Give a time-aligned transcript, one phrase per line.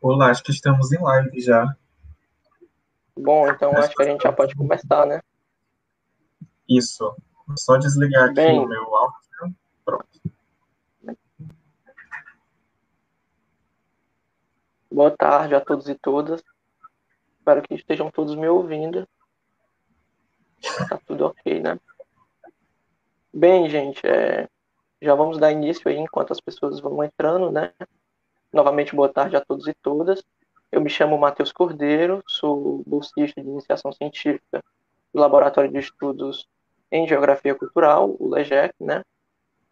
[0.00, 1.76] Olá, acho que estamos em live já.
[3.16, 5.20] Bom, então acho que a gente já pode começar, né?
[6.68, 7.16] Isso.
[7.56, 9.56] Só desligar aqui Bem, o meu áudio.
[9.84, 10.08] Pronto.
[14.98, 16.42] boa tarde a todos e todas.
[17.38, 19.08] Espero que estejam todos me ouvindo.
[20.88, 21.78] Tá tudo ok, né?
[23.32, 24.48] Bem, gente, é,
[25.00, 27.72] já vamos dar início aí enquanto as pessoas vão entrando, né?
[28.52, 30.22] Novamente, boa tarde a todos e todas.
[30.70, 34.62] Eu me chamo Matheus Cordeiro, sou bolsista de iniciação científica
[35.12, 36.48] do Laboratório de Estudos
[36.90, 39.02] em Geografia Cultural, o LEGEC, né?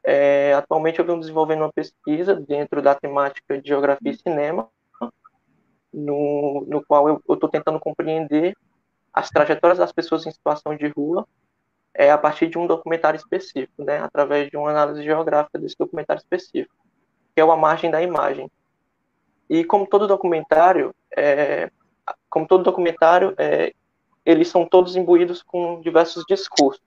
[0.05, 4.69] É, atualmente eu venho desenvolvendo uma pesquisa dentro da temática de Geografia e Cinema,
[5.93, 8.55] no, no qual eu estou tentando compreender
[9.13, 11.27] as trajetórias das pessoas em situação de rua
[11.97, 16.21] é, a partir de um documentário específico, né, através de uma análise geográfica desse documentário
[16.21, 16.75] específico,
[17.35, 18.51] que é o A Margem da Imagem.
[19.49, 21.71] E como todo documentário, é,
[22.29, 23.73] como todo documentário, é,
[24.27, 26.85] eles são todos imbuídos com diversos discursos.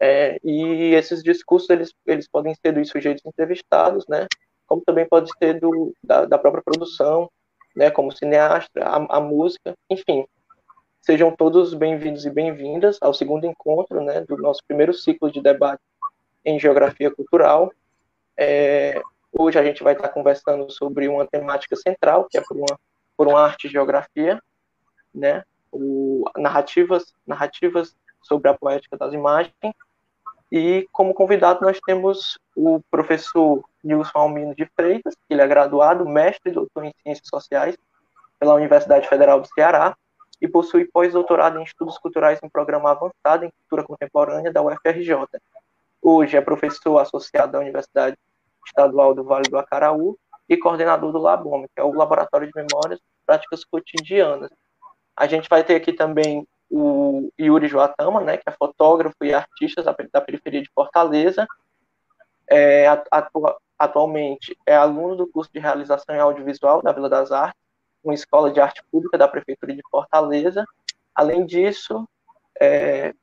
[0.00, 4.26] É, e esses discursos eles, eles podem ser dos sujeitos entrevistados, né,
[4.66, 7.30] como também pode ser do, da, da própria produção,
[7.76, 10.24] né, como cineasta, a, a música, enfim.
[11.04, 15.82] Sejam todos bem-vindos e bem-vindas ao segundo encontro né, do nosso primeiro ciclo de debate
[16.42, 17.70] em Geografia Cultural.
[18.34, 22.80] É, hoje a gente vai estar conversando sobre uma temática central, que é por uma,
[23.18, 24.42] por uma arte e geografia,
[25.14, 29.52] né, o, narrativas, narrativas sobre a poética das imagens.
[30.50, 36.50] E como convidado nós temos o professor Nilson Almino de Freitas, ele é graduado, mestre
[36.50, 37.76] e doutor em Ciências Sociais
[38.40, 39.94] pela Universidade Federal do Ceará,
[40.40, 45.16] e possui pós-doutorado em Estudos Culturais em Programa Avançado em Cultura Contemporânea da UFRJ.
[46.02, 48.16] Hoje é professor associado da Universidade
[48.66, 50.18] Estadual do Vale do Acaraú
[50.48, 54.50] e coordenador do LABOM, que é o Laboratório de Memórias e Práticas Cotidianas.
[55.16, 59.82] A gente vai ter aqui também o Yuri Joatama, né, que é fotógrafo e artista
[59.82, 61.46] da periferia de Fortaleza.
[62.50, 62.86] É,
[63.78, 67.63] atualmente é aluno do curso de realização em audiovisual da Vila das Artes
[68.04, 70.64] uma escola de arte pública da Prefeitura de Fortaleza.
[71.14, 72.06] Além disso,
[72.60, 73.14] é,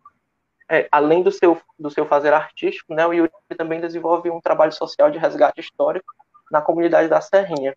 [0.69, 4.71] é, além do seu, do seu fazer artístico, né, o Yuri também desenvolve um trabalho
[4.71, 6.11] social de resgate histórico
[6.49, 7.75] na comunidade da Serrinha.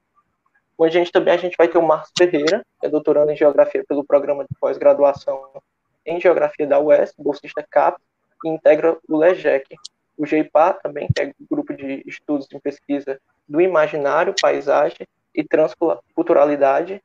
[0.76, 3.36] Com a gente também a gente vai ter o Marcos Ferreira, que é doutorando em
[3.36, 5.50] Geografia pelo programa de pós-graduação
[6.06, 8.00] em Geografia da UES, bolsista CAP,
[8.44, 9.76] e integra o LEGEC.
[10.16, 17.02] O GEIPA também, que é Grupo de Estudos em Pesquisa do Imaginário, Paisagem e Transculturalidade,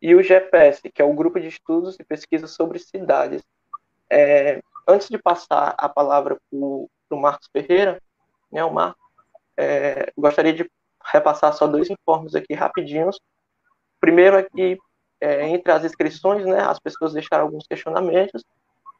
[0.00, 3.42] e o GPS, que é o Grupo de Estudos e Pesquisas sobre Cidades.
[4.10, 8.00] É, antes de passar a palavra para o Marcos Ferreira,
[8.50, 9.02] né, o Marcos,
[9.56, 10.70] é, gostaria de
[11.04, 13.20] repassar só dois informes aqui rapidinhos.
[14.00, 14.78] Primeiro é que,
[15.20, 18.44] é, entre as inscrições, né, as pessoas deixaram alguns questionamentos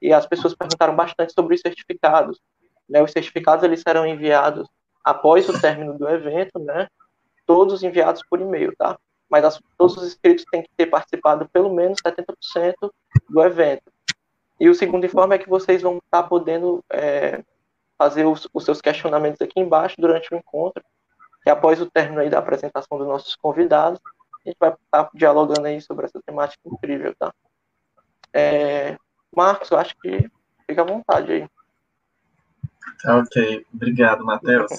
[0.02, 2.40] e as pessoas perguntaram bastante sobre os certificados.
[2.88, 4.68] Né, os certificados eles serão enviados
[5.04, 6.88] após o término do evento, né,
[7.48, 8.98] todos enviados por e-mail, tá?
[9.28, 12.74] Mas as, todos os inscritos têm que ter participado pelo menos 70%
[13.28, 13.90] do evento.
[14.60, 17.42] E o segundo informe é que vocês vão estar podendo é,
[17.96, 20.84] fazer os, os, seus questionamentos aqui embaixo durante o encontro,
[21.46, 23.98] e após o término da apresentação dos nossos convidados,
[24.44, 27.32] a gente vai estar dialogando aí sobre essa temática incrível, tá?
[28.32, 28.98] É,
[29.34, 30.30] Marcos, eu acho que
[30.66, 31.48] fica à vontade aí.
[33.06, 34.72] Ok, obrigado, Matheus.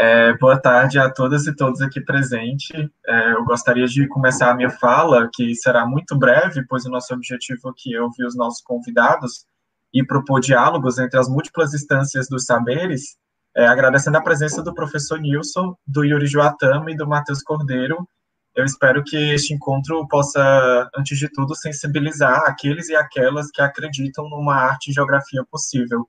[0.00, 2.88] É, boa tarde a todas e todos aqui presentes.
[3.04, 7.12] É, eu gostaria de começar a minha fala, que será muito breve, pois o nosso
[7.12, 9.44] objetivo aqui é ouvir os nossos convidados
[9.92, 13.16] e propor diálogos entre as múltiplas instâncias dos saberes,
[13.56, 18.08] é, agradecendo a presença do professor Nilson, do Yuri Joatama e do Matheus Cordeiro.
[18.54, 24.28] Eu espero que este encontro possa, antes de tudo, sensibilizar aqueles e aquelas que acreditam
[24.28, 26.08] numa arte e geografia possível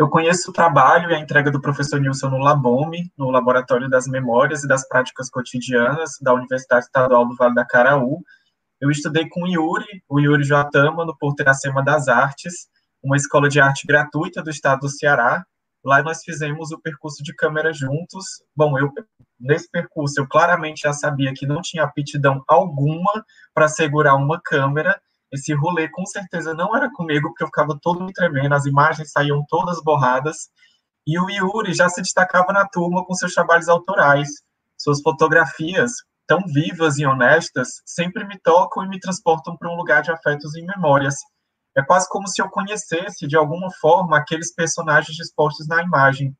[0.00, 4.06] eu conheço o trabalho e a entrega do professor Nilson no Labome, no Laboratório das
[4.06, 8.24] Memórias e das Práticas Cotidianas da Universidade Estadual do Vale da Caraú.
[8.80, 12.66] Eu estudei com o Yuri, o Yuri Joatama, no Porteracema das Artes,
[13.02, 15.44] uma escola de arte gratuita do estado do Ceará.
[15.84, 18.42] Lá nós fizemos o percurso de câmera juntos.
[18.56, 18.90] Bom, eu
[19.38, 24.98] nesse percurso eu claramente já sabia que não tinha aptidão alguma para segurar uma câmera,
[25.32, 29.12] esse rolê com certeza não era comigo, porque eu ficava todo me tremendo, as imagens
[29.12, 30.50] saíam todas borradas.
[31.06, 34.28] E o Yuri já se destacava na turma com seus trabalhos autorais.
[34.76, 35.92] Suas fotografias,
[36.26, 40.56] tão vivas e honestas, sempre me tocam e me transportam para um lugar de afetos
[40.56, 41.16] e memórias.
[41.76, 46.36] É quase como se eu conhecesse, de alguma forma, aqueles personagens dispostos na imagem.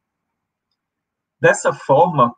[1.40, 2.34] Dessa forma,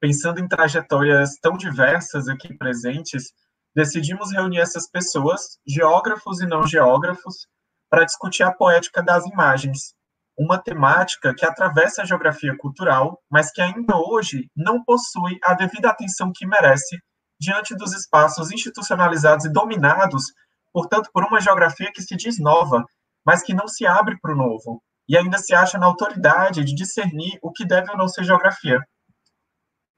[0.00, 3.32] pensando em trajetórias tão diversas aqui presentes,
[3.74, 7.46] decidimos reunir essas pessoas, geógrafos e não geógrafos,
[7.90, 9.94] para discutir a poética das imagens,
[10.38, 15.90] uma temática que atravessa a geografia cultural, mas que ainda hoje não possui a devida
[15.90, 16.96] atenção que merece
[17.40, 20.24] diante dos espaços institucionalizados e dominados,
[20.72, 22.84] portanto, por uma geografia que se diz nova,
[23.24, 26.74] mas que não se abre para o novo, e ainda se acha na autoridade de
[26.74, 28.80] discernir o que deve ou não ser geografia.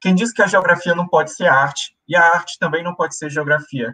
[0.01, 3.17] Quem diz que a geografia não pode ser arte, e a arte também não pode
[3.17, 3.93] ser geografia,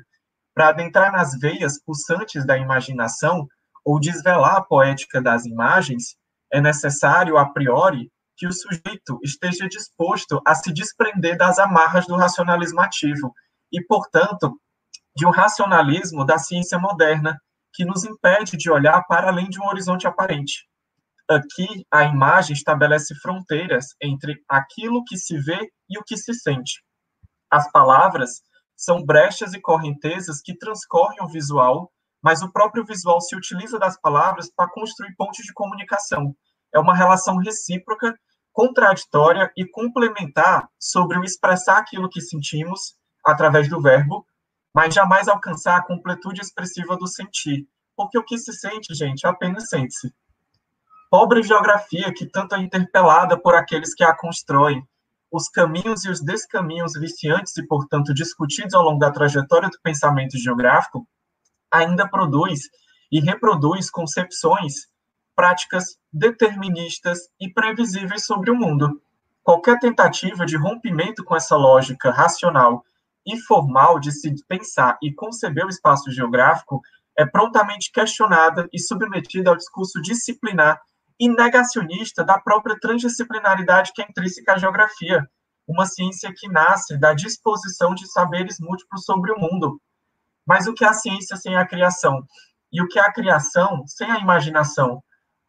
[0.55, 3.47] para adentrar nas veias pulsantes da imaginação
[3.85, 6.17] ou desvelar a poética das imagens,
[6.53, 12.14] é necessário, a priori, que o sujeito esteja disposto a se desprender das amarras do
[12.14, 13.35] racionalismo ativo
[13.73, 14.61] e, portanto,
[15.17, 17.41] de um racionalismo da ciência moderna
[17.73, 20.67] que nos impede de olhar para além de um horizonte aparente.
[21.28, 26.84] Aqui, a imagem estabelece fronteiras entre aquilo que se vê e o que se sente.
[27.50, 28.43] As palavras
[28.76, 31.90] são brechas e correntezas que transcorrem o visual,
[32.23, 36.32] mas o próprio visual se utiliza das palavras para construir pontes de comunicação.
[36.73, 38.17] É uma relação recíproca,
[38.52, 42.94] contraditória e complementar sobre o expressar aquilo que sentimos
[43.25, 44.25] através do verbo,
[44.73, 49.69] mas jamais alcançar a completude expressiva do sentir, porque o que se sente, gente, apenas
[49.69, 50.14] sente-se
[51.11, 54.82] pobre geografia que tanto é interpelada por aqueles que a constroem,
[55.31, 60.38] os caminhos e os descaminhos viciantes e, portanto, discutidos ao longo da trajetória do pensamento
[60.38, 61.06] geográfico,
[61.70, 62.62] ainda produz
[63.11, 64.88] e reproduz concepções,
[65.35, 69.00] práticas deterministas e previsíveis sobre o mundo.
[69.43, 72.82] Qualquer tentativa de rompimento com essa lógica racional
[73.25, 76.81] e formal de se pensar e conceber o espaço geográfico
[77.19, 80.81] é prontamente questionada e submetida ao discurso disciplinar
[81.19, 85.27] e negacionista da própria transdisciplinaridade que é intrínseca à geografia,
[85.67, 89.81] uma ciência que nasce da disposição de saberes múltiplos sobre o mundo.
[90.47, 92.23] Mas o que é a ciência sem a criação?
[92.73, 95.03] E o que é a criação sem a imaginação?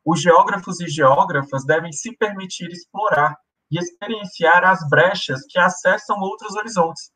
[0.04, 3.36] Os geógrafos e geógrafas devem se permitir explorar
[3.70, 7.12] e experienciar as brechas que acessam outros horizontes,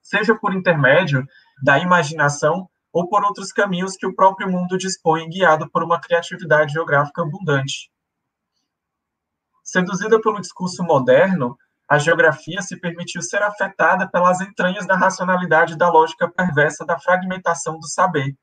[0.00, 1.26] seja por intermédio
[1.62, 6.74] da imaginação ou por outros caminhos que o próprio mundo dispõe, guiado por uma criatividade
[6.74, 7.90] geográfica abundante.
[9.64, 11.56] Seduzida pelo discurso moderno,
[11.88, 17.78] a geografia se permitiu ser afetada pelas entranhas da racionalidade da lógica perversa da fragmentação
[17.78, 18.36] do saber.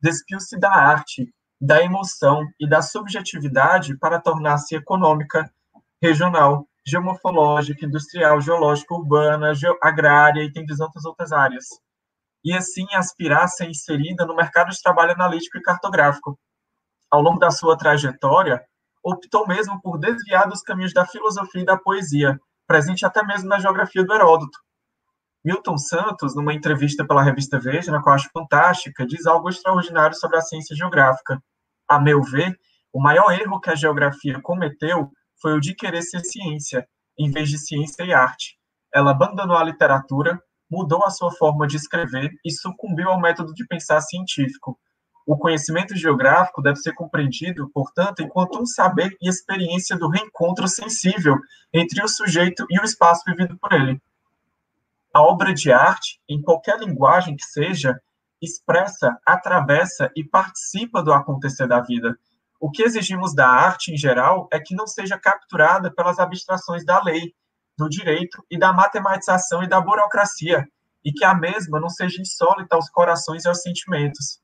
[0.00, 5.50] Despiu-se da arte, da emoção e da subjetividade para tornar-se econômica,
[6.00, 11.66] regional, geomorfológica, industrial, geológica, urbana, agrária e tem tantas outras áreas
[12.44, 16.38] e assim aspirar a ser inserida no mercado de trabalho analítico e cartográfico.
[17.10, 18.64] Ao longo da sua trajetória,
[19.02, 23.58] optou mesmo por desviar dos caminhos da filosofia e da poesia, presente até mesmo na
[23.58, 24.58] geografia do Heródoto.
[25.44, 30.36] Milton Santos, numa entrevista pela revista Veja, na qual acho fantástica, diz algo extraordinário sobre
[30.36, 31.42] a ciência geográfica.
[31.88, 32.56] A meu ver,
[32.92, 35.10] o maior erro que a geografia cometeu
[35.40, 36.86] foi o de querer ser ciência,
[37.18, 38.56] em vez de ciência e arte.
[38.94, 40.40] Ela abandonou a literatura,
[40.72, 44.80] mudou a sua forma de escrever e sucumbiu ao método de pensar científico.
[45.26, 51.36] O conhecimento geográfico deve ser compreendido, portanto, enquanto um saber e experiência do reencontro sensível
[51.74, 54.00] entre o sujeito e o espaço vivido por ele.
[55.12, 58.00] A obra de arte, em qualquer linguagem que seja,
[58.40, 62.18] expressa, atravessa e participa do acontecer da vida.
[62.58, 67.02] O que exigimos da arte, em geral, é que não seja capturada pelas abstrações da
[67.04, 67.34] lei,
[67.76, 70.66] do direito e da matematização e da burocracia,
[71.04, 74.40] e que a mesma não seja insólita aos corações e aos sentimentos.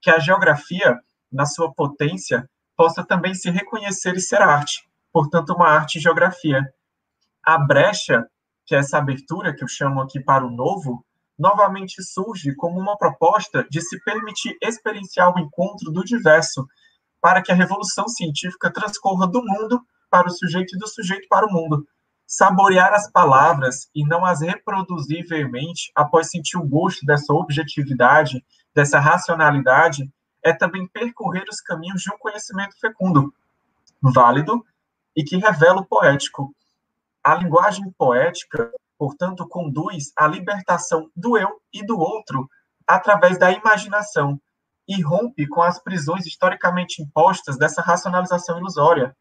[0.00, 0.98] Que a geografia,
[1.30, 6.62] na sua potência, possa também se reconhecer e ser arte, portanto, uma arte e geografia.
[7.42, 8.26] A brecha,
[8.66, 11.04] que é essa abertura que eu chamo aqui para o novo,
[11.38, 16.66] novamente surge como uma proposta de se permitir experienciar o encontro do diverso,
[17.20, 21.46] para que a revolução científica transcorra do mundo para o sujeito e do sujeito para
[21.46, 21.86] o mundo,
[22.30, 28.40] saborear as palavras e não as reproduzir veemente após sentir o gosto dessa objetividade,
[28.72, 30.08] dessa racionalidade,
[30.40, 33.34] é também percorrer os caminhos de um conhecimento fecundo,
[34.00, 34.64] válido
[35.16, 36.54] e que revela o poético.
[37.22, 42.48] A linguagem poética, portanto, conduz à libertação do eu e do outro
[42.86, 44.40] através da imaginação
[44.86, 49.16] e rompe com as prisões historicamente impostas dessa racionalização ilusória,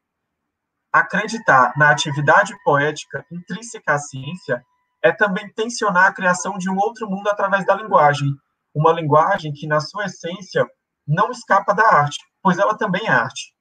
[0.91, 4.63] Acreditar na atividade poética intrínseca à ciência
[5.03, 8.29] é também tensionar a criação de um outro mundo através da linguagem,
[8.73, 10.65] uma linguagem que, na sua essência,
[11.07, 13.53] não escapa da arte, pois ela também é arte.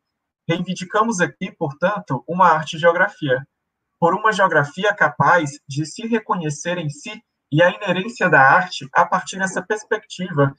[0.49, 3.47] Reivindicamos aqui, portanto, uma arte-geografia.
[4.01, 7.21] por uma geografia capaz de se reconhecer em si
[7.51, 10.55] e a inerência da arte a partir dessa perspectiva,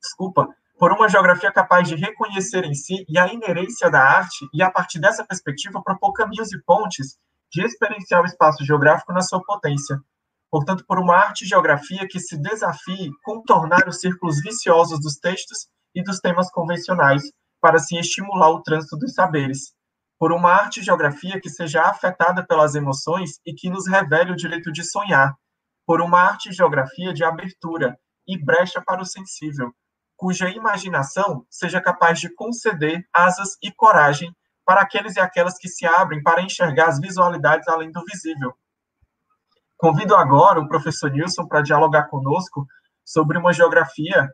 [0.00, 0.48] desculpa,
[0.82, 4.68] por uma geografia capaz de reconhecer em si e a inerência da arte e a
[4.68, 7.18] partir dessa perspectiva propor caminhos e pontes
[7.52, 10.00] de experienciar o espaço geográfico na sua potência.
[10.50, 16.02] Portanto, por uma arte geografia que se desafie contornar os círculos viciosos dos textos e
[16.02, 17.22] dos temas convencionais
[17.60, 19.72] para se estimular o trânsito dos saberes,
[20.18, 24.72] por uma arte geografia que seja afetada pelas emoções e que nos revele o direito
[24.72, 25.32] de sonhar,
[25.86, 27.96] por uma arte geografia de abertura
[28.26, 29.72] e brecha para o sensível,
[30.22, 34.32] cuja imaginação seja capaz de conceder asas e coragem
[34.64, 38.54] para aqueles e aquelas que se abrem para enxergar as visualidades além do visível.
[39.76, 42.64] Convido agora o professor Nilson para dialogar conosco
[43.04, 44.32] sobre uma geografia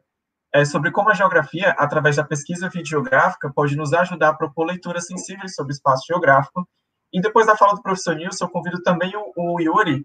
[0.54, 5.06] é, sobre como a geografia, através da pesquisa videográfica, pode nos ajudar a propor leituras
[5.06, 6.68] sensíveis sobre espaço geográfico.
[7.10, 10.04] E depois da fala do professor Nilson, eu convido também o Yuri,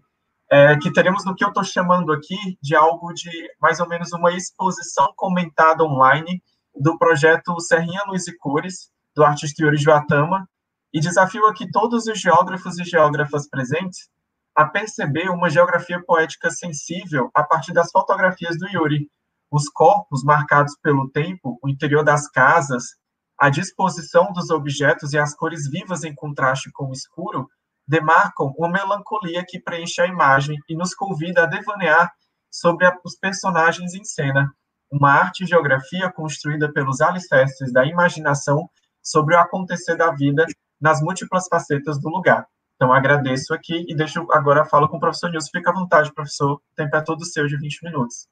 [0.50, 4.12] é, que teremos no que eu estou chamando aqui de algo de mais ou menos
[4.12, 6.42] uma exposição comentada online
[6.74, 10.48] do projeto Serrinha Luz e Cores, do artista Yuri Joatama,
[10.92, 14.08] e desafio aqui todos os geógrafos e geógrafas presentes
[14.54, 19.10] a perceber uma geografia poética sensível a partir das fotografias do Yuri,
[19.50, 22.96] os corpos marcados pelo tempo, o interior das casas,
[23.38, 27.48] a disposição dos objetos e as cores vivas em contraste com o escuro
[27.86, 32.12] demarcam uma melancolia que preenche a imagem e nos convida a devanear
[32.50, 34.52] sobre a, os personagens em cena,
[34.90, 38.68] uma arte geografia construída pelos alicerces da imaginação
[39.02, 40.46] sobre o acontecer da vida
[40.80, 42.46] nas múltiplas facetas do lugar.
[42.76, 45.50] Então, agradeço aqui e deixo agora a fala com o professor Nilson.
[45.52, 46.54] Fica à vontade, professor.
[46.54, 48.26] O tempo é todo seu de 20 minutos.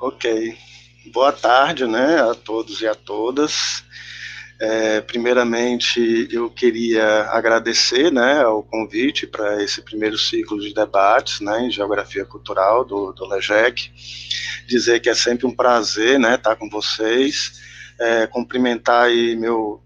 [0.00, 0.56] Ok.
[1.12, 3.84] Boa tarde, né, a todos e a todas.
[4.62, 11.62] É, primeiramente, eu queria agradecer, né, o convite para esse primeiro ciclo de debates, né,
[11.62, 13.90] em geografia cultural do, do LEGEC.
[14.66, 17.58] Dizer que é sempre um prazer, né, estar com vocês.
[17.98, 19.82] É, cumprimentar aí meu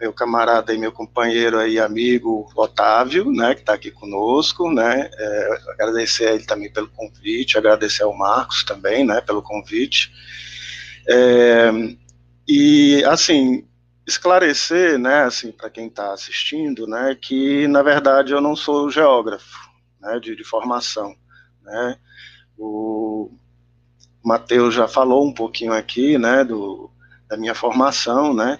[0.00, 5.58] meu camarada e meu companheiro e amigo Otávio, né, que está aqui conosco, né, é,
[5.70, 10.10] agradecer a ele também pelo convite, agradecer ao Marcos também, né, pelo convite,
[11.08, 11.70] é,
[12.46, 13.64] e, assim,
[14.06, 19.70] esclarecer, né, assim, para quem está assistindo, né, que, na verdade, eu não sou geógrafo,
[20.00, 21.14] né, de, de formação,
[21.62, 21.98] né,
[22.58, 23.30] o
[24.22, 26.90] Matheus já falou um pouquinho aqui, né, do,
[27.28, 28.58] da minha formação, né,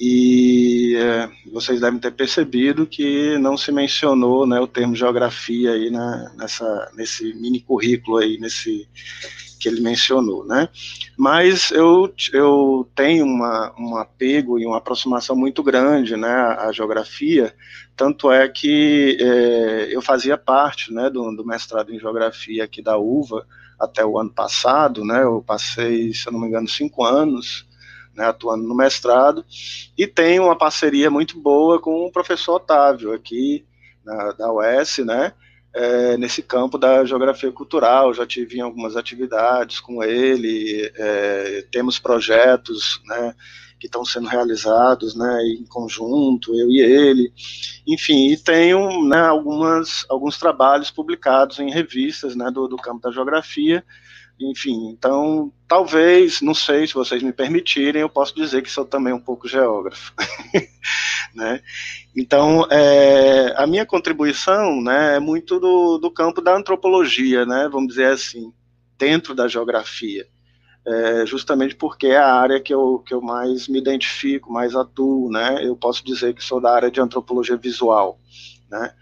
[0.00, 5.90] e é, vocês devem ter percebido que não se mencionou né, o termo geografia aí
[5.90, 8.88] na, nessa, nesse mini currículo aí, nesse
[9.62, 10.68] que ele mencionou, né?
[11.16, 17.54] Mas eu, eu tenho uma, um apego e uma aproximação muito grande, né, à geografia,
[17.96, 22.98] tanto é que é, eu fazia parte, né, do, do mestrado em geografia aqui da
[22.98, 23.46] UVA
[23.78, 27.64] até o ano passado, né, eu passei, se eu não me engano, cinco anos
[28.16, 29.44] né, atuando no mestrado,
[29.96, 33.64] e tenho uma parceria muito boa com o professor Otávio, aqui
[34.04, 35.32] na, da UES, né,
[35.74, 43.00] é, nesse campo da geografia cultural, já tive algumas atividades com ele, é, temos projetos,
[43.06, 43.34] né,
[43.80, 47.32] que estão sendo realizados, né, em conjunto, eu e ele,
[47.86, 53.10] enfim, e tenho, né, algumas, alguns trabalhos publicados em revistas, né, do, do campo da
[53.10, 53.84] geografia,
[54.40, 59.12] enfim, então, talvez, não sei se vocês me permitirem, eu posso dizer que sou também
[59.12, 60.12] um pouco geógrafo.
[61.34, 61.60] né?
[62.16, 67.88] Então, é, a minha contribuição né, é muito do, do campo da antropologia, né, vamos
[67.88, 68.52] dizer assim,
[68.98, 70.26] dentro da geografia.
[70.84, 75.30] É, justamente porque é a área que eu, que eu mais me identifico, mais atuo,
[75.30, 75.64] né?
[75.64, 78.18] Eu posso dizer que sou da área de antropologia visual,
[78.68, 78.92] né?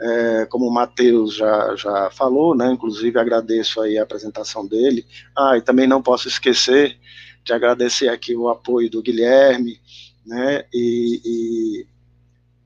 [0.00, 5.06] É, como o Matheus já, já falou, né, inclusive agradeço aí a apresentação dele.
[5.36, 6.96] Ah, e também não posso esquecer
[7.44, 9.80] de agradecer aqui o apoio do Guilherme,
[10.28, 11.86] né, e, e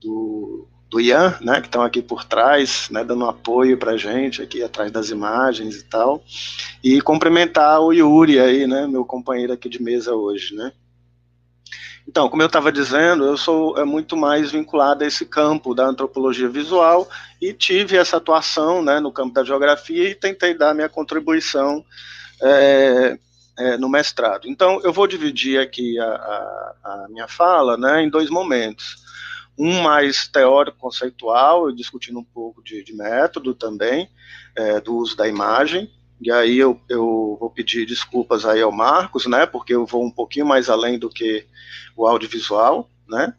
[0.00, 4.62] do, do Ian, né, que estão aqui por trás, né, dando apoio para gente aqui
[4.62, 6.24] atrás das imagens e tal,
[6.82, 10.72] e cumprimentar o Yuri aí, né, meu companheiro aqui de mesa hoje, né.
[12.06, 15.86] Então, como eu estava dizendo, eu sou é, muito mais vinculado a esse campo da
[15.86, 17.08] antropologia visual
[17.40, 21.84] e tive essa atuação né, no campo da geografia e tentei dar minha contribuição
[22.42, 23.16] é,
[23.58, 24.48] é, no mestrado.
[24.48, 28.96] Então, eu vou dividir aqui a, a, a minha fala né, em dois momentos.
[29.58, 34.08] Um mais teórico-conceitual, discutindo um pouco de, de método também,
[34.56, 35.90] é, do uso da imagem,
[36.20, 40.10] e aí eu, eu vou pedir desculpas aí ao Marcos, né, porque eu vou um
[40.10, 41.44] pouquinho mais além do que
[41.96, 43.34] o audiovisual, né,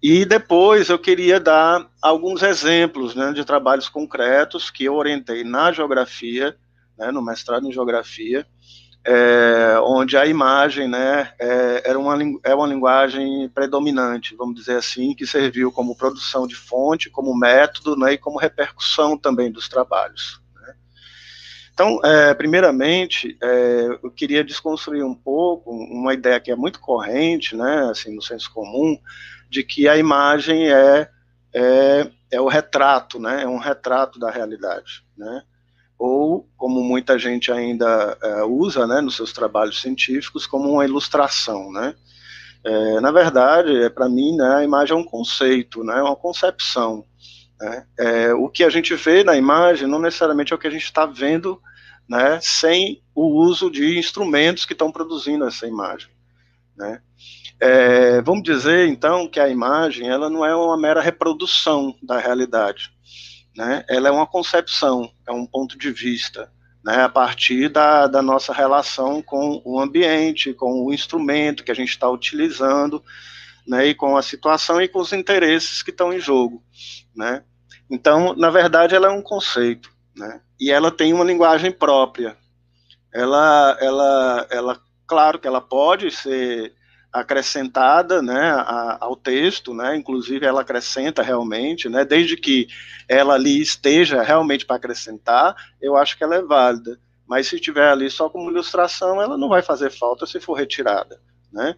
[0.00, 5.72] E depois eu queria dar alguns exemplos né, de trabalhos concretos que eu orientei na
[5.72, 6.56] geografia,
[6.96, 8.46] né, no mestrado em geografia,
[9.10, 15.14] é, onde a imagem né, é, era uma, é uma linguagem predominante, vamos dizer assim,
[15.14, 20.42] que serviu como produção de fonte, como método né, e como repercussão também dos trabalhos.
[20.54, 20.74] Né.
[21.72, 27.56] Então, é, primeiramente, é, eu queria desconstruir um pouco uma ideia que é muito corrente,
[27.56, 28.98] né, assim, no senso comum,
[29.48, 31.08] de que a imagem é,
[31.54, 33.44] é, é o retrato, né?
[33.44, 35.42] É um retrato da realidade, né?
[35.98, 41.72] Ou, como muita gente ainda é, usa, né, nos seus trabalhos científicos, como uma ilustração,
[41.72, 41.94] né?
[42.64, 47.04] É, na verdade, é, para mim, né, a imagem é um conceito, né, uma concepção.
[47.60, 47.86] Né?
[47.98, 50.84] É, o que a gente vê na imagem não necessariamente é o que a gente
[50.84, 51.60] está vendo,
[52.08, 56.10] né, sem o uso de instrumentos que estão produzindo essa imagem.
[56.76, 57.00] Né?
[57.60, 62.92] É, vamos dizer, então, que a imagem ela não é uma mera reprodução da realidade.
[63.58, 63.84] Né?
[63.88, 66.48] Ela é uma concepção, é um ponto de vista,
[66.84, 67.02] né?
[67.02, 71.88] a partir da, da nossa relação com o ambiente, com o instrumento que a gente
[71.88, 73.02] está utilizando,
[73.66, 73.88] né?
[73.88, 76.62] e com a situação e com os interesses que estão em jogo.
[77.16, 77.42] Né?
[77.90, 80.40] Então, na verdade, ela é um conceito, né?
[80.60, 82.36] e ela tem uma linguagem própria.
[83.12, 86.74] Ela, ela, ela, claro que ela pode ser
[87.12, 92.68] acrescentada né, a, ao texto, né, inclusive ela acrescenta realmente, né, desde que
[93.08, 96.98] ela ali esteja realmente para acrescentar, eu acho que ela é válida.
[97.26, 101.20] Mas se estiver ali só como ilustração, ela não vai fazer falta se for retirada.
[101.52, 101.74] Né?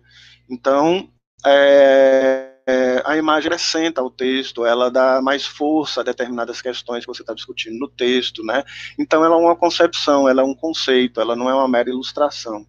[0.49, 1.09] Então,
[1.45, 7.09] é, é, a imagem acrescenta ao texto, ela dá mais força a determinadas questões que
[7.09, 8.63] você está discutindo no texto, né?
[8.97, 12.65] Então ela é uma concepção, ela é um conceito, ela não é uma mera ilustração.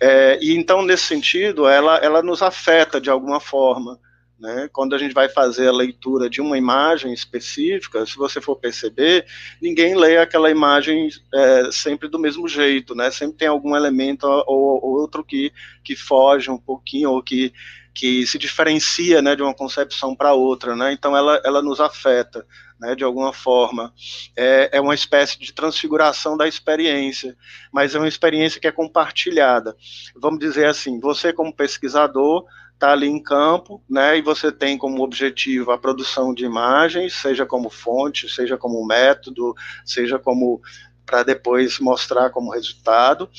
[0.00, 4.00] É, e então nesse sentido, ela, ela nos afeta de alguma forma.
[4.38, 4.68] Né?
[4.70, 9.24] Quando a gente vai fazer a leitura de uma imagem específica, se você for perceber,
[9.62, 13.10] ninguém lê aquela imagem é, sempre do mesmo jeito, né?
[13.10, 15.50] Sempre tem algum elemento ou, ou outro que,
[15.82, 17.50] que foge um pouquinho ou que
[17.96, 20.92] que se diferencia né, de uma concepção para outra, né?
[20.92, 22.46] então ela, ela nos afeta
[22.78, 23.90] né, de alguma forma.
[24.36, 27.34] É, é uma espécie de transfiguração da experiência,
[27.72, 29.74] mas é uma experiência que é compartilhada.
[30.14, 35.02] Vamos dizer assim, você como pesquisador está ali em campo, né, e você tem como
[35.02, 39.54] objetivo a produção de imagens, seja como fonte, seja como método,
[39.86, 40.60] seja como
[41.06, 43.30] para depois mostrar como resultado,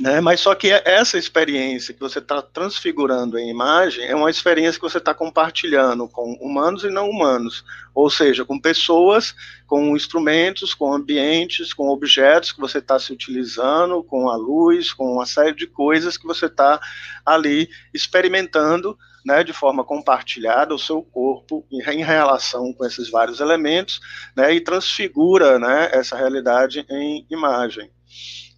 [0.00, 0.20] né?
[0.20, 4.88] Mas só que essa experiência que você está transfigurando em imagem é uma experiência que
[4.88, 9.34] você está compartilhando com humanos e não humanos, ou seja, com pessoas,
[9.66, 15.12] com instrumentos, com ambientes, com objetos que você está se utilizando, com a luz, com
[15.12, 16.80] uma série de coisas que você está
[17.24, 23.40] ali experimentando né, de forma compartilhada o seu corpo em, em, relação com esses vários
[23.40, 24.00] elementos,
[24.36, 27.90] né, e transfigura, né, essa realidade em imagem,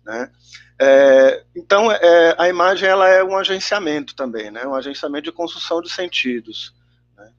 [0.04, 0.28] né.
[0.78, 4.66] É, então, é, a imagem ela é um agenciamento também, né?
[4.66, 6.74] um agenciamento de construção de sentidos.
[7.16, 7.30] Né?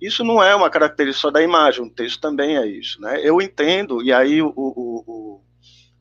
[0.00, 3.00] Isso não é uma característica só da imagem, o texto também é isso.
[3.00, 3.20] Né?
[3.22, 5.40] Eu entendo, e aí o, o,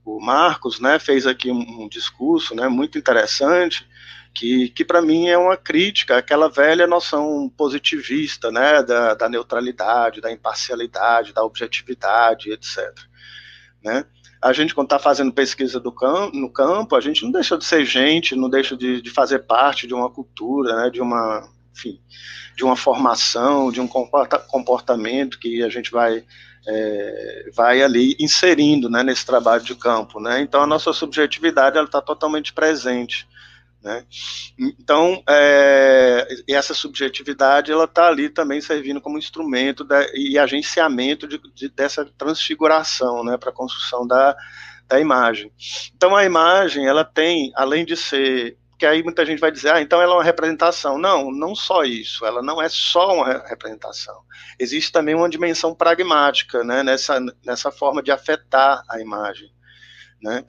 [0.05, 3.87] o, o Marcos né, fez aqui um, um, discurso né, muito interessante,
[4.31, 10.21] que, que para mim é uma crítica àquela velha noção positivista né, da, da neutralidade,
[10.21, 12.77] da imparcialidade, da objetividade, etc.
[13.83, 14.05] Né?
[14.43, 17.85] A gente, quando está fazendo pesquisa campo, no campo, a gente não deixa de ser
[17.85, 21.97] gente, não deixa de, de fazer parte de uma cultura, né, de uma, enfim,
[22.57, 26.25] de uma formação, de um comportamento que a gente vai,
[26.67, 30.19] é, vai ali inserindo né, nesse trabalho de campo.
[30.19, 30.41] Né?
[30.41, 33.25] Então, a nossa subjetividade está totalmente presente.
[33.83, 34.05] Né?
[34.57, 41.67] Então, é, essa subjetividade ela está ali também servindo como instrumento e agenciamento de, de,
[41.67, 44.37] dessa transfiguração né, para a construção da,
[44.87, 45.51] da imagem.
[45.93, 49.81] Então, a imagem ela tem, além de ser que aí muita gente vai dizer, ah,
[49.81, 50.97] então ela é uma representação.
[50.97, 54.21] Não, não só isso, ela não é só uma representação.
[54.59, 59.49] Existe também uma dimensão pragmática, né, nessa, nessa forma de afetar a imagem,
[60.21, 60.43] né.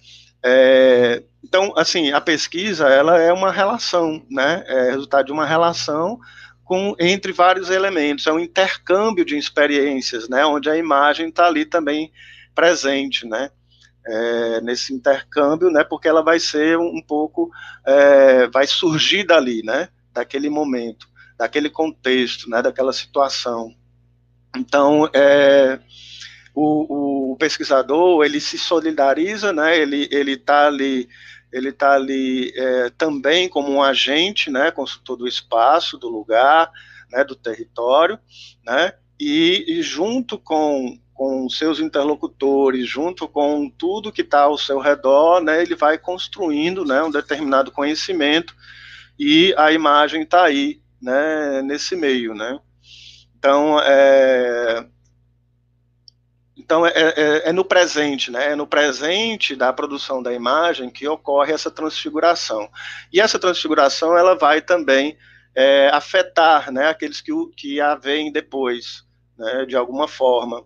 [0.45, 4.63] É, então, assim, a pesquisa ela é uma relação, né?
[4.67, 6.21] É resultado de uma relação
[6.65, 10.45] com entre vários elementos, é um intercâmbio de experiências, né?
[10.45, 12.13] Onde a imagem está ali também
[12.55, 13.51] presente, né?
[14.07, 15.83] É, nesse intercâmbio, né?
[15.83, 17.51] Porque ela vai ser um, pouco,
[17.87, 19.89] é, vai surgir dali, né?
[20.13, 22.61] Daquele momento, daquele contexto, né?
[22.61, 23.75] Daquela situação.
[24.57, 25.79] Então, é,
[26.55, 29.79] o, o pesquisador ele se solidariza, né?
[29.79, 31.09] Ele ele está ali
[31.55, 36.69] ele está ali é, também como um agente, né, consultor do espaço, do lugar,
[37.13, 38.19] né, do território,
[38.67, 44.81] né, e, e junto com, com seus interlocutores, junto com tudo que está ao seu
[44.81, 48.53] redor, né, ele vai construindo né, um determinado conhecimento
[49.17, 52.59] e a imagem está aí, né, nesse meio, né.
[53.39, 54.85] Então, é,
[56.65, 58.53] então é, é, é, no presente, né?
[58.53, 62.71] É no presente da produção da imagem que ocorre essa transfiguração.
[63.13, 65.19] E essa transfiguração ela vai também
[65.55, 69.05] é, afetar, né, aqueles que, que a veem depois,
[69.39, 70.65] né, de alguma forma.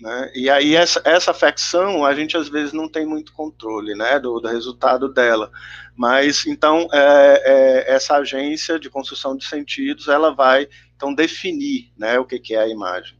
[0.00, 0.30] Né?
[0.36, 4.38] E aí essa, essa afecção a gente às vezes não tem muito controle, né, do,
[4.38, 5.50] do resultado dela.
[5.96, 12.20] Mas então é, é, essa agência de construção de sentidos ela vai então definir, né,
[12.20, 13.18] o que, que é a imagem.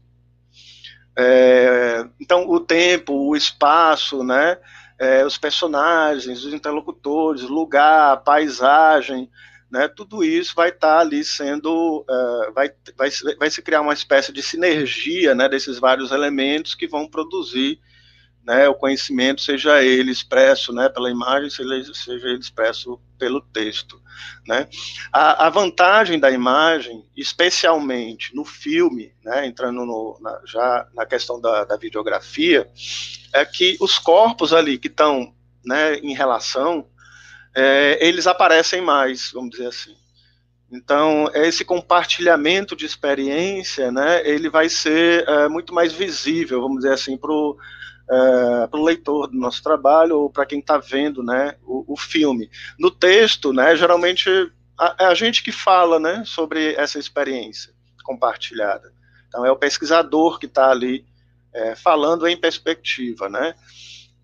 [1.17, 4.57] É, então, o tempo, o espaço, né,
[4.99, 9.29] é, os personagens, os interlocutores, lugar, paisagem,
[9.71, 13.93] né, tudo isso vai estar tá ali sendo, uh, vai, vai, vai se criar uma
[13.93, 17.79] espécie de sinergia né, desses vários elementos que vão produzir
[18.45, 23.99] né, o conhecimento, seja ele expresso né, pela imagem, seja, ele expresso pelo texto.
[24.47, 24.67] Né.
[25.11, 31.41] A, a, vantagem da imagem, especialmente no filme, né, entrando no, na, já na questão
[31.41, 32.69] da, da, videografia,
[33.33, 35.33] é que os corpos ali que estão
[35.65, 36.87] né, em relação,
[37.55, 39.95] é, eles aparecem mais, vamos dizer assim.
[40.71, 46.93] Então, esse compartilhamento de experiência, né, ele vai ser é, muito mais visível, vamos dizer
[46.93, 47.31] assim, para
[48.09, 51.97] é, para o leitor do nosso trabalho ou para quem está vendo né, o, o,
[51.97, 52.49] filme.
[52.77, 54.29] No texto, né, geralmente
[54.99, 58.93] é a gente que fala né, sobre essa experiência compartilhada.
[59.27, 61.05] Então é o pesquisador que está ali
[61.53, 63.55] é, falando em perspectiva, né?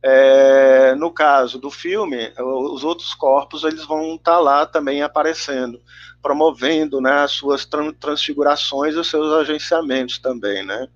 [0.03, 5.79] É, no caso do filme, os outros corpos eles vão estar tá lá também aparecendo,
[6.21, 7.67] promovendo né, as suas
[7.99, 10.87] transfigurações e os seus agenciamentos também, né?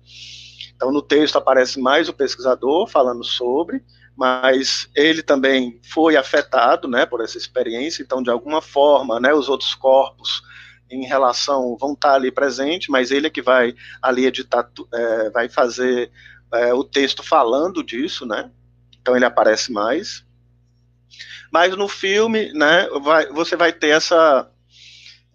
[0.76, 3.82] Então, no texto aparece mais o pesquisador falando sobre,
[4.14, 8.02] mas ele também foi afetado, né, por essa experiência.
[8.02, 10.42] Então, de alguma forma, né, os outros corpos
[10.90, 15.48] em relação vão estar ali presentes, mas ele é que vai ali editar, é, vai
[15.48, 16.10] fazer
[16.52, 18.50] é, o texto falando disso, né?
[19.00, 20.24] Então ele aparece mais.
[21.52, 24.48] Mas no filme, né, vai, você vai ter essa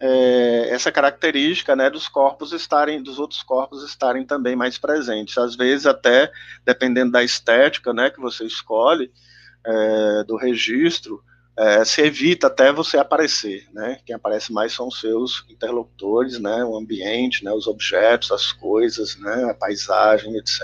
[0.04, 5.38] é, essa característica né, dos corpos estarem, dos outros corpos estarem também mais presentes.
[5.38, 6.30] Às vezes, até
[6.66, 9.12] dependendo da estética né, que você escolhe,
[9.64, 11.22] é, do registro,
[11.56, 14.00] é, se evita até você aparecer, né?
[14.04, 16.64] Quem aparece mais são os seus interlocutores, né?
[16.64, 17.52] O ambiente, né?
[17.52, 19.44] Os objetos, as coisas, né?
[19.50, 20.60] A paisagem, etc.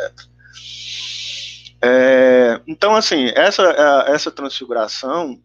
[1.81, 3.62] É, então, assim, essa
[4.09, 5.38] essa transfiguração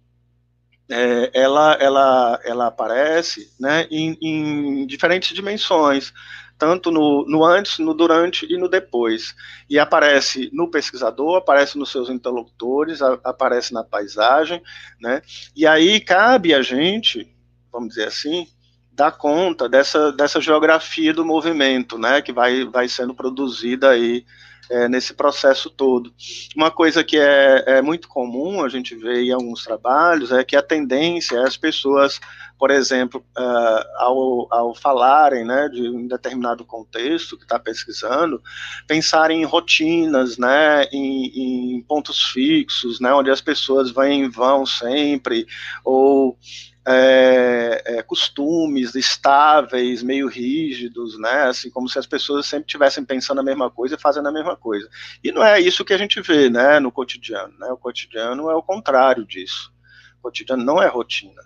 [0.89, 6.13] é, ela, ela, ela aparece né, em, em diferentes dimensões,
[6.57, 9.35] tanto no, no, antes, no durante e no depois.
[9.69, 14.61] E aparece no pesquisador, aparece nos seus interlocutores, a, aparece na paisagem,
[14.99, 15.21] né?
[15.55, 17.27] E aí cabe a gente,
[17.71, 18.47] vamos dizer assim,
[18.91, 22.21] dar conta dessa, dessa geografia do movimento, né?
[22.21, 24.25] Que vai, vai sendo produzida aí
[24.73, 26.11] é, nesse processo todo.
[26.55, 30.55] Uma coisa que é, é, muito comum a gente vê em alguns trabalhos é que
[30.55, 32.19] a tendência é as pessoas,
[32.57, 38.41] por exemplo, uh, ao, ao falarem né, de um determinado contexto que está pesquisando,
[38.87, 44.65] pensarem em rotinas, né, em, em pontos fixos, né, onde as pessoas vêm e vão
[44.65, 45.45] sempre,
[45.83, 46.35] ou
[46.85, 51.43] é, é, costumes estáveis, meio rígidos, né?
[51.43, 54.55] Assim, como se as pessoas sempre estivessem pensando a mesma coisa e fazendo a mesma
[54.55, 54.89] coisa.
[55.23, 57.53] E não é isso que a gente vê, né, no cotidiano.
[57.57, 57.67] Né?
[57.71, 59.71] O cotidiano é o contrário disso.
[60.19, 61.41] O cotidiano não é rotina.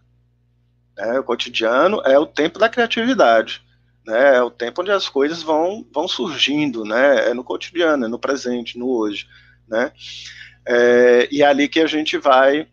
[0.97, 1.19] Né?
[1.19, 3.61] O cotidiano é o tempo da criatividade.
[4.05, 4.37] Né?
[4.37, 7.29] É o tempo onde as coisas vão, vão surgindo, né?
[7.29, 9.27] É no cotidiano, é no presente, no hoje,
[9.67, 9.91] né?
[10.65, 12.67] É, e é ali que a gente vai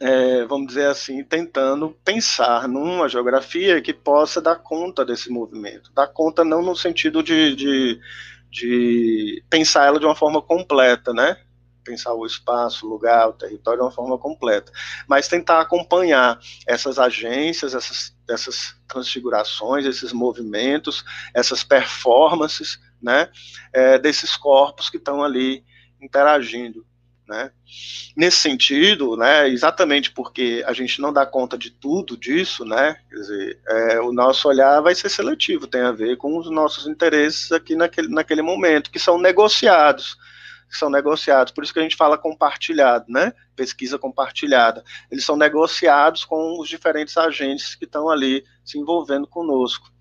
[0.00, 5.92] é, vamos dizer assim, tentando pensar numa geografia que possa dar conta desse movimento.
[5.94, 8.00] Dar conta não no sentido de, de,
[8.50, 11.36] de pensar ela de uma forma completa, né?
[11.84, 14.72] Pensar o espaço, o lugar, o território de uma forma completa.
[15.06, 23.28] Mas tentar acompanhar essas agências, essas, essas transfigurações, esses movimentos, essas performances, né?
[23.72, 25.64] É, desses corpos que estão ali
[26.00, 26.84] interagindo.
[27.26, 27.50] Né?
[28.14, 33.58] Nesse sentido, né, exatamente porque a gente não dá conta de tudo disso, né, dizer,
[33.66, 37.74] é, o nosso olhar vai ser seletivo, tem a ver com os nossos interesses aqui
[37.74, 40.18] naquele, naquele momento, que são negociados,
[40.68, 41.50] que são negociados.
[41.52, 43.32] Por isso que a gente fala compartilhado, né?
[43.56, 44.84] Pesquisa compartilhada.
[45.10, 49.92] Eles são negociados com os diferentes agentes que estão ali se envolvendo conosco.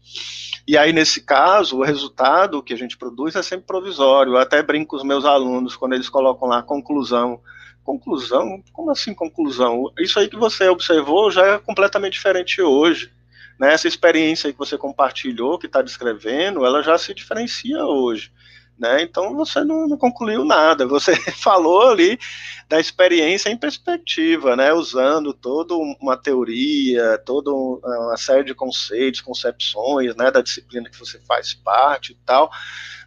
[0.68, 4.34] E aí, nesse caso, o resultado que a gente produz é sempre provisório.
[4.34, 7.42] Eu até brinco com os meus alunos quando eles colocam lá conclusão.
[7.84, 8.64] Conclusão?
[8.72, 9.92] Como assim conclusão?
[10.00, 13.12] Isso aí que você observou já é completamente diferente hoje.
[13.60, 13.74] Né?
[13.74, 18.32] Essa experiência que você compartilhou, que está descrevendo, ela já se diferencia hoje.
[18.78, 19.04] Né?
[19.04, 22.20] Então você não, não, concluiu nada, você falou ali
[22.68, 24.74] da experiência em perspectiva, né?
[24.74, 30.32] usando toda uma teoria, toda uma série de conceitos, concepções né?
[30.32, 32.52] da disciplina que você faz parte e tal,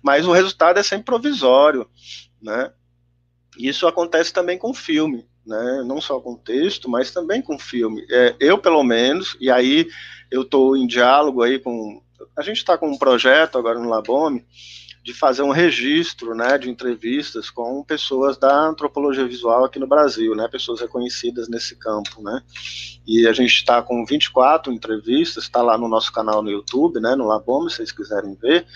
[0.02, 1.88] mas o resultado é sempre provisório.
[2.40, 2.70] Né?
[3.58, 5.82] Isso acontece também com filme, né?
[5.84, 8.06] não só com texto, mas também com filme.
[8.08, 9.88] É, eu, pelo menos, e aí
[10.30, 12.02] eu estou em diálogo aí com.
[12.36, 14.46] A gente está com um projeto agora no Labome
[15.06, 20.34] de fazer um registro né, de entrevistas com pessoas da antropologia visual aqui no Brasil,
[20.34, 22.20] né, pessoas reconhecidas nesse campo.
[22.20, 22.42] Né,
[23.06, 27.14] e a gente está com 24 entrevistas, está lá no nosso canal no YouTube, né,
[27.14, 28.66] no Labome, se vocês quiserem ver.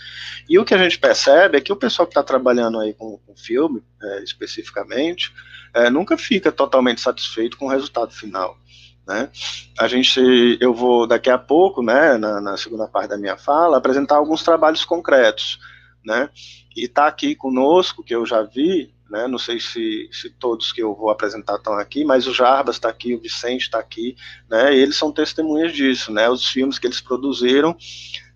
[0.48, 3.18] E o que a gente percebe é que o pessoal que está trabalhando aí com,
[3.26, 5.34] com filme, é, especificamente,
[5.74, 8.56] é, nunca fica totalmente satisfeito com o resultado final.
[9.04, 9.28] Né?
[9.76, 10.20] A gente,
[10.60, 14.44] eu vou daqui a pouco, né, na, na segunda parte da minha fala, apresentar alguns
[14.44, 15.58] trabalhos concretos
[16.04, 16.30] né?
[16.76, 19.26] E está aqui conosco, que eu já vi, né?
[19.26, 22.88] Não sei se, se todos que eu vou apresentar estão aqui, mas o Jarbas está
[22.88, 24.16] aqui, o Vicente está aqui,
[24.48, 24.74] né?
[24.74, 26.30] eles são testemunhas disso, né?
[26.30, 27.76] Os filmes que eles produziram,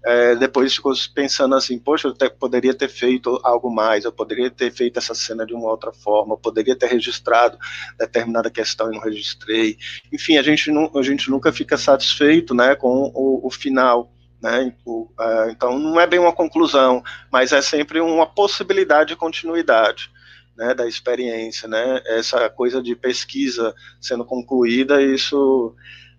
[0.04, 4.50] é, depois ficou pensando assim, poxa, eu te, poderia ter feito algo mais, eu poderia
[4.50, 7.56] ter feito essa cena de uma outra forma, eu poderia ter registrado
[7.98, 9.78] determinada questão e não registrei.
[10.12, 14.13] Enfim, a gente, a gente nunca fica satisfeito, né, com o, o final.
[14.44, 14.74] Né?
[15.18, 17.02] É, então, não é bem uma conclusão,
[17.32, 20.12] mas é sempre uma possibilidade de continuidade.
[20.56, 25.74] Né, da experiência, né, essa coisa de pesquisa sendo concluída, isso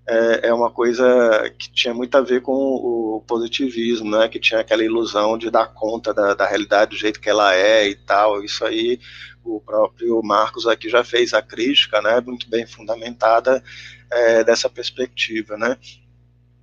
[0.06, 4.60] é, é, uma coisa que tinha muito a ver com o positivismo, né, que tinha
[4.60, 8.44] aquela ilusão de dar conta da, da realidade do jeito que ela é e tal,
[8.44, 9.00] isso aí
[9.42, 13.64] o próprio Marcos aqui já fez a crítica, né, muito bem fundamentada
[14.12, 15.78] é, dessa perspectiva, né,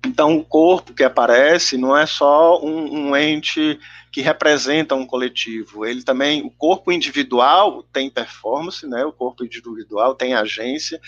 [0.05, 3.79] então, o corpo que aparece não é só um, um, ente
[4.11, 5.85] que representa um coletivo.
[5.85, 9.05] Ele também, o corpo individual tem performance, né?
[9.05, 10.99] O corpo individual tem agência,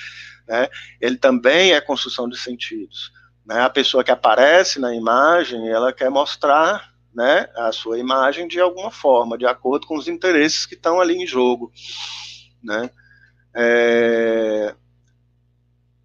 [0.48, 0.70] né?
[1.02, 3.12] Ele também é construção de sentidos.
[3.46, 3.62] Né?
[3.62, 8.92] A pessoa que aparece na imagem, ela quer mostrar, né, a sua imagem de alguma
[8.92, 11.72] forma, de acordo com os interesses que estão ali em jogo,
[12.62, 12.90] né?
[13.54, 14.76] É,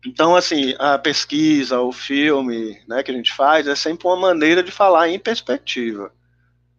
[0.05, 4.63] então, assim, a pesquisa, o filme né, que a gente faz é sempre uma maneira
[4.63, 6.13] de falar em perspectiva,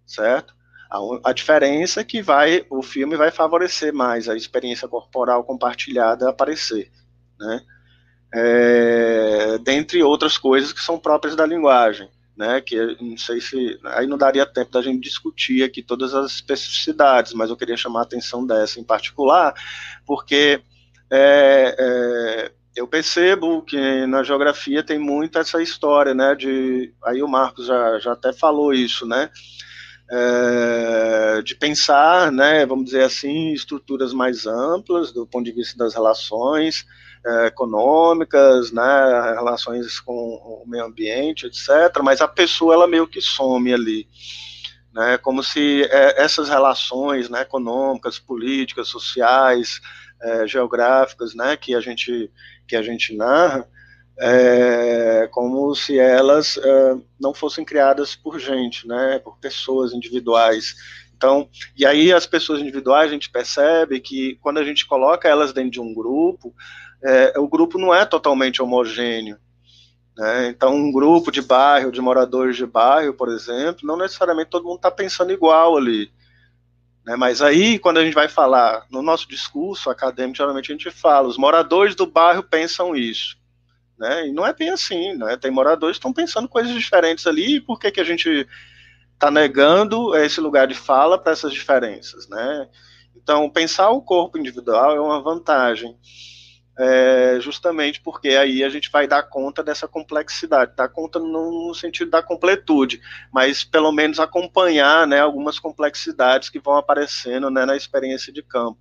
[0.06, 0.56] certo?
[0.90, 6.30] A, a diferença é que vai, o filme vai favorecer mais a experiência corporal compartilhada
[6.30, 6.92] aparecer,
[7.40, 7.62] né?
[8.34, 12.60] É, dentre outras coisas que são próprias da linguagem, né?
[12.60, 17.34] Que não sei se aí não daria tempo da gente discutir aqui todas as especificidades,
[17.34, 19.54] mas eu queria chamar a atenção dessa em particular,
[20.08, 20.62] porque
[21.12, 27.28] é, é, eu percebo que na geografia tem muito essa história, né, de, aí o
[27.28, 29.30] Marcos já, já até falou isso, né,
[30.10, 35.94] é, de pensar, né, vamos dizer assim, estruturas mais amplas do ponto de vista das
[35.94, 36.86] relações
[37.26, 43.22] é, econômicas, né, relações com o meio ambiente, etc., mas a pessoa, ela meio que
[43.22, 44.08] some ali,
[44.94, 49.80] né, como se é, essas relações, né, econômicas, políticas, sociais,
[50.22, 52.32] é, geográficas, né, que a gente
[52.68, 53.68] que a gente narra,
[54.20, 60.76] é, como se elas é, não fossem criadas por gente, né, por pessoas individuais.
[61.16, 65.54] Então, e aí as pessoas individuais a gente percebe que quando a gente coloca elas
[65.54, 66.54] dentro de um grupo,
[67.04, 69.38] é, o grupo não é totalmente homogêneo.
[70.18, 70.50] Né?
[70.50, 74.78] Então, um grupo de bairro, de moradores de bairro, por exemplo, não necessariamente todo mundo
[74.78, 76.12] está pensando igual ali.
[77.06, 77.16] Né?
[77.16, 81.28] Mas aí, quando a gente vai falar, no nosso discurso acadêmico, geralmente a gente fala,
[81.28, 83.38] os moradores do bairro pensam isso.
[83.98, 84.28] Né?
[84.28, 85.38] E não é bem assim, né?
[85.38, 88.48] tem moradores que estão pensando coisas diferentes ali, e por que, que a gente
[89.14, 92.28] está negando esse lugar de fala para essas diferenças?
[92.28, 92.68] Né?
[93.16, 95.96] Então, pensar o corpo individual é uma vantagem
[96.78, 102.10] é, justamente porque aí a gente vai dar conta dessa complexidade, dar conta no, sentido
[102.12, 108.32] da completude, mas pelo menos acompanhar né, algumas complexidades que vão aparecendo né, na experiência
[108.32, 108.80] de campo.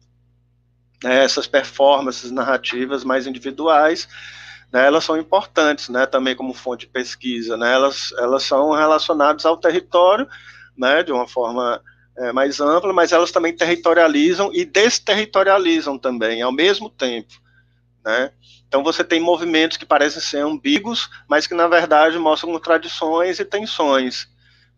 [1.04, 4.08] É, essas performances narrativas mais individuais,
[4.72, 9.44] né, elas são importantes né, também como fonte de pesquisa, né, elas, elas são relacionadas
[9.44, 10.28] ao território
[10.76, 11.82] né, de uma forma
[12.16, 17.34] é, mais ampla, mas elas também territorializam e desterritorializam também ao mesmo tempo,
[18.04, 18.32] né?
[18.66, 23.44] Então você tem movimentos que parecem ser ambíguos, mas que na verdade mostram contradições e
[23.44, 24.28] tensões.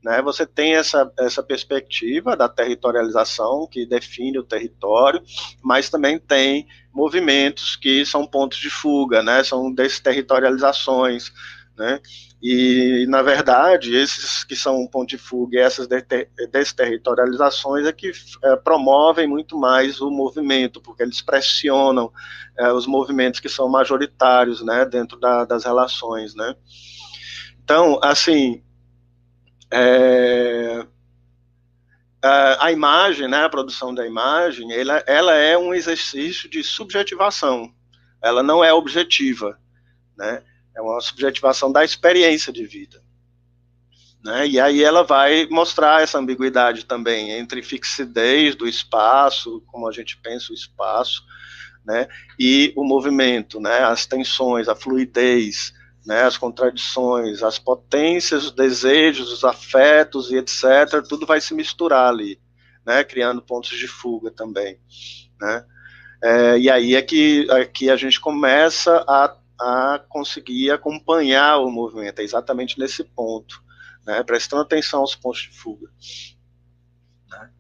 [0.02, 0.20] Né?
[0.22, 5.22] Você tem essa, essa perspectiva da territorialização que define o território,
[5.62, 9.44] mas também tem movimentos que são pontos de fuga, né?
[9.44, 11.30] são desterritorializações.
[11.76, 12.00] Né?
[12.42, 15.86] E, na verdade, esses que são um ponto de fuga essas
[16.50, 18.10] desterritorializações é que
[18.42, 22.12] é, promovem muito mais o movimento, porque eles pressionam
[22.58, 26.34] é, os movimentos que são majoritários né, dentro da, das relações.
[26.34, 26.56] Né?
[27.62, 28.60] Então, assim,
[29.70, 30.84] é,
[32.20, 37.72] a, a, imagem, né, a produção da imagem, ela, ela é um exercício de subjetivação,
[38.20, 39.56] ela não é objetiva.
[40.18, 40.42] Né?
[40.76, 43.02] É uma subjetivação da experiência de vida.
[44.24, 44.46] Né?
[44.46, 50.16] E aí ela vai mostrar essa ambiguidade também entre fixidez do espaço, como a gente
[50.18, 51.24] pensa o espaço,
[51.84, 52.06] né?
[52.38, 53.80] e o movimento, né?
[53.80, 55.74] as tensões, a fluidez,
[56.06, 56.22] né?
[56.22, 61.02] as contradições, as potências, os desejos, os afetos e etc.
[61.08, 62.40] Tudo vai se misturar ali,
[62.86, 63.02] né?
[63.02, 64.78] criando pontos de fuga também.
[65.40, 65.64] Né?
[66.22, 71.70] É, e aí é que, é que a gente começa a a conseguir acompanhar o
[71.70, 73.62] movimento, é exatamente nesse ponto,
[74.06, 75.88] né, prestando atenção aos pontos de fuga.
[77.30, 77.50] Né.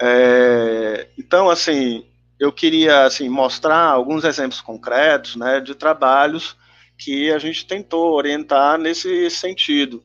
[0.00, 2.06] É, então, assim,
[2.38, 6.56] eu queria assim, mostrar alguns exemplos concretos né, de trabalhos
[6.96, 10.02] que a gente tentou orientar nesse sentido.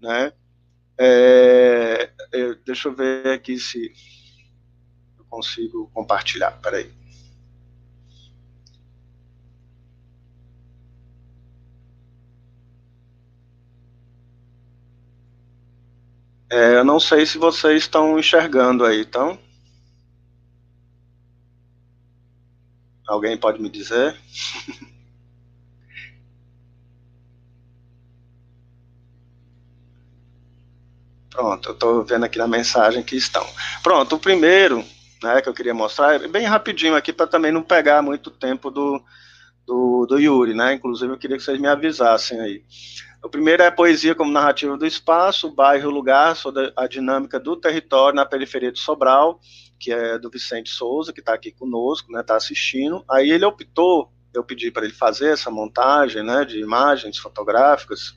[0.00, 0.32] Né?
[0.98, 2.10] É,
[2.64, 3.92] deixa eu ver aqui se
[5.18, 6.52] eu consigo compartilhar.
[6.62, 7.01] Peraí.
[16.52, 19.38] É, eu não sei se vocês estão enxergando aí, então.
[23.08, 24.14] Alguém pode me dizer?
[31.30, 33.46] Pronto, eu estou vendo aqui na mensagem que estão.
[33.82, 34.84] Pronto, o primeiro
[35.22, 38.70] né, que eu queria mostrar, é bem rapidinho aqui, para também não pegar muito tempo
[38.70, 39.02] do,
[39.66, 40.74] do, do Yuri, né?
[40.74, 42.62] Inclusive, eu queria que vocês me avisassem aí.
[43.24, 46.88] O primeiro é a poesia como narrativa do espaço, o bairro o lugar, sobre a
[46.88, 49.38] dinâmica do território na periferia de Sobral,
[49.78, 53.04] que é do Vicente Souza, que está aqui conosco, né, está assistindo.
[53.08, 58.12] Aí ele optou, eu pedi para ele fazer essa montagem, né, de imagens fotográficas,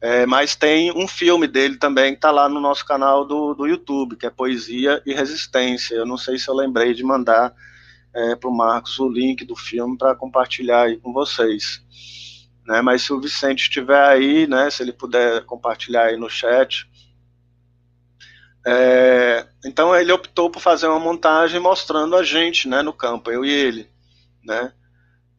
[0.00, 3.66] é, mas tem um filme dele também que está lá no nosso canal do, do
[3.66, 5.96] YouTube, que é Poesia e Resistência.
[5.96, 7.52] Eu não sei se eu lembrei de mandar
[8.14, 11.84] é, para o Marcos o link do filme para compartilhar aí com vocês
[12.66, 12.82] né?
[12.82, 14.68] Mas se o Vicente estiver aí, né?
[14.70, 16.88] Se ele puder compartilhar aí no chat.
[18.66, 22.82] É, então ele optou por fazer uma montagem mostrando a gente, né?
[22.82, 23.88] No campo, eu e ele,
[24.44, 24.72] né?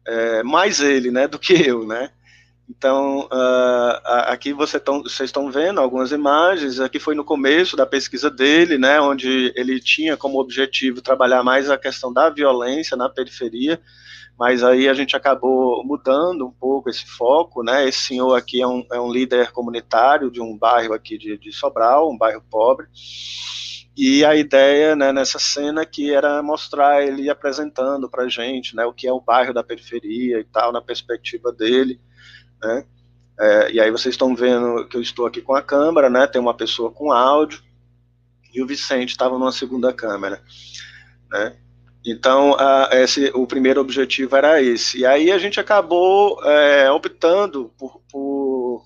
[0.06, 1.28] É, mais ele, né?
[1.28, 2.10] Do que eu, né?
[2.70, 4.82] Então, uh, aqui vocês
[5.20, 6.80] estão vendo algumas imagens.
[6.80, 11.70] Aqui foi no começo da pesquisa dele, né, onde ele tinha como objetivo trabalhar mais
[11.70, 13.80] a questão da violência na periferia
[14.38, 17.88] mas aí a gente acabou mudando um pouco esse foco, né?
[17.88, 21.52] Esse senhor aqui é um, é um líder comunitário de um bairro aqui de, de
[21.52, 22.86] Sobral, um bairro pobre,
[23.96, 28.92] e a ideia né, nessa cena que era mostrar ele apresentando para gente, né, o
[28.92, 32.00] que é o bairro da periferia e tal, na perspectiva dele,
[32.62, 32.84] né?
[33.40, 36.26] É, e aí vocês estão vendo que eu estou aqui com a câmera, né?
[36.28, 37.60] Tem uma pessoa com áudio
[38.54, 40.42] e o Vicente estava numa segunda câmera,
[41.30, 41.56] né?
[42.10, 45.00] Então, a, esse, o primeiro objetivo era esse.
[45.00, 48.84] E aí a gente acabou é, optando por, por,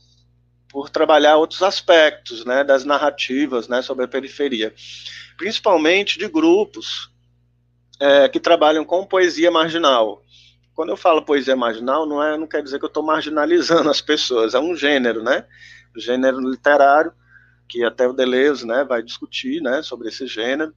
[0.69, 4.75] por, trabalhar outros aspectos né, das narrativas né, sobre a periferia,
[5.37, 7.13] principalmente de grupos
[8.01, 10.21] é, que trabalham com poesia marginal.
[10.75, 14.01] Quando eu falo poesia marginal, não, é, não quer dizer que eu estou marginalizando as
[14.01, 15.45] pessoas, é um gênero, né?
[15.97, 17.13] Gênero literário,
[17.69, 20.75] que até o Deleuze né, vai discutir né, sobre esse gênero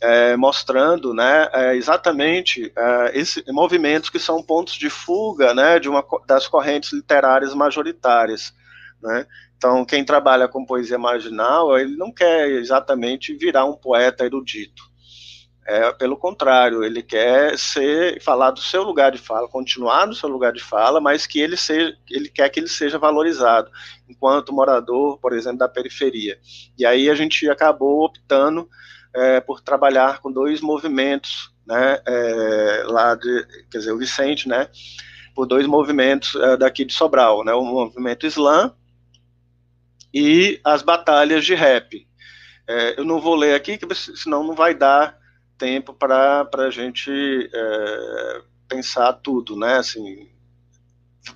[0.00, 6.04] é, mostrando né, é, exatamente é, movimentos que são pontos de fuga né, de uma,
[6.26, 8.54] das correntes literárias majoritárias.
[9.02, 9.26] Né?
[9.56, 14.90] Então, quem trabalha com poesia marginal, ele não quer exatamente virar um poeta erudito.
[15.66, 20.28] É, pelo contrário, ele quer ser falar do seu lugar de fala, continuar no seu
[20.28, 23.70] lugar de fala, mas que ele seja, ele quer que ele seja valorizado
[24.08, 26.38] enquanto morador, por exemplo, da periferia.
[26.76, 28.68] E aí a gente acabou optando
[29.14, 34.68] é, por trabalhar com dois movimentos, né, é, lá de, quer dizer, o Vicente, né,
[35.34, 38.74] por dois movimentos é, daqui de Sobral, né, o movimento Islã
[40.12, 42.06] e as batalhas de rap.
[42.68, 45.18] É, eu não vou ler aqui, senão não vai dar
[45.58, 47.10] tempo para a gente
[47.52, 49.76] é, pensar tudo, né?
[49.76, 50.30] Assim,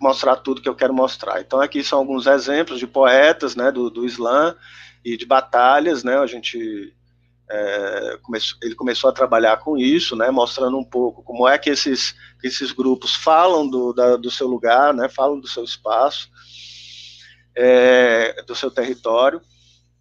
[0.01, 1.41] mostrar tudo que eu quero mostrar.
[1.41, 4.57] Então aqui são alguns exemplos de poetas, né, do, do Islã
[5.05, 6.17] e de batalhas, né?
[6.17, 6.95] A gente
[7.51, 11.71] é, começou, ele começou a trabalhar com isso, né, mostrando um pouco como é que
[11.71, 16.29] esses, esses grupos falam do, da, do seu lugar, né, falam do seu espaço,
[17.57, 19.41] é, do seu território,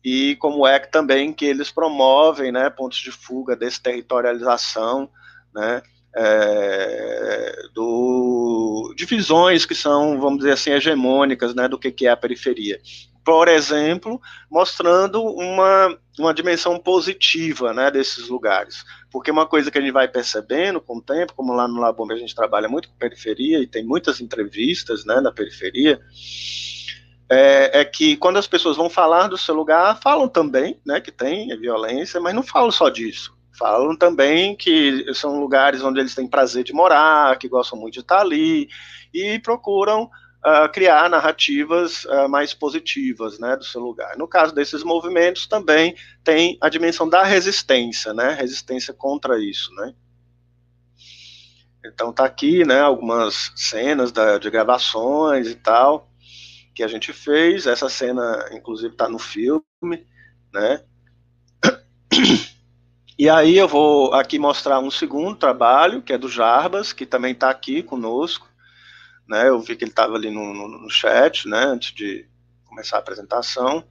[0.03, 5.09] e como é que também que eles promovem né, pontos de fuga, desterritorialização,
[5.53, 5.81] né,
[6.15, 12.17] é, do, divisões que são, vamos dizer assim, hegemônicas né, do que, que é a
[12.17, 12.79] periferia
[13.23, 18.83] por exemplo, mostrando uma, uma dimensão positiva né, desses lugares.
[19.09, 22.13] Porque uma coisa que a gente vai percebendo com o tempo, como lá no Labombe
[22.13, 26.01] a gente trabalha muito com periferia e tem muitas entrevistas né, na periferia,
[27.29, 31.11] é, é, que quando as pessoas vão falar do seu lugar, falam também né, que
[31.11, 33.33] tem violência, mas não falam só disso.
[33.57, 37.99] Falam também que são lugares onde eles têm prazer de morar, que gostam muito de
[38.01, 38.67] estar ali,
[39.13, 40.09] e procuram
[40.45, 44.17] uh, criar narrativas uh, mais positivas né, do seu lugar.
[44.17, 49.73] No caso desses movimentos, também tem a dimensão da resistência, né, resistência contra isso.
[49.75, 49.93] Né.
[51.85, 56.09] Então tá aqui né, algumas cenas da, de gravações e tal
[56.75, 57.67] que a gente fez.
[57.67, 59.63] Essa cena, inclusive, está no filme,
[60.51, 60.83] né?
[63.17, 67.31] E aí eu vou aqui mostrar um segundo trabalho, que é do Jarbas, que também
[67.31, 68.49] está aqui conosco
[69.27, 69.49] né?
[69.49, 71.59] Eu vi que ele estava ali no, no, no, chat, né?
[71.59, 72.27] Antes de
[72.65, 73.83] começar a apresentação,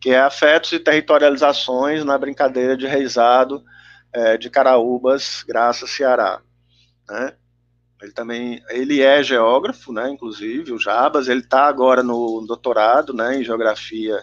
[0.00, 3.62] que é afetos e territorializações na brincadeira de reizado
[4.12, 6.40] é, de Caraúbas, Graça, Ceará,
[7.08, 7.34] né?
[8.02, 10.10] Ele também, ele é geógrafo, né?
[10.10, 13.36] Inclusive o Jabas, ele está agora no doutorado, né?
[13.36, 14.22] Em geografia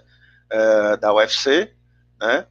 [0.50, 1.74] é, da UFC,
[2.20, 2.46] né?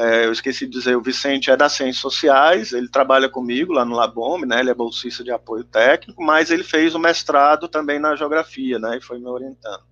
[0.00, 3.84] É, eu esqueci de dizer, o Vicente é das Ciências Sociais, ele trabalha comigo lá
[3.84, 7.98] no Labome, né, ele é bolsista de apoio técnico, mas ele fez o mestrado também
[7.98, 9.82] na Geografia, né, e foi me orientando.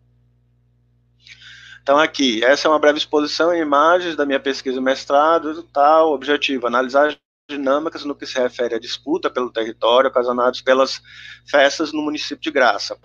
[1.83, 6.13] Então aqui, essa é uma breve exposição em imagens da minha pesquisa mestrado e tal,
[6.13, 7.13] objetivo, analisar
[7.51, 11.03] dinâmicas no que se refere à disputa pelo território ocasionadas pelas
[11.51, 12.97] festas no município de Graça,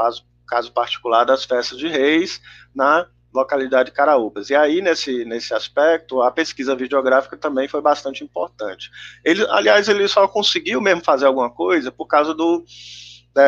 [0.48, 2.40] caso particular das festas de reis,
[2.76, 4.50] na localidade Caraúbas.
[4.50, 8.90] E aí, nesse, nesse aspecto, a pesquisa videográfica também foi bastante importante.
[9.24, 12.64] Ele, aliás, ele só conseguiu mesmo fazer alguma coisa por causa do,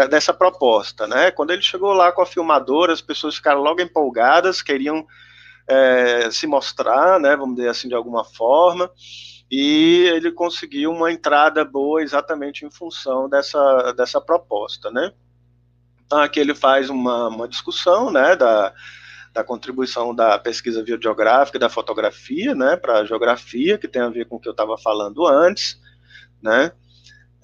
[0.10, 1.32] dessa proposta, né?
[1.32, 5.06] Quando ele chegou lá com a filmadora, as pessoas ficaram logo empolgadas, queriam
[5.68, 7.36] é, se mostrar, né?
[7.36, 8.90] Vamos dizer assim, de alguma forma.
[9.52, 15.12] E ele conseguiu uma entrada boa exatamente em função dessa, dessa proposta, né?
[16.06, 18.74] Então aqui ele faz uma, uma discussão, né, da,
[19.34, 24.10] da contribuição da pesquisa videográfica e da fotografia, né, para a geografia, que tem a
[24.10, 25.82] ver com o que eu estava falando antes,
[26.42, 26.72] né,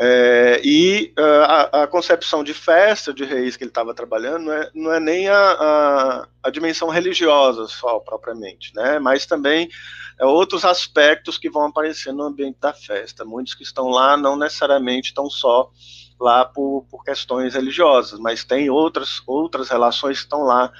[0.02, 4.54] é, e uh, a, a, concepção de festa de reis que ele estava trabalhando não
[4.54, 9.68] é, não é nem a, a, a, dimensão religiosa só, propriamente, né, mas também
[10.18, 13.26] é, outros aspectos que vão aparecer no ambiente da festa.
[13.26, 15.70] Muitos que estão lá não necessariamente estão só
[16.18, 20.72] lá por, por questões religiosas, mas tem outras, outras relações que estão lá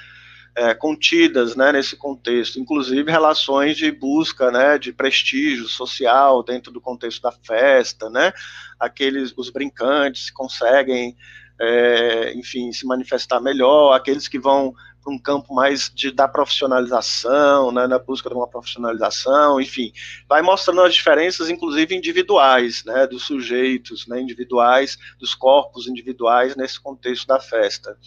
[0.60, 6.82] é, contidas né, nesse contexto, inclusive relações de busca né, de prestígio social dentro do
[6.82, 8.34] contexto da festa, né,
[8.78, 11.16] aqueles os brincantes conseguem,
[11.58, 14.74] é, enfim, se manifestar melhor, aqueles que vão
[15.10, 19.92] para um campo mais de, da profissionalização, né, na busca de uma profissionalização, enfim,
[20.28, 26.80] vai mostrando as diferenças, inclusive individuais, né, dos sujeitos, né, individuais, dos corpos individuais nesse
[26.80, 27.98] contexto da festa,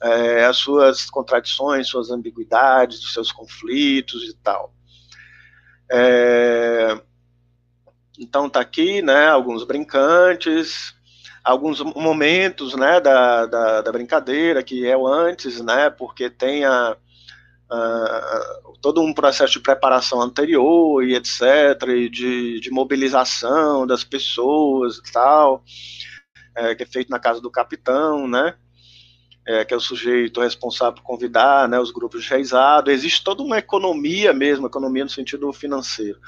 [0.00, 4.72] é, as suas contradições, suas ambiguidades, os seus conflitos e tal.
[5.90, 7.00] É,
[8.18, 10.94] então tá aqui, né, alguns brincantes,
[11.44, 16.96] alguns momentos né, da, da, da, brincadeira, que é o antes, né, porque tem a,
[17.70, 21.42] a, todo um processo de preparação anterior e etc.,
[21.88, 25.62] e de, de mobilização das pessoas e tal,
[26.56, 28.54] é, que é feito na casa do capitão, né,
[29.46, 32.90] é, que é o sujeito responsável por convidar né, os grupos de reizado.
[32.90, 36.18] Existe toda uma economia mesmo, economia no sentido financeiro,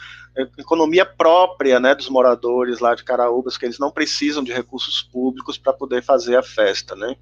[0.58, 5.56] economia própria né, dos moradores lá de Caraúbas, que eles não precisam de recursos públicos
[5.56, 6.94] para poder fazer a festa.
[6.94, 7.16] Né?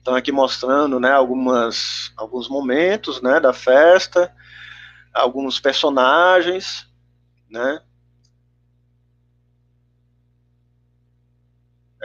[0.00, 4.32] Então, aqui mostrando né, algumas, alguns momentos né, da festa,
[5.12, 6.88] alguns personagens,
[7.50, 7.80] né,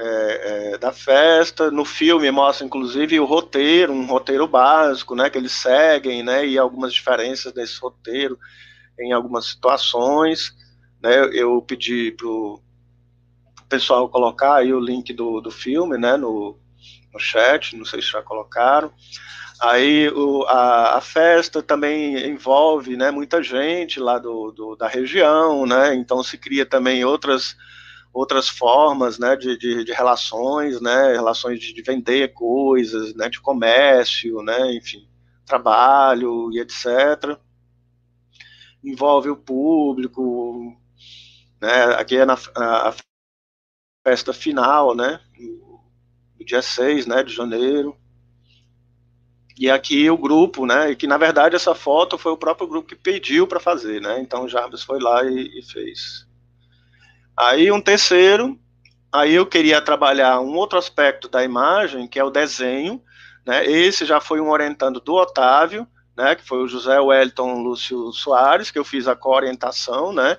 [0.02, 1.70] é, é, da festa.
[1.70, 6.58] No filme mostra, inclusive, o roteiro, um roteiro básico, né, que eles seguem, né, e
[6.58, 8.38] algumas diferenças desse roteiro
[9.00, 10.56] em algumas situações,
[11.02, 11.30] né?
[11.34, 12.62] Eu pedi para o
[13.68, 16.18] pessoal colocar aí o link do, do filme, né?
[16.18, 16.58] No,
[17.14, 18.92] no chat, não sei se já colocaram.
[19.62, 25.66] Aí o, a, a, festa também envolve né, muita gente lá do, do, da região,
[25.66, 25.94] né?
[25.94, 27.56] Então se cria também outras
[28.14, 33.40] outras formas né, de, de, de relações, né, relações de, de, vender coisas, né, de
[33.40, 35.08] comércio, né, enfim,
[35.46, 37.38] trabalho e etc.
[38.84, 40.76] Envolve o público,
[41.62, 42.94] né, aqui é na, a,
[44.06, 47.96] festa final, né, no dia 6 né, de janeiro.
[49.58, 52.96] E aqui o grupo, né, que na verdade essa foto foi o próprio grupo que
[52.96, 56.31] pediu para fazer, né, então o Jarvis foi lá e, e fez.
[57.38, 58.60] Aí um terceiro,
[59.12, 63.02] aí eu queria trabalhar um outro aspecto da imagem, que é o desenho,
[63.46, 63.66] né?
[63.66, 68.70] Esse já foi um orientando do Otávio, né, que foi o José Wellington Lúcio Soares,
[68.70, 70.38] que eu fiz a co-orientação, né?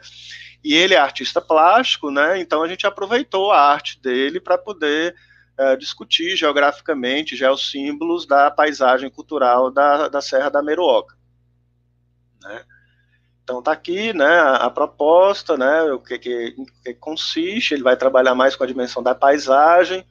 [0.63, 2.39] E ele é artista plástico, né?
[2.39, 5.15] Então a gente aproveitou a arte dele para poder
[5.59, 11.17] uh, discutir geograficamente os símbolos da paisagem cultural da, da Serra da Meruoca.
[12.43, 12.65] Né?
[13.43, 18.35] Então está aqui, né, a, proposta, né, o que, que, que, consiste, ele vai trabalhar
[18.35, 20.07] mais com a dimensão da paisagem,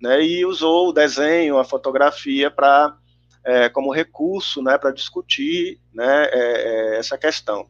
[0.00, 2.96] né, e usou o desenho, a fotografia para
[3.44, 7.68] é, como recurso, né, para discutir, né, é, é, essa questão.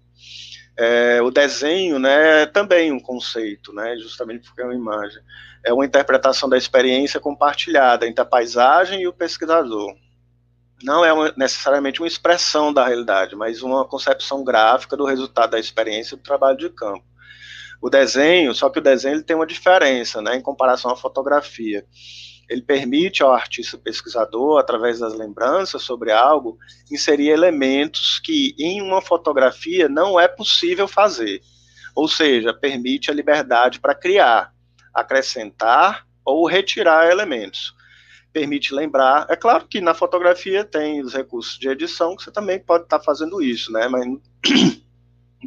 [0.76, 5.22] É, o desenho, né, é também um conceito, né, justamente porque é uma imagem,
[5.64, 9.96] é uma interpretação da experiência compartilhada entre a paisagem e o pesquisador
[10.82, 15.58] não é uma, necessariamente uma expressão da realidade, mas uma concepção gráfica do resultado da
[15.58, 17.04] experiência do trabalho de campo.
[17.80, 21.84] O desenho, só que o desenho ele tem uma diferença, né, em comparação à fotografia.
[22.48, 26.58] Ele permite ao artista pesquisador, através das lembranças sobre algo,
[26.90, 31.40] inserir elementos que em uma fotografia não é possível fazer.
[31.94, 34.52] Ou seja, permite a liberdade para criar,
[34.94, 37.77] acrescentar ou retirar elementos
[38.32, 39.26] permite lembrar.
[39.28, 42.98] É claro que na fotografia tem os recursos de edição que você também pode estar
[42.98, 43.88] tá fazendo isso, né?
[43.88, 44.06] Mas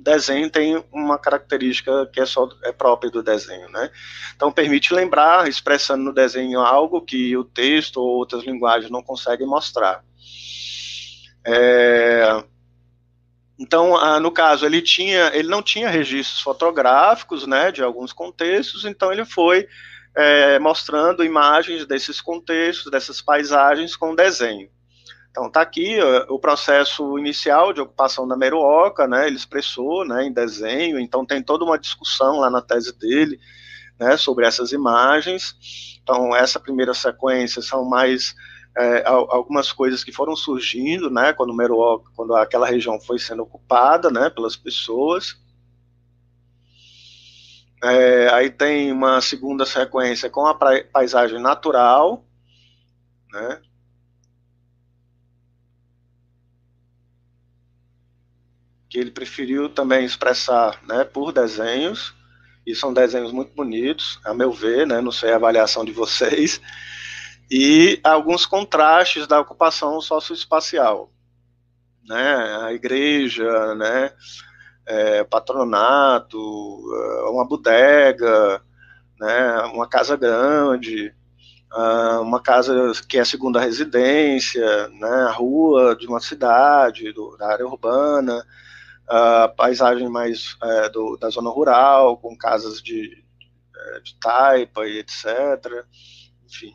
[0.01, 3.89] desenho tem uma característica que é só é própria do desenho, né?
[4.35, 9.47] Então permite lembrar, expressando no desenho algo que o texto ou outras linguagens não conseguem
[9.47, 10.03] mostrar.
[11.45, 12.43] É...
[13.59, 19.11] Então, no caso, ele tinha, ele não tinha registros fotográficos, né, de alguns contextos, então
[19.11, 19.67] ele foi
[20.15, 24.69] é, mostrando imagens desses contextos, dessas paisagens com desenho.
[25.31, 25.97] Então está aqui
[26.27, 31.41] o processo inicial de ocupação da Meruoca, né, ele expressou né, em desenho, então tem
[31.41, 33.39] toda uma discussão lá na tese dele
[33.97, 35.55] né, sobre essas imagens.
[36.03, 38.35] Então essa primeira sequência são mais
[38.77, 44.11] é, algumas coisas que foram surgindo, né, quando Meruoca, quando aquela região foi sendo ocupada,
[44.11, 45.37] né, pelas pessoas.
[47.83, 52.23] É, aí tem uma segunda sequência com a paisagem natural,
[53.31, 53.59] né?
[58.87, 62.13] Que ele preferiu também expressar né, por desenhos,
[62.65, 65.01] e são desenhos muito bonitos, a meu ver, né?
[65.01, 66.61] Não sei a avaliação de vocês.
[67.49, 71.11] E alguns contrastes da ocupação socioespacial,
[72.07, 72.59] né?
[72.63, 74.13] A igreja, né?
[74.85, 78.61] É, patronato, é, uma bodega,
[79.19, 81.13] né, uma casa grande,
[82.21, 87.47] uma casa que é a segunda residência, né, a rua de uma cidade, do, da
[87.47, 88.45] área urbana,
[89.07, 93.23] a paisagem mais é, do, da zona rural, com casas de,
[93.75, 95.85] é, de taipa e etc.
[96.45, 96.73] Enfim.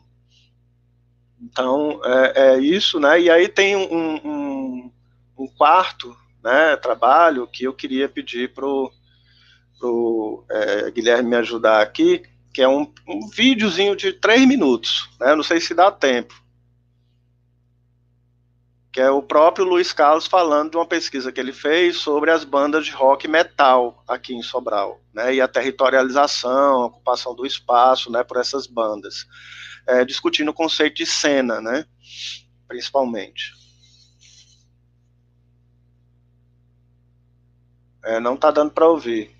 [1.41, 3.19] Então, é, é, isso, né?
[3.19, 4.91] E aí tem um, um,
[5.37, 6.15] um quarto
[6.47, 12.23] né, trabalho que eu queria pedir para o é, Guilherme me ajudar aqui,
[12.53, 16.33] que é um, um videozinho de três minutos, né, não sei se dá tempo,
[18.93, 22.45] que é o próprio Luiz Carlos falando de uma pesquisa que ele fez sobre as
[22.45, 28.09] bandas de rock metal aqui em Sobral, né, e a territorialização, a ocupação do espaço,
[28.09, 29.25] né, por essas bandas,
[29.85, 31.85] é, discutindo o conceito de cena, né,
[32.69, 33.56] principalmente.
[38.07, 39.35] É, não tá dando para ouvir.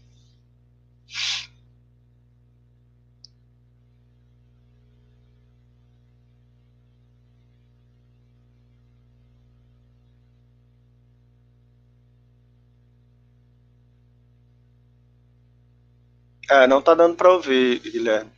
[16.50, 18.32] É, não tá dando para ouvir, Guilherme.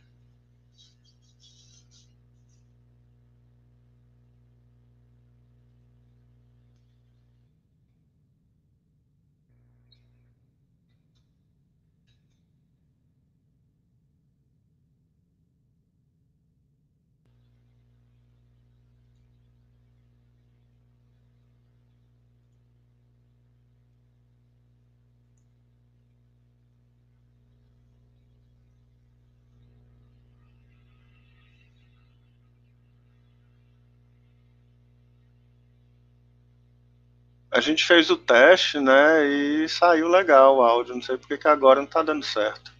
[37.60, 40.94] A gente fez o teste, né, e saiu legal o áudio.
[40.94, 42.72] Não sei porque que agora não está dando certo.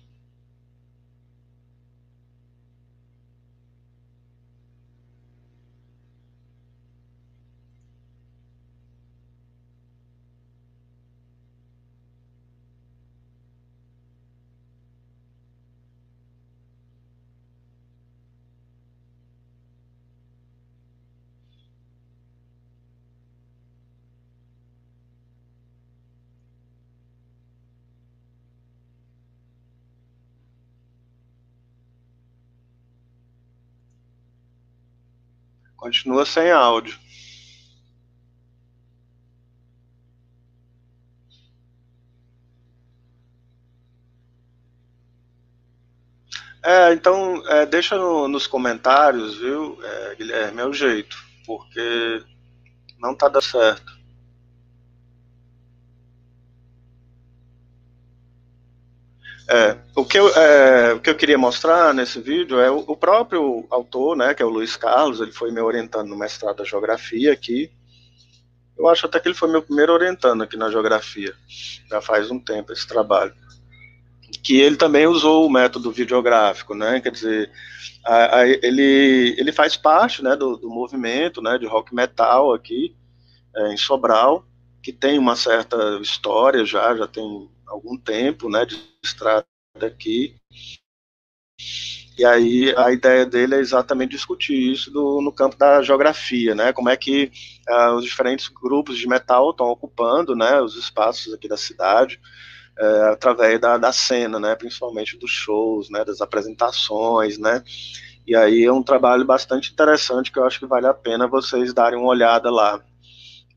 [35.91, 36.97] Continua sem áudio.
[46.62, 52.22] É, então, é, deixa no, nos comentários, viu, é, Guilherme, é o jeito, porque
[53.01, 54.00] não tá dando certo.
[59.53, 62.97] É, o, que eu, é, o que eu queria mostrar nesse vídeo é o, o,
[62.97, 66.65] próprio autor, né, que é o Luiz Carlos, ele foi me orientando no mestrado da
[66.65, 67.69] geografia aqui.
[68.79, 71.35] Eu acho até que ele foi meu primeiro orientando aqui na geografia,
[71.91, 73.35] já faz um tempo esse trabalho.
[74.41, 77.51] Que ele também usou o método videográfico, né, quer dizer,
[78.07, 82.95] a, a, ele, ele faz parte né, do, do movimento né, de rock metal aqui
[83.57, 84.47] é, em Sobral,
[84.81, 89.47] que tem uma certa história já, já tem algum tempo, né, de estrada
[89.81, 90.37] aqui.
[92.18, 96.73] E aí a ideia dele é exatamente discutir isso do, no campo da geografia, né?
[96.73, 97.33] Como é que
[97.68, 102.21] uh, os diferentes grupos de metal estão ocupando, né, os espaços aqui da cidade
[102.79, 104.55] uh, através da, da cena, né?
[104.55, 106.05] Principalmente dos shows, né?
[106.05, 107.62] Das apresentações, né?
[108.27, 111.73] E aí é um trabalho bastante interessante que eu acho que vale a pena vocês
[111.73, 112.83] darem uma olhada lá.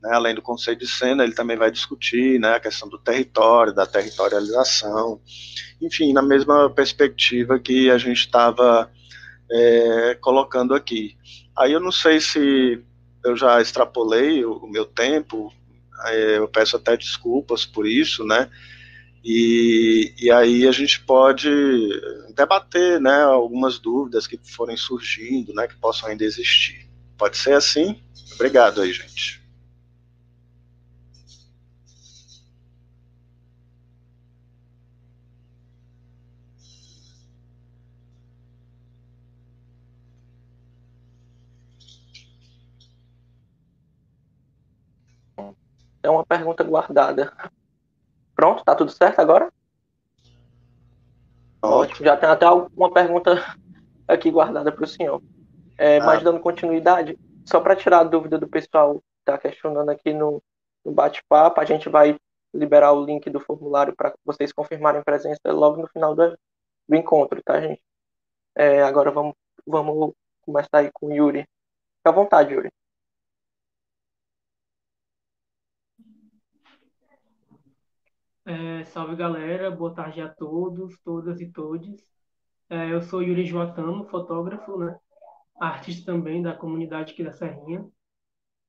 [0.04, 3.72] Né, além do conceito de cena, ele também vai discutir né, a questão do território,
[3.72, 5.18] da territorialização,
[5.80, 8.90] enfim, na mesma perspectiva que a gente estava
[9.50, 11.16] é, colocando aqui.
[11.56, 12.84] Aí eu não sei se
[13.24, 15.50] eu já extrapolei o, o meu tempo,
[16.04, 18.50] é, eu peço até desculpas por isso, né?
[19.24, 21.48] E, e aí a gente pode
[22.34, 26.90] debater né, algumas dúvidas que forem surgindo, né, que possam ainda existir.
[27.16, 27.98] Pode ser assim?
[28.34, 29.43] Obrigado aí, gente.
[46.04, 47.32] É uma pergunta guardada.
[48.36, 49.50] Pronto, tá tudo certo agora?
[51.62, 52.04] Ótimo.
[52.04, 53.42] Já tem até uma pergunta
[54.06, 55.22] aqui guardada para o senhor.
[55.78, 56.04] É, ah.
[56.04, 60.42] Mas dando continuidade, só para tirar a dúvida do pessoal que está questionando aqui no,
[60.84, 62.18] no bate-papo, a gente vai
[62.52, 66.38] liberar o link do formulário para vocês confirmarem presença logo no final do,
[66.86, 67.82] do encontro, tá, gente?
[68.54, 69.34] É, agora vamos,
[69.66, 71.40] vamos começar aí com o Yuri.
[71.40, 72.70] Fique à vontade, Yuri.
[78.46, 81.96] É, salve galera, boa tarde a todos, todas e todes.
[82.68, 84.98] É, eu sou Yuri Joatano, fotógrafo, né?
[85.60, 87.86] artista também da comunidade aqui da Serrinha.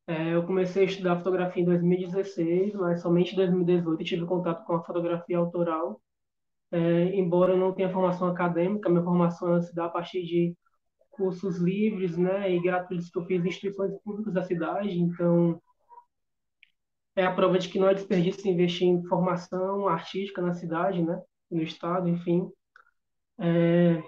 [0.08, 4.76] É, eu comecei a estudar fotografia em 2016, mas somente em 2018 tive contato com
[4.76, 6.02] a fotografia autoral.
[6.72, 10.56] É, embora eu não tenha formação acadêmica, minha formação se dá a partir de
[11.12, 15.62] cursos livres né, e gratuitos que eu fiz em instituições públicas da cidade, então
[17.16, 21.22] é a prova de que não é desperdício investir em formação artística na cidade, né?
[21.49, 22.49] no estado, enfim.
[23.39, 24.01] É...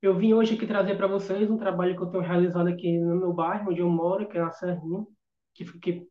[0.00, 3.16] Eu vim hoje aqui trazer para vocês um trabalho que eu tenho realizado aqui no
[3.16, 5.06] meu bairro, onde eu moro, que é na Serrinha,
[5.54, 6.08] que fica aqui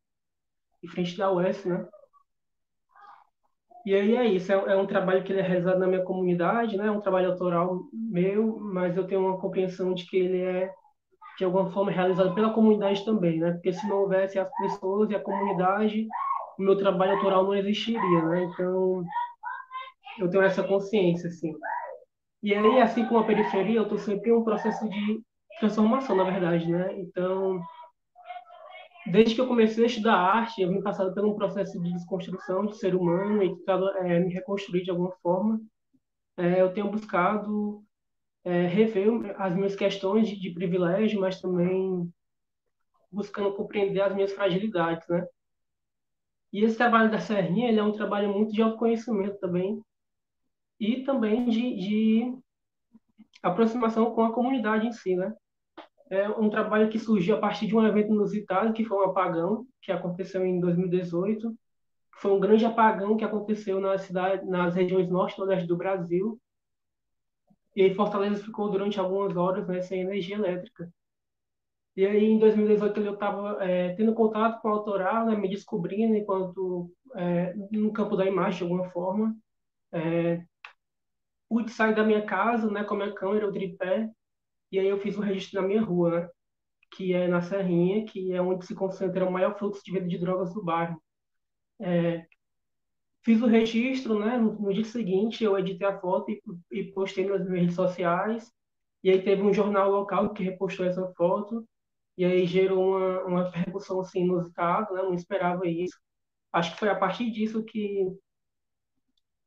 [0.83, 1.87] em frente da UES, né?
[3.85, 6.77] E aí é isso, é, é, um trabalho que ele é realizado na minha comunidade,
[6.77, 6.87] né?
[6.87, 10.71] É um trabalho autoral meu, mas eu tenho uma compreensão de que ele é
[11.41, 13.53] de alguma forma realizado pela comunidade também, né?
[13.53, 16.07] Porque se não houvesse as pessoas e a comunidade,
[16.59, 18.43] o meu trabalho autoral não existiria, né?
[18.43, 19.03] Então,
[20.19, 21.51] eu tenho essa consciência, assim.
[22.43, 25.19] E aí, assim como a periferia, eu estou sempre em um processo de
[25.59, 26.95] transformação, na verdade, né?
[26.99, 27.59] Então,
[29.07, 32.67] desde que eu comecei a estudar arte, eu vim passando por um processo de desconstrução
[32.67, 35.59] de ser humano e tentado é, me reconstruir de alguma forma.
[36.37, 37.83] É, eu tenho buscado
[38.43, 42.11] é, rever as minhas questões de, de, privilégio, mas também
[43.11, 45.25] buscando compreender as minhas fragilidades, né?
[46.51, 49.81] E esse trabalho da Serrinha, ele é um trabalho muito de autoconhecimento também
[50.79, 52.37] e também de, de
[53.41, 55.33] aproximação com a comunidade em si, né?
[56.09, 59.65] É um trabalho que surgiu a partir de um evento inusitado, que foi um apagão,
[59.81, 61.55] que aconteceu em 2018.
[62.15, 66.37] Foi um grande apagão que aconteceu na cidade, nas regiões norte e nordeste do Brasil.
[67.75, 70.91] E aí Fortaleza ficou durante algumas horas né, sem energia elétrica.
[71.95, 76.15] E aí, em 2018, eu estava é, tendo contato com o autoral, né, me descobrindo
[76.15, 79.35] enquanto é, no campo da imagem, de alguma forma.
[79.91, 80.41] É,
[81.49, 84.09] pude sair da minha casa né, com a minha câmera, o tripé,
[84.71, 86.29] e aí eu fiz o registro na minha rua, né,
[86.91, 90.17] que é na Serrinha, que é onde se concentra o maior fluxo de venda de
[90.17, 91.01] drogas do bairro.
[91.81, 92.25] É,
[93.23, 96.41] fiz o registro, né, no, no, dia seguinte eu editei a foto e,
[96.71, 98.51] e postei nas minhas redes sociais,
[99.03, 101.65] e aí teve um jornal local que repostou essa foto,
[102.17, 105.03] e aí gerou uma, uma repercussão assim, inusitada, né?
[105.03, 105.97] não esperava isso.
[106.51, 108.07] Acho que foi a partir disso que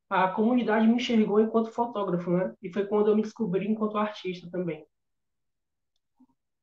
[0.08, 2.54] a comunidade me enxergou enquanto fotógrafo, né?
[2.62, 4.86] E foi quando eu me descobri enquanto artista também.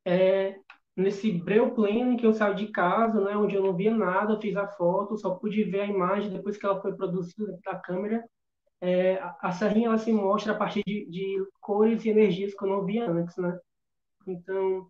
[0.05, 0.59] É,
[1.01, 4.39] nesse breu pleno em que eu saí de casa, né, onde eu não via nada,
[4.39, 8.23] fiz a foto, só pude ver a imagem depois que ela foi produzida da câmera.
[8.81, 12.69] É, a serrinha ela se mostra a partir de, de cores e energias que eu
[12.69, 13.59] não via antes, né?
[14.27, 14.87] Então,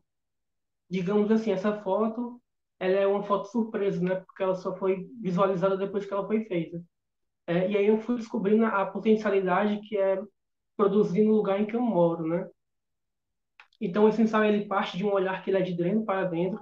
[0.90, 2.42] digamos assim, essa foto
[2.80, 4.16] ela é uma foto surpresa, né?
[4.16, 6.82] Porque ela só foi visualizada depois que ela foi feita.
[7.48, 10.22] É, e aí eu fui descobrindo a potencialidade que é
[10.76, 12.50] produzir no lugar em que eu moro, né?
[13.82, 16.60] Então, esse ensaio ele parte de um olhar que ele é de dentro para dentro,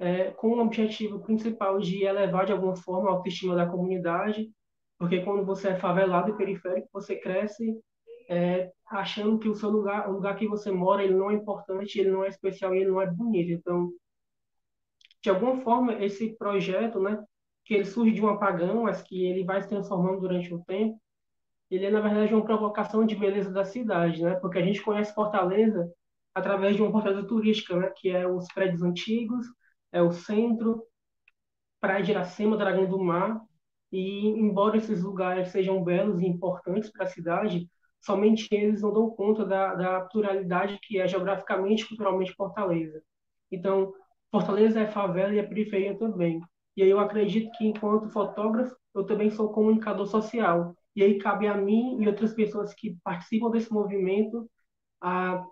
[0.00, 4.50] é, com o objetivo principal de elevar de alguma forma a autoestima da comunidade,
[4.98, 7.78] porque quando você é favelado e periférico, você cresce
[8.28, 11.98] é, achando que o seu lugar, o lugar que você mora, ele não é importante,
[12.00, 13.52] ele não é especial ele não é bonito.
[13.52, 13.92] Então,
[15.22, 17.22] de alguma forma, esse projeto, né,
[17.64, 21.00] que ele surge de um apagão, mas que ele vai se transformando durante o tempo,
[21.70, 24.34] ele é, na verdade, uma provocação de beleza da cidade, né?
[24.36, 25.90] Porque a gente conhece Fortaleza
[26.34, 27.90] através de uma fortaleza turística, né?
[27.96, 29.46] Que é os prédios antigos,
[29.92, 30.84] é o centro,
[31.80, 33.40] Praia de Iracema, Dragão do Mar,
[33.92, 37.68] e embora esses lugares sejam belos e importantes para a cidade,
[38.00, 43.02] somente eles não dão conta da, da pluralidade que é geograficamente e culturalmente Fortaleza.
[43.52, 43.92] Então,
[44.30, 46.40] Fortaleza é favela e é periferia também.
[46.76, 50.74] E aí eu acredito que, enquanto fotógrafo, eu também sou comunicador social.
[50.96, 54.50] E aí cabe a mim e outras pessoas que participam desse movimento
[55.00, 55.44] a,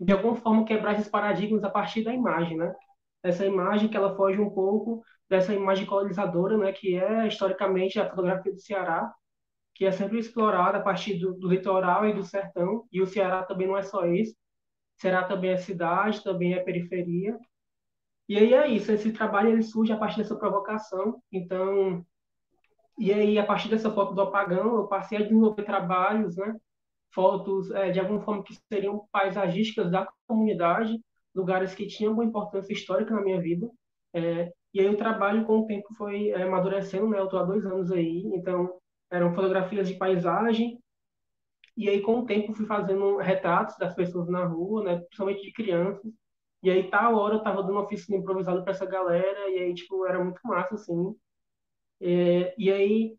[0.00, 2.74] de alguma forma, quebrar esses paradigmas a partir da imagem, né?
[3.22, 6.72] Essa imagem que ela foge um pouco dessa imagem colonizadora, né?
[6.72, 9.12] Que é, historicamente, a fotografia do Ceará,
[9.74, 13.42] que é sempre explorada a partir do, do, litoral e do sertão, e o Ceará
[13.42, 14.34] também não é só isso,
[14.96, 17.38] Ceará também é cidade, também é periferia,
[18.28, 22.04] e aí é isso, esse trabalho ele surge a partir dessa provocação, então,
[22.98, 26.54] e aí a partir dessa foto do apagão, eu passei a desenvolver trabalhos, né,
[27.12, 31.00] fotos é, de alguma forma que seriam paisagísticas da comunidade,
[31.34, 33.68] lugares que tinham alguma importância histórica na minha vida,
[34.14, 37.44] é, e aí o trabalho com o tempo foi é, amadurecendo, né, eu estou há
[37.44, 38.78] dois anos aí, então
[39.10, 40.78] eram fotografias de paisagem,
[41.76, 45.52] e aí com o tempo fui fazendo retratos das pessoas na rua, né, principalmente de
[45.52, 46.12] crianças.
[46.62, 49.74] E aí tal hora eu tava dando uma oficina improvisada para essa galera e aí
[49.74, 51.16] tipo era muito massa assim.
[52.00, 53.16] É, e aí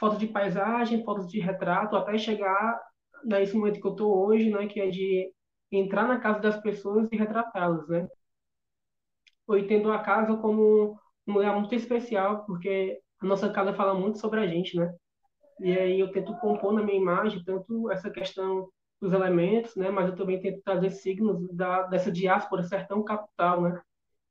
[0.00, 2.80] fotos de paisagem, fotos de retrato, até chegar
[3.24, 5.32] nesse momento que eu tô hoje, né, que é de
[5.70, 8.08] entrar na casa das pessoas e retratá-las, né?
[9.48, 14.18] Eu entendo a casa como um lugar muito especial, porque a nossa casa fala muito
[14.18, 14.92] sobre a gente, né?
[15.60, 18.68] E aí eu tento compor na minha imagem tanto essa questão
[19.00, 19.90] dos elementos, né?
[19.90, 23.82] Mas eu também tento trazer signos da, dessa diáspora sertão capital, né?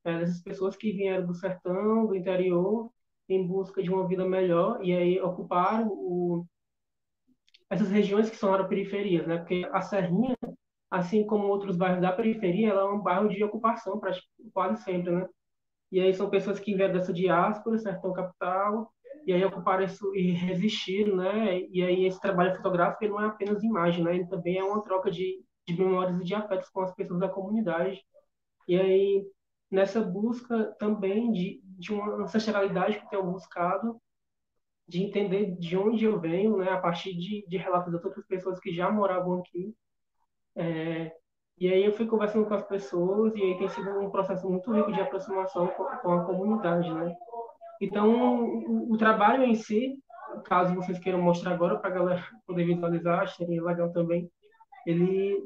[0.03, 2.91] É, dessas pessoas que vieram do sertão, do interior,
[3.29, 6.45] em busca de uma vida melhor e aí ocuparam o,
[7.71, 9.37] essas regiões que são periferias, né?
[9.37, 10.35] Porque a Serrinha,
[10.91, 13.99] assim como outros bairros da periferia, ela é um bairro de ocupação
[14.53, 15.25] quase sempre, né?
[15.89, 18.91] E aí são pessoas que vieram dessa diáspora, sertão capital,
[19.25, 21.61] e aí ocuparam isso e resistiram, né?
[21.71, 24.15] E aí esse trabalho fotográfico não é apenas imagem, né?
[24.15, 27.29] Ele também é uma troca de, de memórias e de afetos com as pessoas da
[27.29, 28.01] comunidade.
[28.67, 29.25] E aí
[29.71, 33.97] nessa busca também de, de uma ancestralidade que eu tenho buscado,
[34.91, 36.69] de entender de onde eu venho, né?
[36.69, 39.73] A partir de, de relatos das outras pessoas que já moravam aqui.
[40.53, 41.13] É,
[41.57, 44.69] e aí eu fui conversando com as pessoas e aí tem sido um processo muito
[44.73, 47.15] rico de aproximação com, com a comunidade, né?
[47.79, 49.97] Então, o, o, trabalho em si,
[50.43, 54.29] caso vocês queiram mostrar agora para a galera poder visualizar, seria legal também,
[54.85, 55.41] ele,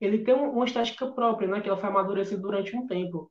[0.00, 3.30] ele tem uma estética própria, né, que ela foi amadurecida durante um tempo.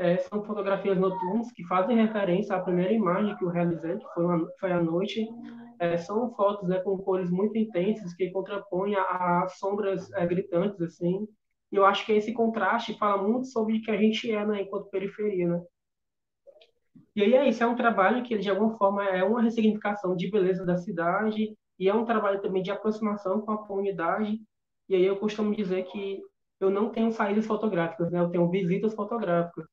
[0.00, 4.24] É, são fotografias noturnas que fazem referência à primeira imagem que eu realizei, que foi,
[4.24, 5.28] uma, foi à noite.
[5.78, 10.80] É, são fotos né, com cores muito intensas que contrapõem a, a sombras é, gritantes,
[10.80, 11.28] assim.
[11.70, 14.62] E eu acho que esse contraste fala muito sobre o que a gente é, né,
[14.62, 15.62] enquanto periferia, né?
[17.14, 20.30] E aí é isso, é um trabalho que, de alguma forma, é uma ressignificação de
[20.30, 24.40] beleza da cidade e é um trabalho também de aproximação com a comunidade.
[24.88, 26.22] E aí eu costumo dizer que
[26.58, 28.18] eu não tenho saídas fotográficas, né?
[28.18, 29.66] Eu tenho visitas fotográficas.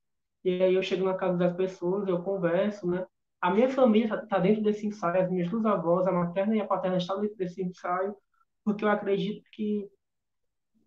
[0.43, 3.05] E aí eu chego na casa das pessoas, eu converso, né?
[3.41, 6.61] A minha família está tá dentro desse ensaio, as minhas duas avós, a materna e
[6.61, 8.15] a paterna estão dentro desse ensaio,
[8.63, 9.87] porque eu acredito que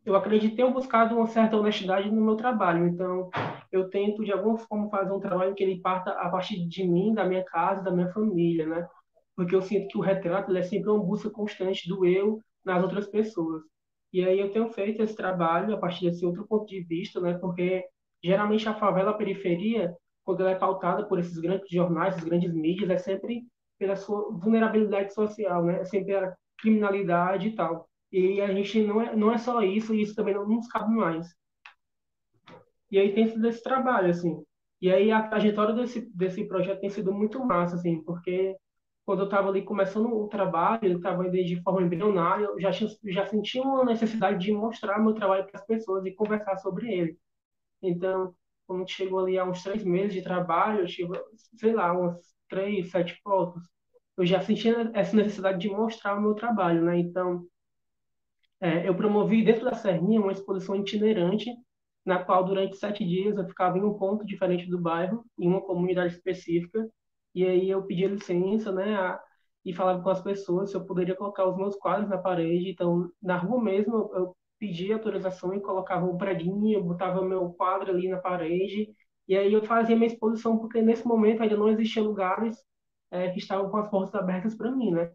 [0.04, 2.86] eu acredito ter buscado uma certa honestidade no meu trabalho.
[2.86, 3.30] Então,
[3.70, 7.14] eu tento de alguma forma fazer um trabalho que ele parta a partir de mim,
[7.14, 8.88] da minha casa, da minha família, né?
[9.36, 13.06] Porque eu sinto que o retrato é sempre uma busca constante do eu nas outras
[13.08, 13.62] pessoas.
[14.12, 17.34] E aí eu tenho feito esse trabalho a partir desse outro ponto de vista, né?
[17.34, 17.84] Porque
[18.22, 19.94] geralmente a favela, a periferia,
[20.24, 23.44] quando ela é pautada por esses grandes jornais, esses grandes mídias, é sempre
[23.78, 25.80] pela sua vulnerabilidade social, né?
[25.80, 27.88] É sempre a criminalidade e tal.
[28.12, 30.92] E a gente não é, não é só isso, e isso também não nos cabe
[30.94, 31.28] mais.
[32.90, 34.42] E aí tem sido esse trabalho, assim.
[34.80, 38.56] E aí a trajetória desse, desse projeto tem sido muito massa, assim, porque
[39.04, 43.26] quando eu estava ali começando o trabalho, eu estava de forma embrionária, eu já, já
[43.26, 47.18] sentia uma necessidade de mostrar meu trabalho para as pessoas e conversar sobre ele.
[47.82, 48.34] Então,
[48.66, 51.12] quando chegou ali a uns três meses de trabalho, eu tive,
[51.58, 52.18] sei lá, umas
[52.48, 53.62] três, sete fotos,
[54.16, 56.98] eu já sentia essa necessidade de mostrar o meu trabalho, né?
[56.98, 57.46] Então,
[58.60, 61.50] é, eu promovi dentro da Serrinha uma exposição itinerante,
[62.04, 65.60] na qual durante sete dias eu ficava em um ponto diferente do bairro, em uma
[65.62, 66.88] comunidade específica,
[67.34, 69.20] e aí eu pedia licença, né, a,
[69.64, 72.70] e falava com as pessoas se eu poderia colocar os meus quadros na parede.
[72.70, 78.08] Então, na rua mesmo, eu pedia autorização e colocava um predinho, botava meu quadro ali
[78.08, 78.94] na parede,
[79.28, 82.62] e aí eu fazia minha exposição, porque nesse momento ainda não existiam lugares
[83.10, 85.12] é, que estavam com as portas abertas para mim, né?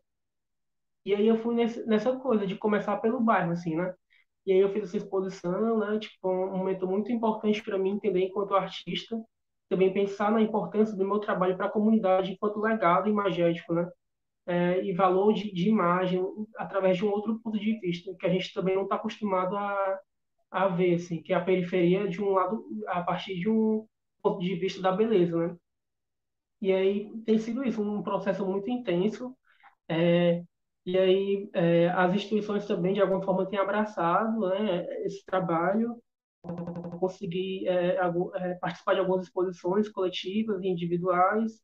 [1.06, 3.94] E aí eu fui nesse, nessa coisa de começar pelo bairro, assim, né?
[4.46, 6.00] E aí eu fiz essa exposição, né?
[6.00, 9.18] Tipo, um momento muito importante para mim entender enquanto artista,
[9.70, 13.90] também pensar na importância do meu trabalho para a comunidade enquanto legado imagético, né?
[14.48, 16.24] É, e valor de, de, imagem
[16.56, 20.00] através de um outro ponto de vista que a gente também não está acostumado a,
[20.52, 23.88] a ver, assim, que é a periferia de um lado a partir de um
[24.22, 25.58] ponto de vista da beleza, né?
[26.62, 29.36] E aí tem sido isso, um processo muito intenso.
[29.90, 30.44] É,
[30.86, 35.96] e aí é, as instituições também, de alguma forma, têm abraçado né, esse trabalho
[37.00, 41.62] consegui é, é, participar de algumas exposições coletivas e individuais.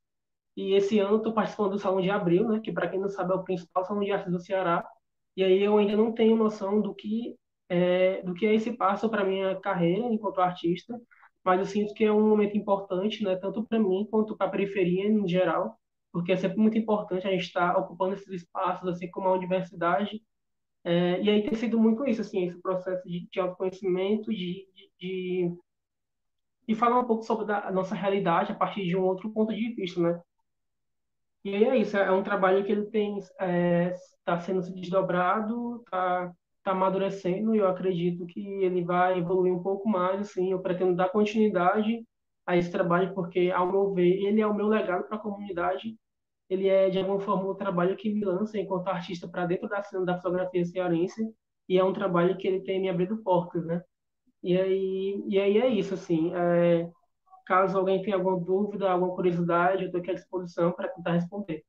[0.56, 3.32] E esse ano estou participando do Salão de Abril, né, que para quem não sabe
[3.32, 4.86] é o principal salão de artes do Ceará.
[5.36, 7.36] E aí eu ainda não tenho noção do que
[7.70, 11.00] é, do que é esse passo para minha carreira enquanto artista,
[11.44, 14.50] mas eu sinto que é um momento importante, né, tanto para mim quanto para a
[14.50, 15.80] periferia em geral,
[16.12, 19.34] porque é sempre muito importante a gente estar tá ocupando esses espaços, assim como a
[19.34, 20.22] universidade,
[20.84, 24.92] é, e aí tem sido muito isso, assim, esse processo de, de autoconhecimento, de, de,
[25.00, 25.58] de,
[26.68, 29.74] de falar um pouco sobre a nossa realidade a partir de um outro ponto de
[29.76, 30.20] vista, né?
[31.44, 35.78] E aí é isso, é um trabalho que ele tem está é, tá sendo desdobrado,
[35.78, 36.32] está
[36.64, 40.96] tá amadurecendo e eu acredito que ele vai evoluir um pouco mais, assim, eu pretendo
[40.96, 42.06] dar continuidade
[42.46, 45.96] a esse trabalho porque, ao meu ver, ele é o meu legado para a comunidade
[46.52, 49.82] ele é, de alguma forma, um trabalho que me lança enquanto artista para dentro da
[49.84, 51.34] cena da fotografia cearense,
[51.70, 53.82] e é um trabalho que ele tem me abrido portas, né?
[54.44, 56.90] E aí, e aí é isso, assim, é,
[57.46, 61.64] caso alguém tenha alguma dúvida, alguma curiosidade, eu estou aqui à disposição para tentar responder.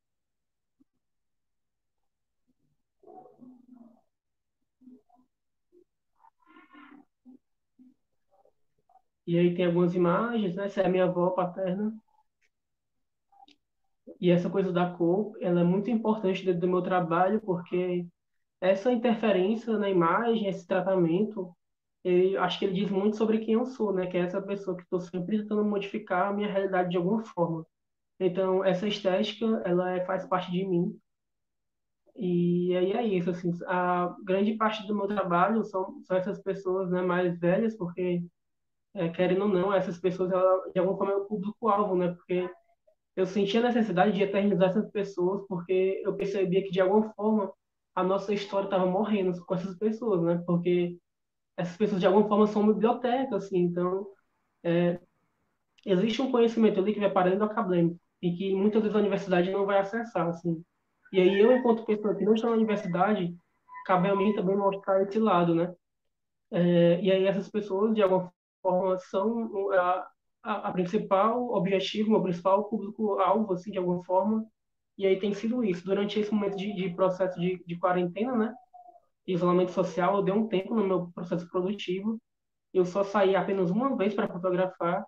[9.27, 10.65] E aí tem algumas imagens, né?
[10.65, 11.93] Essa é a minha avó paterna.
[14.19, 18.05] E essa coisa da cor, ela é muito importante dentro do meu trabalho, porque
[18.61, 21.55] essa interferência na imagem, esse tratamento,
[22.03, 24.07] eu acho que ele diz muito sobre quem eu sou, né?
[24.07, 27.65] Que é essa pessoa que estou sempre tentando modificar a minha realidade de alguma forma.
[28.19, 30.97] Então, essa estética, ela é, faz parte de mim.
[32.15, 36.89] E aí é isso, assim, a grande parte do meu trabalho são, são essas pessoas
[36.91, 38.23] né, mais velhas, porque,
[38.93, 42.09] é, querendo ou não, essas pessoas, ela, de alguma forma, é o público-alvo, né?
[42.13, 42.49] Porque
[43.15, 47.53] eu sentia a necessidade de eternizar essas pessoas, porque eu percebia que, de alguma forma,
[47.95, 50.43] a nossa história estava morrendo com essas pessoas, né?
[50.45, 50.97] Porque
[51.57, 53.59] essas pessoas, de alguma forma, são biblioteca, assim.
[53.59, 54.07] Então,
[54.63, 54.99] é,
[55.85, 58.99] existe um conhecimento ali que vai para dentro do acadêmico e que muitas vezes a
[58.99, 60.63] universidade não vai acessar, assim.
[61.13, 63.35] E aí eu, enquanto pessoa que não está na universidade,
[63.85, 65.73] cabe a mim também mostrar esse lado, né?
[66.51, 68.31] É, e aí essas pessoas, de alguma
[68.61, 70.07] forma, são a,
[70.43, 74.45] a, a principal objetivo, o principal público-alvo, assim, de alguma forma.
[74.97, 75.85] E aí tem sido isso.
[75.85, 78.53] Durante esse momento de, de processo de, de quarentena, né?
[79.27, 82.19] Isolamento social, eu dei um tempo no meu processo produtivo.
[82.73, 85.05] eu só saí apenas uma vez para fotografar,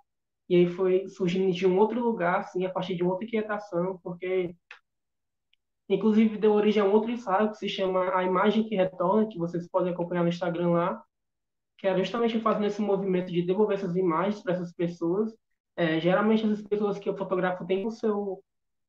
[0.49, 4.55] e aí foi surgindo de um outro lugar, assim, a partir de outra inquietação, porque
[5.89, 9.37] inclusive deu origem a um outro ensaio que se chama A Imagem que Retorna, que
[9.37, 11.03] vocês podem acompanhar no Instagram lá,
[11.77, 15.33] que é justamente fazendo esse movimento de devolver essas imagens para essas pessoas.
[15.75, 18.43] É, geralmente as pessoas que eu fotografo têm o seu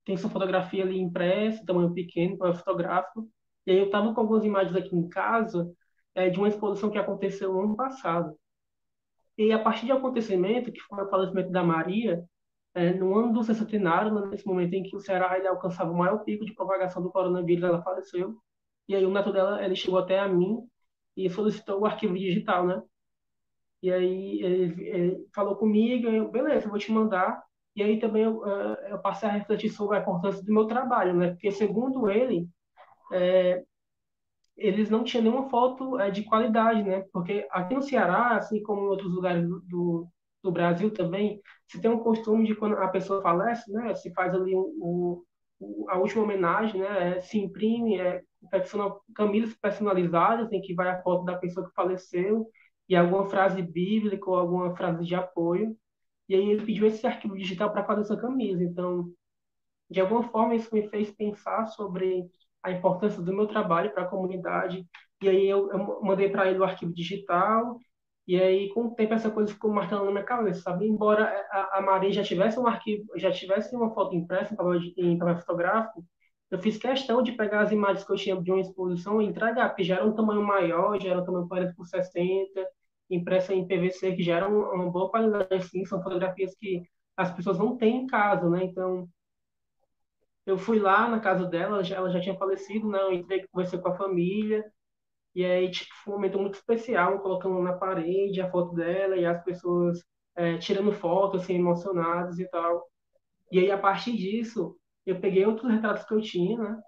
[0.05, 3.29] tem sua fotografia ali impressa, tamanho pequeno, para fotográfico.
[3.67, 5.71] E aí eu estava com algumas imagens aqui em casa
[6.15, 8.37] é, de uma exposição que aconteceu no ano passado.
[9.39, 12.25] E a partir de acontecimento, que foi o falecimento da Maria,
[12.75, 15.97] é, no ano do centenário, né, nesse momento em que o Ceará ele alcançava o
[15.97, 18.37] maior pico de propagação do coronavírus, ela faleceu.
[18.89, 20.67] E aí o neto dela ele chegou até a mim
[21.17, 22.83] e solicitou o arquivo digital, né?
[23.83, 27.43] E aí ele, ele falou comigo, eu, beleza, eu vou te mandar.
[27.75, 31.15] E aí também eu, eh, eu, passei a refletir sobre a importância do meu trabalho,
[31.15, 31.31] né?
[31.31, 32.49] Porque segundo ele,
[33.13, 33.63] é,
[34.57, 37.05] eles não tinham nenhuma foto é, de qualidade, né?
[37.13, 40.09] Porque aqui no Ceará, assim como em outros lugares do, do,
[40.43, 43.95] do, Brasil também, se tem um costume de quando a pessoa falece, né?
[43.95, 45.25] Se faz ali o,
[45.61, 47.19] o, a última homenagem, né?
[47.19, 48.23] É, se imprime, é,
[49.15, 52.49] camisas personalizadas em que vai a foto da pessoa que faleceu
[52.89, 55.77] e alguma frase bíblica ou alguma frase de apoio.
[56.29, 58.63] E aí ele pediu esse arquivo digital para fazer essa camisa.
[58.65, 59.13] Então,
[59.91, 62.29] de alguma forma, isso me fez pensar sobre
[62.67, 64.87] a importância do meu trabalho para a comunidade.
[65.23, 67.79] E aí eu, eu mandei para ele o arquivo digital.
[68.27, 70.87] E aí, com o tempo, essa coisa ficou marcando na minha cabeça, sabe?
[70.87, 74.81] Embora a, a Maria já tivesse um arquivo, já tivesse uma foto impressa em papel,
[74.97, 76.05] em papel fotográfico,
[76.51, 79.69] eu fiz questão de pegar as imagens que eu tinha de uma exposição e entregar,
[79.69, 82.67] porque já era um tamanho maior, já era um tamanho 40 por 60,
[83.11, 86.83] impressa em PVC, que já era uma boa qualidade, assim, são fotografias que
[87.17, 88.65] as pessoas não têm em casa, né?
[88.65, 89.09] Então,
[90.47, 93.01] eu fui lá na casa dela, ela já tinha falecido, né?
[93.03, 94.65] Eu entrei, conversei com a família,
[95.35, 99.27] e aí tipo, foi um momento muito especial, colocando na parede a foto dela e
[99.27, 100.03] as pessoas
[100.37, 102.87] é, tirando fotos, assim, emocionadas e tal.
[103.53, 104.77] E aí, a partir disso,
[105.07, 106.83] eu peguei outros retratos que eu tinha, né?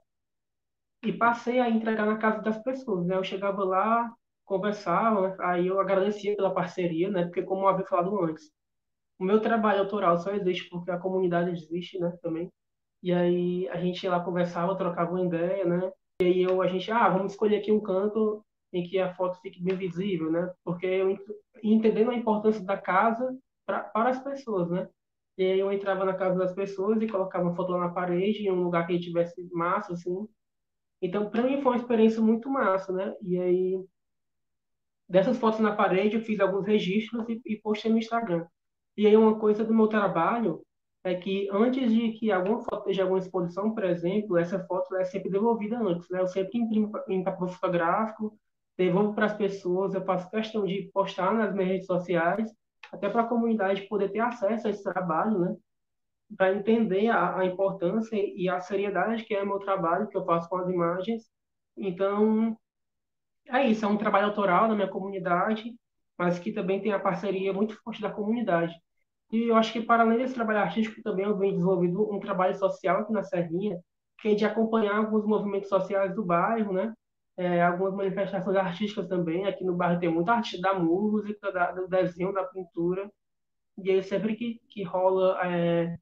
[1.02, 3.16] E passei a entregar na casa das pessoas, né?
[3.16, 4.10] Eu chegava lá,
[4.44, 7.24] conversava, aí eu agradecia pela parceria, né?
[7.24, 8.50] Porque, como eu havia falado antes,
[9.18, 12.12] o meu trabalho autoral só existe porque a comunidade existe, né?
[12.22, 12.50] Também.
[13.02, 15.92] E aí a gente lá conversava, trocava uma ideia, né?
[16.20, 19.40] E aí eu, a gente, ah, vamos escolher aqui um canto em que a foto
[19.40, 20.52] fique bem visível, né?
[20.64, 21.16] Porque eu
[21.62, 24.88] entendendo a importância da casa pra, para as pessoas, né?
[25.36, 28.42] E aí eu entrava na casa das pessoas e colocava uma foto lá na parede,
[28.42, 30.28] em um lugar que tivesse massa, assim.
[31.00, 33.14] Então, para mim foi uma experiência muito massa, né?
[33.22, 33.84] E aí,
[35.08, 38.46] dessas fotos na parede, eu fiz alguns registros e, e postei no Instagram.
[38.96, 40.60] E aí, uma coisa do meu trabalho
[41.08, 45.04] é que antes de que alguma foto esteja alguma exposição, por exemplo, essa foto é
[45.04, 46.20] sempre devolvida antes, né?
[46.20, 48.38] Eu sempre imprimo em papel fotográfico,
[48.76, 52.50] devolvo para as pessoas, eu faço questão de postar nas minhas redes sociais,
[52.92, 55.56] até para a comunidade poder ter acesso a esse trabalho, né?
[56.36, 60.24] Para entender a, a, importância e a seriedade que é o meu trabalho, que eu
[60.24, 61.24] faço com as imagens.
[61.76, 62.56] Então,
[63.48, 65.74] é isso, é um trabalho autoral na minha comunidade,
[66.18, 68.74] mas que também tem a parceria muito forte da comunidade.
[69.30, 72.54] E eu acho que, para além desse trabalho artístico, também eu venho desenvolvendo um trabalho
[72.56, 73.78] social aqui na Serrinha,
[74.18, 76.94] que é de acompanhar alguns movimentos sociais do bairro, né?
[77.36, 79.46] É, algumas manifestações artísticas também.
[79.46, 83.10] Aqui no bairro tem muita arte da música, da, do desenho, da pintura.
[83.78, 85.96] E aí, sempre que, que rola, é,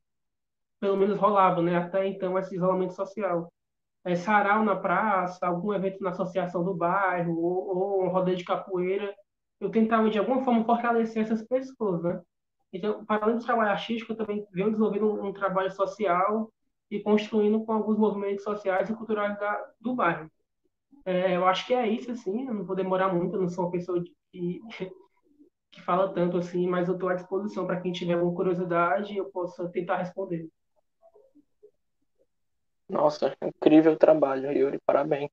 [0.80, 1.76] pelo menos rolava, né?
[1.76, 3.52] Até então, esse isolamento social.
[4.04, 8.44] É, sarau na praça, algum evento na associação do bairro, ou, ou um rodeio de
[8.44, 9.14] capoeira.
[9.60, 12.22] Eu tentava, de alguma forma, fortalecer essas pessoas, né?
[12.76, 16.52] Então, para além do trabalho artístico, eu também venho desenvolvendo um, um, trabalho social
[16.90, 20.30] e construindo com alguns movimentos sociais e culturais da, do bairro.
[21.04, 23.64] É, eu acho que é isso, assim, eu não vou demorar muito, eu não sou
[23.64, 24.60] uma pessoa que,
[25.72, 29.30] que fala tanto assim, mas eu estou à disposição para quem tiver alguma curiosidade, eu
[29.30, 30.48] possa tentar responder.
[32.88, 35.30] Nossa, incrível trabalho, Yuri, parabéns.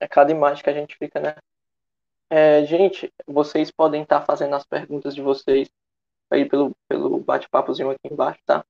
[0.00, 1.36] É cada imagem que a gente fica, né?
[2.28, 5.70] É, gente, vocês podem estar fazendo as perguntas de vocês
[6.30, 8.64] aí pelo, pelo bate-papozinho aqui embaixo, tá?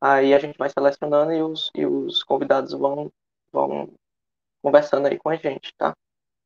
[0.00, 3.10] Aí a gente vai selecionando e os, e os convidados vão,
[3.52, 3.92] vão
[4.62, 5.94] conversando aí com a gente, tá?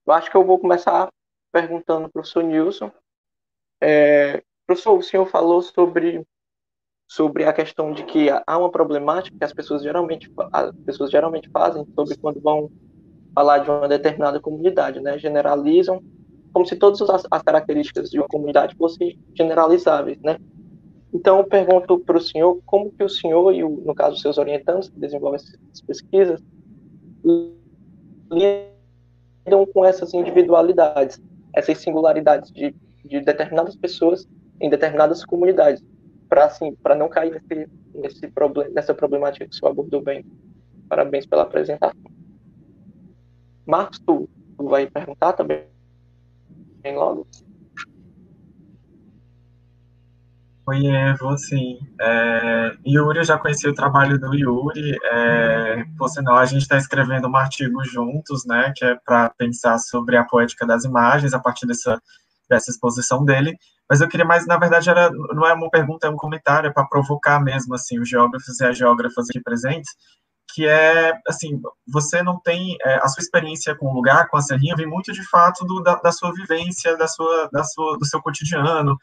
[0.07, 1.09] Eu acho que eu vou começar
[1.53, 2.91] perguntando para o professor Nilson.
[3.81, 6.27] É, professor, o senhor falou sobre,
[7.07, 11.49] sobre a questão de que há uma problemática que as pessoas geralmente, as pessoas geralmente
[11.51, 12.71] fazem sobre quando vão
[13.35, 15.19] falar de uma determinada comunidade, né?
[15.19, 16.03] Generalizam
[16.53, 20.39] como se todas as, as características de uma comunidade fossem generalizáveis, né?
[21.13, 24.21] Então, eu pergunto para o senhor como que o senhor e, o, no caso, os
[24.21, 26.43] seus orientantes que desenvolvem essas pesquisas
[28.31, 31.21] lidam com essas individualidades,
[31.55, 32.75] essas singularidades de,
[33.05, 34.29] de determinadas pessoas
[34.61, 35.83] em determinadas comunidades,
[36.29, 40.27] para assim, para não cair nesse, nesse problema, nessa problemática que o senhor abordou bem.
[40.89, 41.99] Parabéns pela apresentação.
[43.65, 45.65] Marcos, tu, tu vai perguntar também
[46.95, 47.27] logo?
[50.67, 51.79] Oi, Evo, sim.
[51.99, 56.77] É, Yuri, eu já conheci o trabalho do Yuri, é, por sinal, a gente está
[56.77, 61.39] escrevendo um artigo juntos, né, que é para pensar sobre a poética das imagens a
[61.39, 61.99] partir dessa,
[62.51, 63.57] dessa exposição dele,
[63.89, 66.73] mas eu queria mais, na verdade, era, não é uma pergunta, é um comentário, é
[66.73, 69.91] para provocar mesmo, assim, os geógrafos e as geógrafas aqui presentes,
[70.59, 74.43] que é, assim, você não tem, é, a sua experiência com o lugar, com a
[74.43, 78.05] serrinha, vem muito de fato do, da, da, sua vivência, da sua, da sua, do
[78.05, 78.99] seu cotidiano,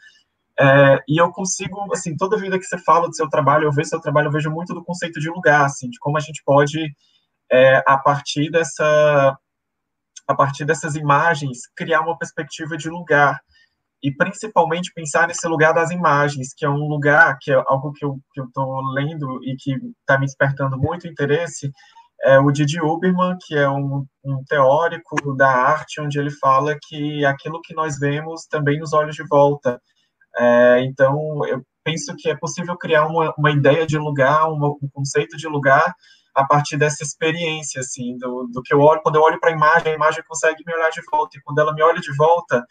[0.59, 3.87] é, e eu consigo, assim, toda vida que você fala do seu trabalho, eu vejo
[3.87, 6.93] seu trabalho, eu vejo muito do conceito de lugar, assim, de como a gente pode,
[7.49, 9.37] é, a partir dessa,
[10.27, 13.39] a partir dessas imagens, criar uma perspectiva de lugar,
[14.05, 18.05] e principalmente pensar nesse lugar das imagens, que é um lugar, que é algo que
[18.05, 21.71] eu estou lendo e que está me despertando muito interesse,
[22.21, 27.25] é o Didi Uberman, que é um, um, teórico da arte, onde ele fala que
[27.25, 29.81] aquilo que nós vemos também nos olhos de volta,
[30.37, 34.89] é, então, eu penso que é possível criar uma, uma ideia de lugar, uma, um
[34.93, 35.95] conceito de lugar
[36.35, 39.53] a partir dessa experiência, assim, do, do que eu olho, quando eu olho para a
[39.53, 42.63] imagem, a imagem consegue me olhar de volta, e quando ela me olha de volta,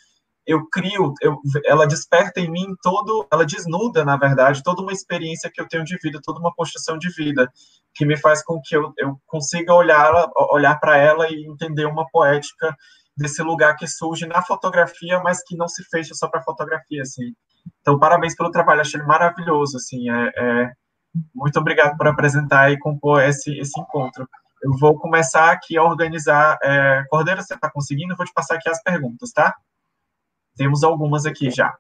[0.46, 5.50] eu crio, eu, ela desperta em mim todo, ela desnuda, na verdade, toda uma experiência
[5.52, 7.50] que eu tenho de vida, toda uma construção de vida,
[7.94, 10.12] que me faz com que eu, eu consiga olhar,
[10.50, 12.76] olhar para ela e entender uma poética
[13.16, 17.32] desse lugar que surge na fotografia, mas que não se fecha só para fotografia, assim.
[17.80, 20.72] Então, parabéns pelo trabalho, achei maravilhoso, assim, é, é,
[21.34, 24.28] muito obrigado por apresentar e compor esse, esse encontro.
[24.62, 28.12] Eu vou começar aqui a organizar, é, Cordeiro, você está conseguindo?
[28.12, 29.54] Eu vou te passar aqui as perguntas, tá?
[30.56, 31.76] Temos algumas aqui já.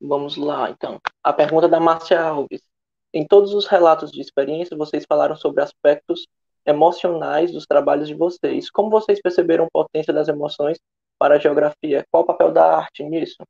[0.00, 0.98] Vamos lá, então.
[1.22, 2.62] A pergunta da Márcia Alves.
[3.12, 6.26] Em todos os relatos de experiência, vocês falaram sobre aspectos
[6.66, 8.70] emocionais dos trabalhos de vocês.
[8.70, 10.78] Como vocês perceberam a potência das emoções
[11.18, 12.04] para a geografia?
[12.10, 13.42] Qual o papel da arte nisso?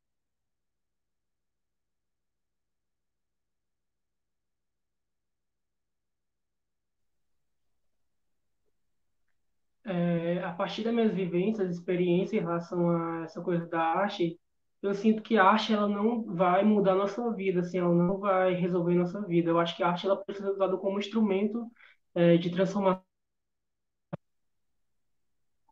[9.83, 14.39] É, a partir das minhas vivências, experiências em relação a essa coisa da arte,
[14.83, 18.53] eu sinto que a arte ela não vai mudar nossa vida, assim, ela não vai
[18.53, 19.49] resolver nossa vida.
[19.49, 21.67] Eu acho que a arte ela precisa ser usada como instrumento
[22.13, 23.03] é, de transformação.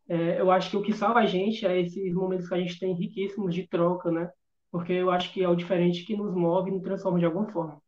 [0.08, 2.80] É, eu acho que o que salva a gente é esses momentos que a gente
[2.80, 4.28] tem riquíssimos de troca, né?
[4.72, 7.52] Porque eu acho que é o diferente que nos move e nos transforma de alguma
[7.52, 7.80] forma.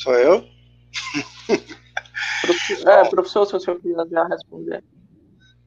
[0.00, 0.48] Sou eu?
[2.86, 4.82] É, professor, se você quiser responder,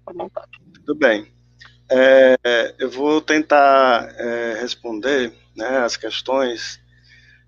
[0.07, 0.49] à vontade.
[0.85, 1.31] Tudo bem.
[1.89, 2.35] É,
[2.79, 6.81] eu vou tentar é, responder né, as questões.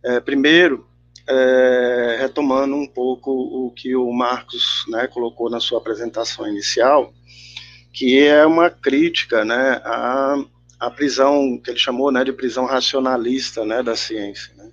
[0.03, 0.87] É, primeiro,
[1.27, 7.11] é, retomando um pouco o que o Marcos né, colocou na sua apresentação inicial,
[7.91, 10.35] que é uma crítica né, à,
[10.79, 14.53] à prisão, que ele chamou né, de prisão racionalista né, da ciência.
[14.55, 14.69] Né.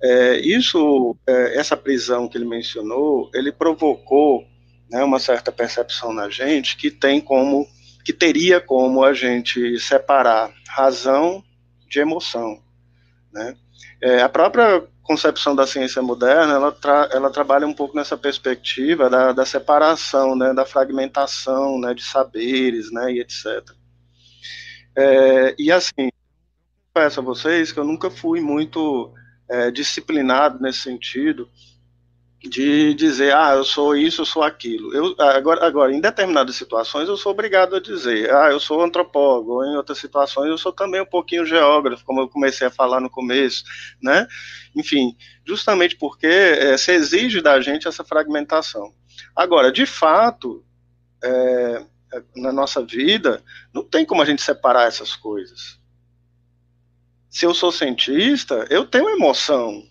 [0.00, 4.44] É, isso, é, essa prisão que ele mencionou, ele provocou
[4.90, 7.66] né, uma certa percepção na gente que tem como,
[8.04, 11.42] que teria como a gente separar razão
[11.88, 12.62] de emoção,
[13.32, 13.56] né?
[14.00, 19.08] É, a própria concepção da ciência moderna, ela, tra ela trabalha um pouco nessa perspectiva
[19.08, 23.46] da, da separação, né, da fragmentação, né, de saberes, né, e etc.
[24.94, 26.10] É, e assim,
[26.92, 29.12] peço a vocês que eu nunca fui muito
[29.50, 31.48] é, disciplinado nesse sentido
[32.40, 34.94] de dizer, ah, eu sou isso, eu sou aquilo.
[34.94, 39.64] Eu, agora, agora, em determinadas situações, eu sou obrigado a dizer, ah, eu sou antropólogo,
[39.64, 43.10] em outras situações, eu sou também um pouquinho geógrafo, como eu comecei a falar no
[43.10, 43.64] começo,
[44.00, 44.28] né?
[44.76, 48.94] Enfim, justamente porque é, se exige da gente essa fragmentação.
[49.34, 50.64] Agora, de fato,
[51.24, 51.84] é,
[52.36, 53.42] na nossa vida,
[53.74, 55.77] não tem como a gente separar essas coisas
[57.38, 59.86] se eu sou cientista, eu tenho emoção,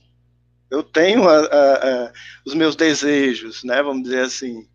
[0.69, 2.13] eu tenho a, a, a,
[2.45, 4.67] os meus desejos, né, vamos dizer assim,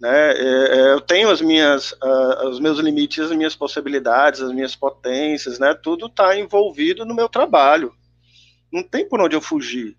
[0.00, 1.94] né, é, é, eu tenho as minhas,
[2.48, 7.28] os meus limites, as minhas possibilidades, as minhas potências, né, tudo está envolvido no meu
[7.28, 7.92] trabalho,
[8.72, 9.94] não tem por onde eu fugir,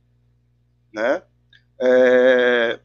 [0.91, 1.21] né,
[1.79, 2.79] é,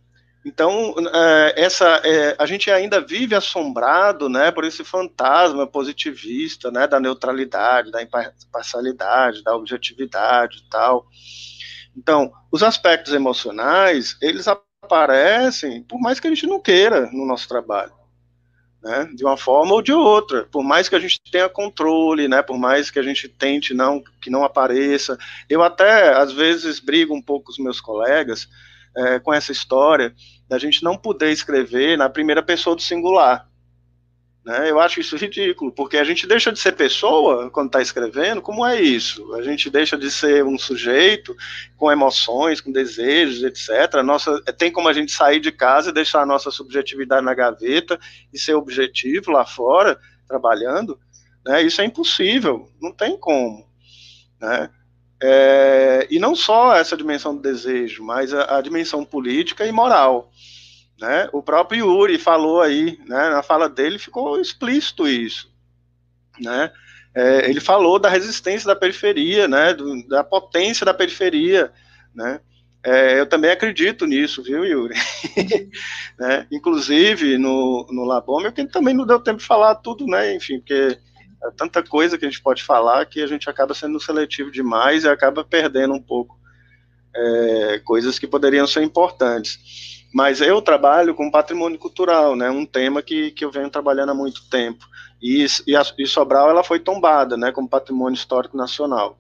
[0.45, 6.87] Então, é, essa, é, a gente ainda vive assombrado né, por esse fantasma positivista né,
[6.87, 11.07] da neutralidade, da imparcialidade, da objetividade e tal.
[11.97, 17.49] Então, os aspectos emocionais, eles aparecem por mais que a gente não queira no nosso
[17.49, 17.93] trabalho.
[18.83, 22.43] Né, de uma forma ou de outra, por mais que a gente tenha controle, né,
[22.43, 25.17] por mais que a gente tente não que não apareça,
[25.49, 28.49] eu até às vezes brigo um pouco com os meus colegas,
[28.97, 30.15] é, com essa história
[30.49, 33.49] da gente não poder escrever na primeira pessoa do singular.
[34.45, 34.71] Né?
[34.71, 38.43] Eu acho isso ridículo, porque a gente deixa de ser pessoa quando está escrevendo.
[38.43, 39.35] Como é isso?
[39.35, 41.35] A gente deixa de ser um sujeito
[41.77, 44.03] com emoções, com desejos, etc.
[44.05, 47.99] Nossa, tem como a gente sair de casa e deixar a nossa subjetividade na gaveta
[48.33, 50.99] e ser objetivo lá fora, trabalhando?
[51.47, 51.63] Né?
[51.63, 53.65] Isso é impossível, não tem como.
[54.41, 54.69] Né?
[55.23, 60.33] É, e não só essa dimensão do desejo, mas a, a, dimensão política e moral.
[61.01, 61.29] Né?
[61.33, 65.49] O próprio Yuri falou aí, né, na fala dele ficou explícito isso.
[66.41, 66.73] Né?
[67.15, 71.73] É, ele falou da resistência da periferia, né, do, da potência da periferia.
[72.13, 72.41] Né?
[72.85, 74.95] É, eu também acredito nisso, viu, Yuri?
[76.19, 76.49] né?
[76.51, 80.35] Inclusive, no, no Labome, que também não deu tempo de falar tudo, né?
[80.35, 80.99] Enfim, porque
[81.45, 85.05] é tanta coisa que a gente pode falar que a gente acaba sendo seletivo demais
[85.05, 86.39] e acaba perdendo um pouco
[87.15, 90.07] é, coisas que poderiam ser importantes.
[90.15, 94.15] Mas eu trabalho com patrimônio cultural, né, um tema que, que eu venho trabalhando há
[94.15, 94.87] muito tempo.
[95.21, 99.19] E, e, a, e Sobral ela foi tombada né, como patrimônio histórico nacional.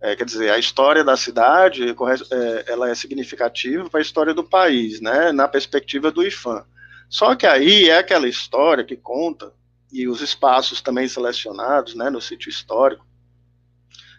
[0.00, 4.44] É, quer dizer, a história da cidade é, ela é significativa para a história do
[4.44, 6.64] país, né, na perspectiva do IFAM.
[7.08, 9.52] Só que aí é aquela história que conta
[9.94, 13.06] e os espaços também selecionados né, no sítio histórico,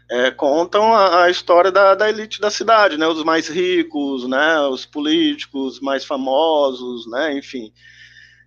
[0.09, 4.61] é, contam a, a história da, da, elite da cidade, né, os mais ricos, né,
[4.61, 7.73] os políticos mais famosos, né, enfim.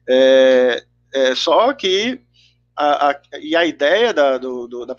[0.09, 2.21] É, é, só que
[2.75, 4.95] a, a, e a ideia da, do, do, da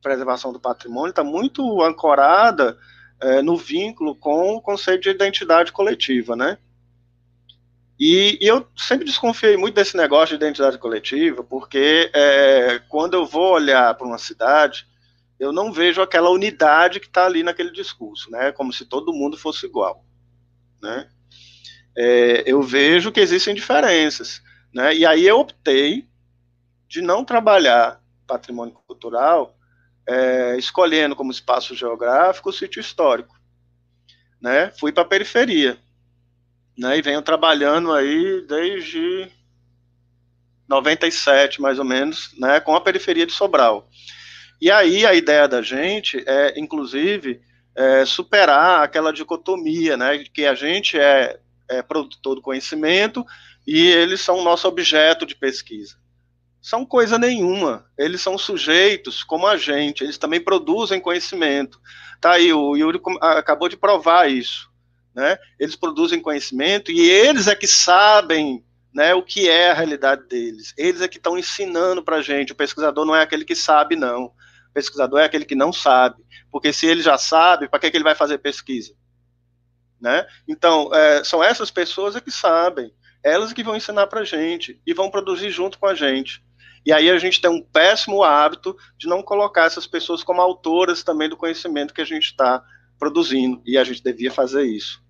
[0.00, 2.78] preservação do patrimônio está muito ancorada
[3.20, 6.56] é, no vínculo com o conceito de identidade coletiva, né?
[7.98, 13.26] E, e, eu sempre desconfiei muito desse negócio de identidade coletiva, porque é, quando eu
[13.26, 14.86] vou olhar para uma cidade,
[15.38, 18.52] eu não vejo aquela unidade que está ali naquele discurso, né?
[18.52, 20.04] Como se todo mundo fosse igual,
[20.80, 21.08] né?
[21.96, 24.40] É, eu vejo que existem diferenças,
[24.72, 24.94] né?
[24.94, 26.08] E aí eu optei
[26.88, 29.56] de não trabalhar patrimônio cultural,
[30.06, 33.34] é, escolhendo como espaço geográfico o sítio histórico,
[34.40, 34.70] né?
[34.78, 35.78] Fui para a periferia
[36.78, 39.28] né, e venho trabalhando aí desde
[40.68, 43.88] 97, mais ou menos, né, com a periferia de Sobral.
[44.60, 47.40] E aí a ideia da gente é, inclusive,
[47.74, 53.26] é, superar aquela dicotomia, né, que a gente é, é produtor do conhecimento
[53.66, 55.96] e eles são o nosso objeto de pesquisa.
[56.62, 61.80] São coisa nenhuma, eles são sujeitos como a gente, eles também produzem conhecimento.
[62.20, 64.67] Tá aí, o Yuri acabou de provar isso
[65.18, 65.36] né?
[65.58, 68.64] Eles produzem conhecimento e eles é que sabem
[68.94, 70.72] né, o que é a realidade deles.
[70.78, 72.52] Eles é que estão ensinando para a gente.
[72.52, 74.26] O pesquisador não é aquele que sabe, não.
[74.26, 76.22] O pesquisador é aquele que não sabe.
[76.52, 78.94] Porque se ele já sabe, para que, que ele vai fazer pesquisa?
[80.00, 80.24] Né?
[80.46, 82.92] Então, é, são essas pessoas é que sabem.
[83.20, 86.40] Elas que vão ensinar para a gente e vão produzir junto com a gente.
[86.86, 91.02] E aí a gente tem um péssimo hábito de não colocar essas pessoas como autoras
[91.02, 92.62] também do conhecimento que a gente está
[93.00, 93.60] produzindo.
[93.66, 95.07] E a gente devia fazer isso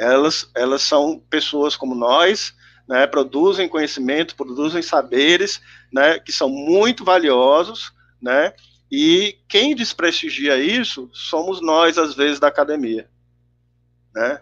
[0.00, 2.54] elas, elas são pessoas como nós,
[2.88, 5.60] né, produzem conhecimento, produzem saberes,
[5.92, 8.54] né, que são muito valiosos, né,
[8.90, 13.08] e quem desprestigia isso somos nós, às vezes, da academia,
[14.14, 14.40] né,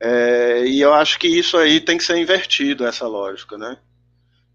[0.00, 3.76] é, e eu acho que isso aí tem que ser invertido, essa lógica, né,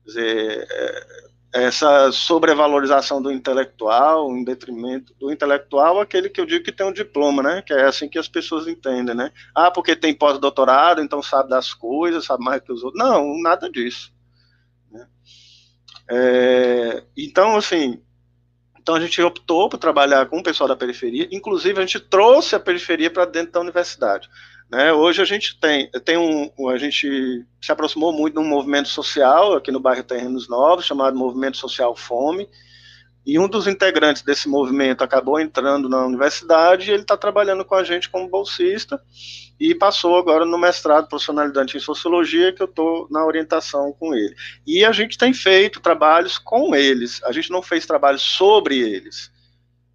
[0.04, 6.64] Quer dizer, é, essa sobrevalorização do intelectual em detrimento do intelectual, aquele que eu digo
[6.64, 7.64] que tem um diploma, né?
[7.64, 9.32] Que é assim que as pessoas entendem, né?
[9.56, 13.04] Ah, porque tem pós-doutorado, então sabe das coisas, sabe mais que os outros.
[13.04, 14.14] Não, nada disso.
[14.92, 15.08] Né?
[16.12, 18.00] É, então, assim,
[18.80, 22.56] então a gente optou por trabalhar com o pessoal da periferia, inclusive a gente trouxe
[22.56, 24.30] a periferia para dentro da universidade.
[24.70, 24.94] Né?
[24.94, 29.54] Hoje a gente tem, tem um, a gente se aproximou muito de um movimento social
[29.54, 32.48] aqui no bairro Terrenos Novos, chamado Movimento Social Fome,
[33.26, 37.76] e um dos integrantes desse movimento acabou entrando na universidade e ele está trabalhando com
[37.76, 39.02] a gente como bolsista
[39.60, 44.34] e passou agora no mestrado profissionalidade em sociologia que eu estou na orientação com ele.
[44.66, 49.32] E a gente tem feito trabalhos com eles, a gente não fez trabalhos sobre eles,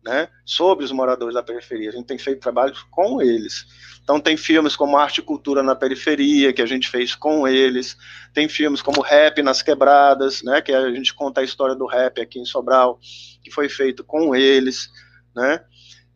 [0.05, 1.89] né, sobre os moradores da periferia.
[1.89, 3.65] A gente tem feito trabalhos com eles.
[4.03, 7.97] Então tem filmes como Arte e Cultura na Periferia, que a gente fez com eles.
[8.35, 12.21] Tem filmes como Rap nas Quebradas, né, que a gente conta a história do rap
[12.21, 13.01] aqui em Sobral,
[13.43, 14.91] que foi feito com eles,
[15.35, 15.65] né.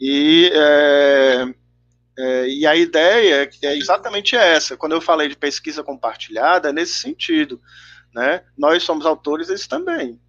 [0.01, 1.55] E, é,
[2.19, 4.77] é, e a ideia é exatamente essa.
[4.77, 7.61] Quando eu falei de pesquisa compartilhada, é nesse sentido.
[8.15, 8.43] Né?
[8.57, 10.21] Nós somos autores, eles também.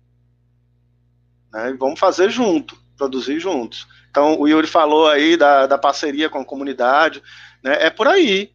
[1.53, 1.75] Né?
[1.79, 3.87] Vamos fazer junto, produzir juntos.
[4.11, 7.23] Então, o Yuri falou aí da, da parceria com a comunidade,
[7.63, 7.77] né?
[7.79, 8.51] é por aí,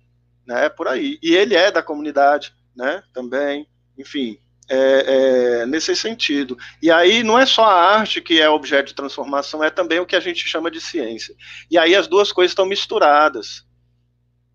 [0.47, 0.67] né?
[0.67, 1.19] é por aí.
[1.23, 3.03] E ele é da comunidade né?
[3.13, 3.67] também,
[3.99, 4.39] enfim,
[4.69, 6.59] é, é, nesse sentido.
[6.83, 10.07] E aí não é só a arte que é objeto de transformação, é também o
[10.07, 11.35] que a gente chama de ciência.
[11.71, 13.65] E aí as duas coisas estão misturadas.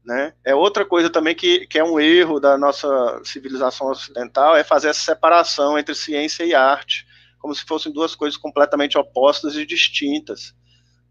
[0.06, 0.34] Né?
[0.45, 4.90] É outra coisa também que, que é um erro da nossa civilização ocidental, é fazer
[4.90, 7.06] essa separação entre ciência e arte,
[7.40, 10.53] como se fossem duas coisas completamente opostas e distintas.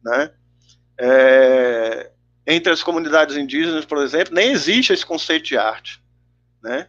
[0.05, 0.31] Né?
[1.01, 2.11] É,
[2.47, 6.03] entre as comunidades indígenas, por exemplo, nem existe esse conceito de arte.
[6.63, 6.89] Né?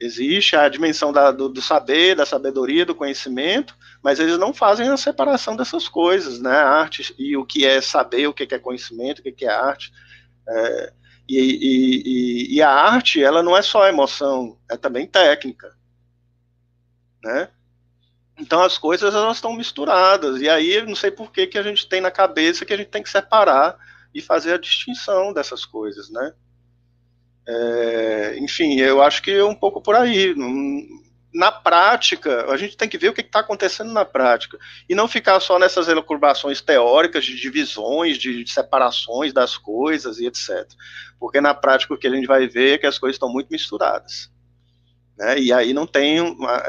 [0.00, 4.88] Existe a dimensão da, do, do, saber, da sabedoria, do conhecimento, mas eles não fazem
[4.88, 6.56] a separação dessas coisas, né?
[6.56, 9.92] A arte e o que é saber, o que é conhecimento, o que é arte.
[10.48, 10.92] É,
[11.28, 15.76] e, e, e, e, a arte, ela não é só emoção, é também técnica,
[17.22, 17.50] né?
[18.38, 21.88] Então as coisas elas estão misturadas e aí não sei por que que a gente
[21.88, 23.76] tem na cabeça que a gente tem que separar
[24.14, 26.32] e fazer a distinção dessas coisas, né?
[27.46, 30.34] É, enfim, eu acho que é um pouco por aí.
[31.32, 34.58] Na prática, a gente tem que ver o que está acontecendo na prática
[34.88, 40.66] e não ficar só nessas elucubrações teóricas de divisões, de separações das coisas e etc.
[41.18, 43.48] Porque na prática o que a gente vai ver é que as coisas estão muito
[43.50, 44.30] misturadas.
[45.18, 45.40] Né?
[45.40, 46.18] E aí não tem,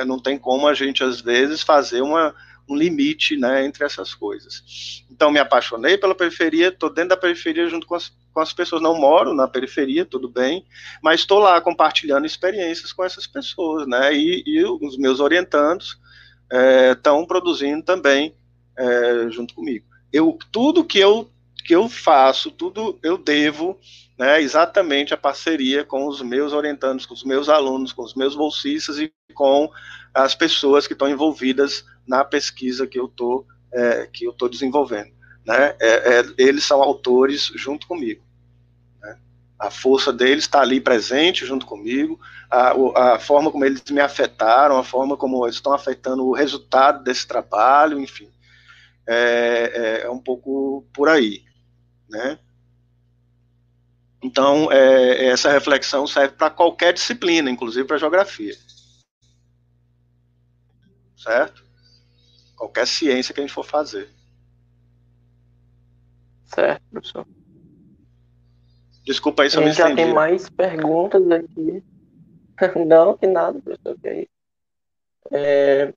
[0.05, 2.33] não tem como a gente, às vezes, fazer uma,
[2.67, 5.05] um limite né, entre essas coisas.
[5.11, 8.81] Então, me apaixonei pela periferia, estou dentro da periferia junto com as, com as pessoas.
[8.81, 10.65] Não moro na periferia, tudo bem,
[11.03, 14.15] mas estou compartilhando experiências com essas pessoas, né?
[14.15, 15.99] E, e os meus orientandos
[16.91, 18.33] estão é, produzindo também
[18.75, 19.85] é, junto comigo.
[20.11, 21.29] Eu, tudo que eu,
[21.63, 23.79] que eu faço, tudo eu devo
[24.19, 28.35] né, exatamente a parceria com os meus orientandos, com os meus alunos, com os meus
[28.35, 29.71] bolsistas e com
[30.13, 35.11] as pessoas que estão envolvidas na pesquisa que eu estou é, que eu estou desenvolvendo.
[35.45, 35.73] Né?
[35.79, 38.21] É, é, eles são autores junto comigo.
[39.01, 39.17] Né?
[39.57, 42.19] A força deles está ali presente junto comigo,
[42.51, 47.03] a, a, forma como eles me afetaram, a forma como eles estão afetando o resultado
[47.03, 48.29] desse trabalho, enfim,
[49.07, 51.43] é, é, é um pouco por aí,
[52.09, 52.37] né?
[54.21, 58.53] Então, é, essa reflexão serve para qualquer disciplina, inclusive para geografia.
[61.15, 61.63] Certo?
[62.55, 64.09] Qualquer ciência que a gente for fazer.
[66.45, 67.27] Certo, professor.
[69.05, 71.83] Desculpa aí se eu me já tem mais perguntas aqui.
[72.85, 74.29] Não, que nada, professor, que é isso.
[75.31, 75.93] É...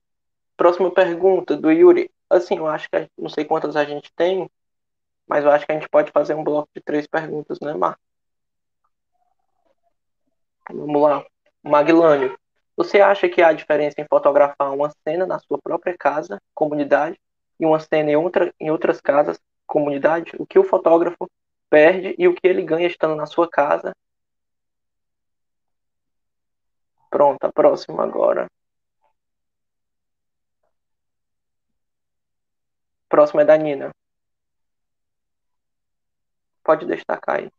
[0.55, 2.09] Próxima pergunta do Yuri.
[2.29, 4.49] Assim, eu acho que não sei quantas a gente tem,
[5.27, 8.02] mas eu acho que a gente pode fazer um bloco de três perguntas, né, Marcos?
[10.69, 11.25] Vamos lá.
[11.63, 12.37] Maglânio.
[12.75, 17.19] Você acha que há diferença em fotografar uma cena na sua própria casa, comunidade,
[17.59, 20.31] e uma cena em, outra, em outras casas, comunidade?
[20.39, 21.29] O que o fotógrafo
[21.69, 23.93] perde e o que ele ganha estando na sua casa?
[27.09, 28.47] Pronto, a próxima agora.
[33.07, 33.91] Próxima é da Nina.
[36.63, 37.51] Pode destacar aí.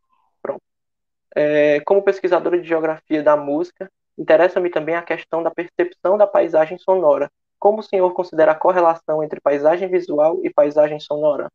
[1.35, 6.77] É, como pesquisadora de geografia da música, Interessa-me também a questão da percepção da paisagem
[6.77, 7.29] sonora.
[7.59, 11.51] Como o senhor considera a correlação entre paisagem visual e paisagem sonora?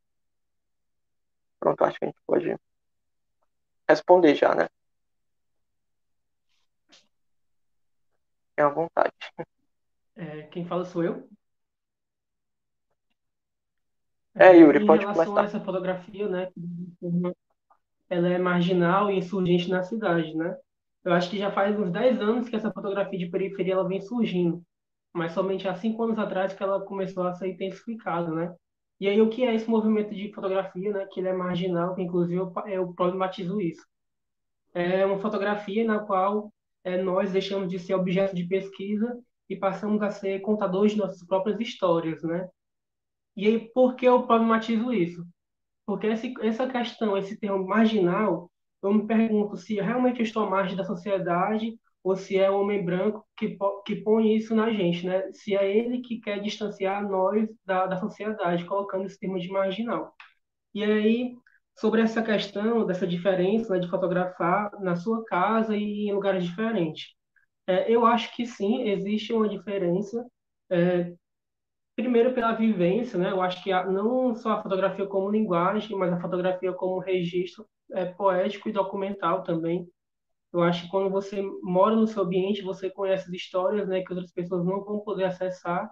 [1.59, 2.55] Pronto, acho que a gente pode
[3.89, 4.69] responder já, né?
[8.57, 9.13] É à vontade.
[10.17, 11.29] É, quem fala sou eu?
[14.35, 15.41] É, Yuri, em pode relação começar.
[15.41, 16.49] a essa fotografia, né,
[18.11, 20.57] ela é marginal e insurgente na cidade, né?
[21.05, 24.01] Eu acho que já faz uns 10 anos que essa fotografia de periferia ela vem
[24.01, 24.63] surgindo,
[25.13, 28.55] mas somente há 5 anos atrás que ela começou a ser intensificada, né?
[29.01, 31.07] E aí o que é esse movimento de fotografia, né?
[31.07, 33.87] Que ele é marginal, que inclusive eu, eu problematizo isso.
[34.75, 36.53] É uma fotografia na qual
[36.85, 39.19] é, nós deixamos de ser objeto de pesquisa
[39.49, 42.49] e passamos a ser contadores de nossas próprias histórias, né?
[43.37, 45.27] E aí por que eu problematizo isso?
[45.91, 48.49] Porque esse, essa questão, esse termo marginal,
[48.81, 52.61] eu me pergunto se realmente eu estou à margem da sociedade ou se é o
[52.61, 55.33] homem branco que, que põe isso na gente, né?
[55.33, 60.15] Se é ele que quer distanciar nós da, da sociedade, colocando esse termo de marginal.
[60.73, 61.35] E aí,
[61.77, 67.09] sobre essa questão dessa diferença né, de fotografar na sua casa e em lugares diferentes.
[67.67, 70.25] É, eu acho que sim, existe uma diferença.
[70.71, 71.13] É,
[72.01, 73.31] primeiro pela vivência, né?
[73.31, 77.67] Eu acho que a, não só a fotografia como linguagem, mas a fotografia como registro
[77.93, 79.87] é, poético e documental também.
[80.53, 84.13] Eu acho que quando você mora no seu ambiente, você conhece as histórias, né, que
[84.13, 85.91] outras pessoas não vão poder acessar,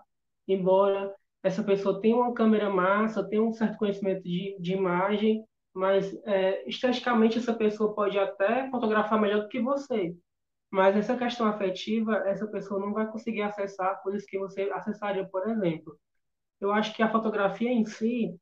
[0.49, 6.13] embora essa pessoa tenha uma câmera massa, tenha um certo conhecimento de, de imagem, mas
[6.25, 10.17] é, esteticamente essa pessoa pode até fotografar melhor do que você.
[10.71, 15.49] Mas essa questão afetiva, essa pessoa não vai conseguir acessar coisas que você acessaria, por
[15.49, 15.99] exemplo.
[16.61, 18.39] Eu acho que a fotografia em si,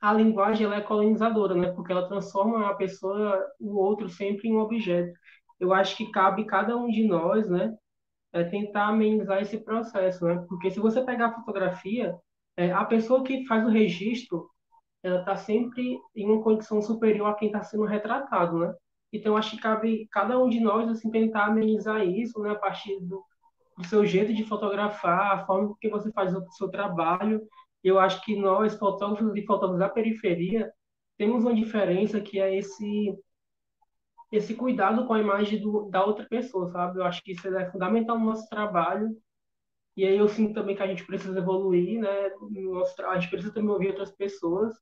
[0.00, 1.72] a linguagem ela é colonizadora, né?
[1.72, 5.12] Porque ela transforma a pessoa, o outro, sempre em um objeto.
[5.60, 7.76] Eu acho que cabe cada um de nós, né?
[8.32, 10.44] É tentar amenizar esse processo, né?
[10.48, 12.16] Porque se você pegar a fotografia,
[12.56, 14.48] é, a pessoa que faz o registro,
[15.02, 18.74] ela está sempre em uma condição superior a quem está sendo retratado, né?
[19.12, 22.50] Então, acho que cabe cada um de nós assim tentar amenizar isso, né?
[22.50, 23.24] A partir do,
[23.76, 27.40] do seu jeito de fotografar, a forma que você faz o seu trabalho
[27.82, 30.72] eu acho que nós, fotógrafos e fotógrafos da periferia,
[31.16, 33.16] temos uma diferença que é esse
[34.30, 36.98] esse cuidado com a imagem do, da outra pessoa, sabe?
[36.98, 39.16] Eu acho que isso é fundamental no nosso trabalho.
[39.96, 42.30] E aí eu sinto também que a gente precisa evoluir, né?
[42.50, 44.74] Mostrar, a gente precisa também ouvir outras pessoas.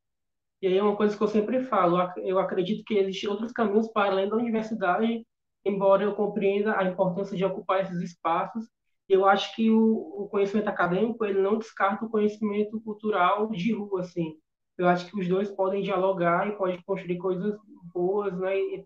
[0.63, 3.89] E aí é uma coisa que eu sempre falo, eu acredito que existem outros caminhos
[3.89, 5.27] para além da universidade,
[5.65, 8.67] embora eu compreenda a importância de ocupar esses espaços,
[9.09, 14.01] eu acho que o, o, conhecimento acadêmico ele não descarta o conhecimento cultural de rua,
[14.01, 14.37] assim.
[14.77, 17.57] Eu acho que os dois podem dialogar e podem construir coisas
[17.95, 18.59] boas, né?
[18.59, 18.85] E,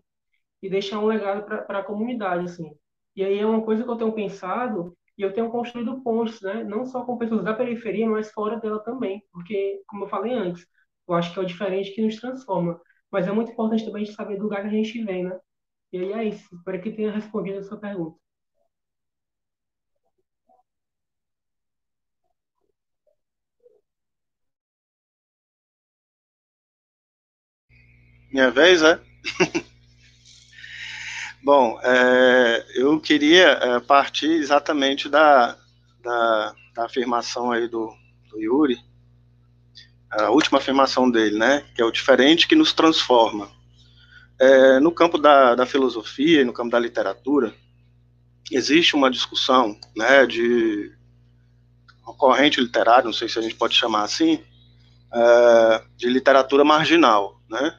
[0.63, 2.71] e deixar um legado para a comunidade, assim.
[3.15, 6.63] E aí é uma coisa que eu tenho pensado e eu tenho construído pontes, né?
[6.63, 10.65] Não só com pessoas da periferia, mas fora dela também, porque, como eu falei antes,
[11.07, 12.79] eu acho que é o diferente que nos transforma.
[13.11, 15.39] Mas é muito importante também a gente saber do lugar que a gente vem, né?
[15.93, 16.55] E aí é isso.
[16.55, 18.17] Espero que tenha respondido a sua pergunta.
[28.31, 28.99] Minha vez, é?
[31.43, 35.57] Bom, é, eu queria é, partir exatamente da,
[36.01, 37.93] da, da, afirmação aí do,
[38.29, 38.77] do Yuri,
[40.11, 43.49] a última afirmação dele, né, que é o diferente que nos transforma.
[44.39, 47.53] É, no campo da, da filosofia e no campo da literatura,
[48.51, 50.91] existe uma discussão, né, de
[52.03, 54.43] uma corrente literária, não sei se a gente pode chamar assim,
[55.13, 57.77] é, de literatura marginal, né,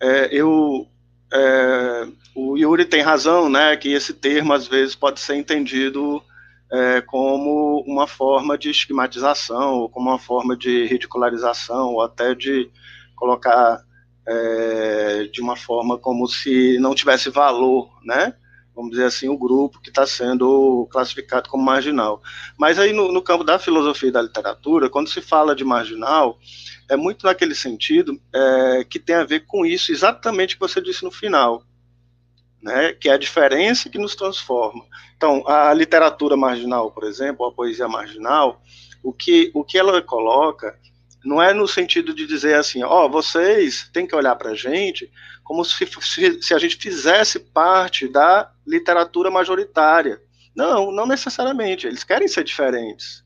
[0.00, 0.88] é, eu,
[1.32, 6.22] é, o Yuri tem razão, né, que esse termo às vezes pode ser entendido
[6.72, 12.70] é, como uma forma de estigmatização, ou como uma forma de ridicularização, ou até de
[13.16, 13.84] colocar
[14.26, 18.34] é, de uma forma como se não tivesse valor, né?
[18.74, 22.22] Vamos dizer assim, o grupo que está sendo classificado como marginal.
[22.56, 26.38] Mas aí no, no campo da filosofia e da literatura, quando se fala de marginal,
[26.88, 30.80] é muito naquele sentido é, que tem a ver com isso, exatamente o que você
[30.80, 31.62] disse no final,
[32.62, 34.84] né, que é a diferença que nos transforma.
[35.16, 38.60] Então, a literatura marginal, por exemplo, a poesia marginal,
[39.02, 40.78] o que, o que ela coloca
[41.24, 44.54] não é no sentido de dizer assim, ó, oh, vocês têm que olhar para a
[44.54, 45.10] gente
[45.44, 45.86] como se,
[46.40, 50.22] se, a gente fizesse parte da literatura majoritária.
[50.54, 53.24] Não, não necessariamente, eles querem ser diferentes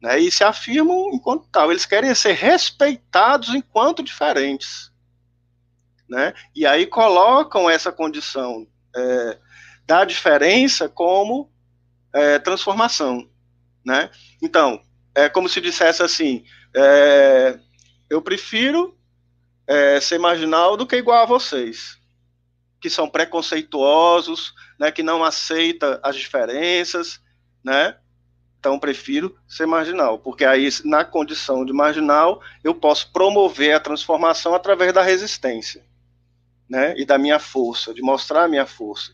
[0.00, 1.70] né, e se afirmam enquanto tal.
[1.70, 4.87] Eles querem ser respeitados enquanto diferentes.
[6.08, 8.66] Né, e aí colocam essa condição
[8.96, 9.38] é,
[9.86, 11.50] da diferença como
[12.14, 13.28] é, transformação.
[13.84, 14.10] Né?
[14.42, 14.80] Então,
[15.14, 16.44] é como se dissesse assim:
[16.74, 17.58] é,
[18.08, 18.96] eu prefiro
[19.66, 21.98] é, ser marginal do que igual a vocês,
[22.80, 27.20] que são preconceituosos, né, que não aceitam as diferenças,
[27.62, 27.96] né?
[28.58, 34.52] Então, prefiro ser marginal, porque aí, na condição de marginal, eu posso promover a transformação
[34.52, 35.84] através da resistência,
[36.68, 36.94] né?
[36.96, 39.12] E da minha força, de mostrar a minha força.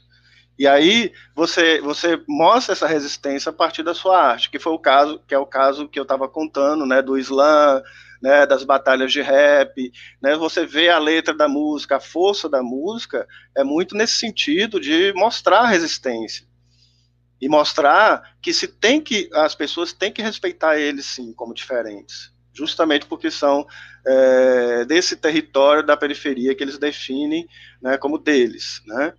[0.58, 4.78] E aí você você mostra essa resistência a partir da sua arte, que foi o
[4.78, 7.02] caso que é o caso que eu estava contando, né?
[7.02, 7.82] Do Islã,
[8.22, 8.46] né?
[8.46, 10.36] Das batalhas de rap, né?
[10.36, 13.26] Você vê a letra da música, a força da música
[13.56, 16.46] é muito nesse sentido de mostrar a resistência
[17.40, 22.32] e mostrar que se tem que as pessoas têm que respeitar eles sim como diferentes,
[22.54, 23.66] justamente porque são
[24.06, 27.48] é, desse território da periferia que eles definem
[27.82, 29.12] né, como deles, né?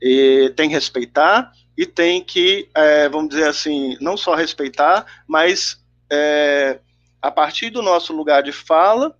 [0.00, 5.80] E tem que respeitar e tem que, é, vamos dizer assim, não só respeitar, mas
[6.10, 6.80] é,
[7.20, 9.16] a partir do nosso lugar de fala,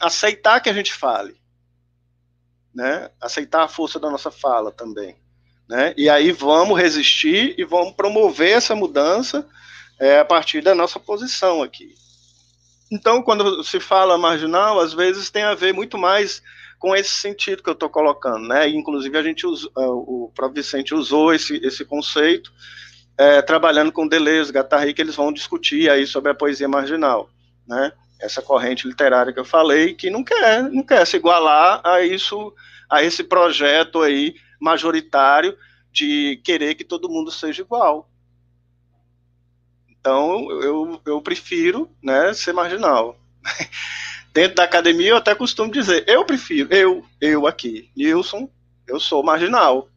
[0.00, 1.36] aceitar que a gente fale,
[2.74, 3.10] né?
[3.20, 5.16] Aceitar a força da nossa fala também,
[5.68, 5.92] né?
[5.96, 9.46] E aí vamos resistir e vamos promover essa mudança
[10.20, 11.92] a partir da nossa posição aqui.
[12.90, 16.42] Então, quando se fala marginal, às vezes tem a ver muito mais
[16.78, 18.68] com esse sentido que eu estou colocando, né?
[18.68, 22.52] Inclusive a gente é, o próprio Vicente usou esse, esse conceito
[23.18, 27.28] é, trabalhando com Deleuze, Guattari, que eles vão discutir aí sobre a poesia marginal,
[27.66, 27.92] né?
[28.20, 32.52] Essa corrente literária que eu falei, que não quer, não quer se igualar a isso,
[32.88, 35.56] a esse projeto aí majoritário
[35.92, 38.07] de querer que todo mundo seja igual.
[40.00, 43.18] Então, eu, eu prefiro né, ser marginal.
[44.32, 48.48] Dentro da academia, eu até costumo dizer, eu prefiro, eu, eu aqui, Nilson,
[48.86, 49.88] eu sou marginal.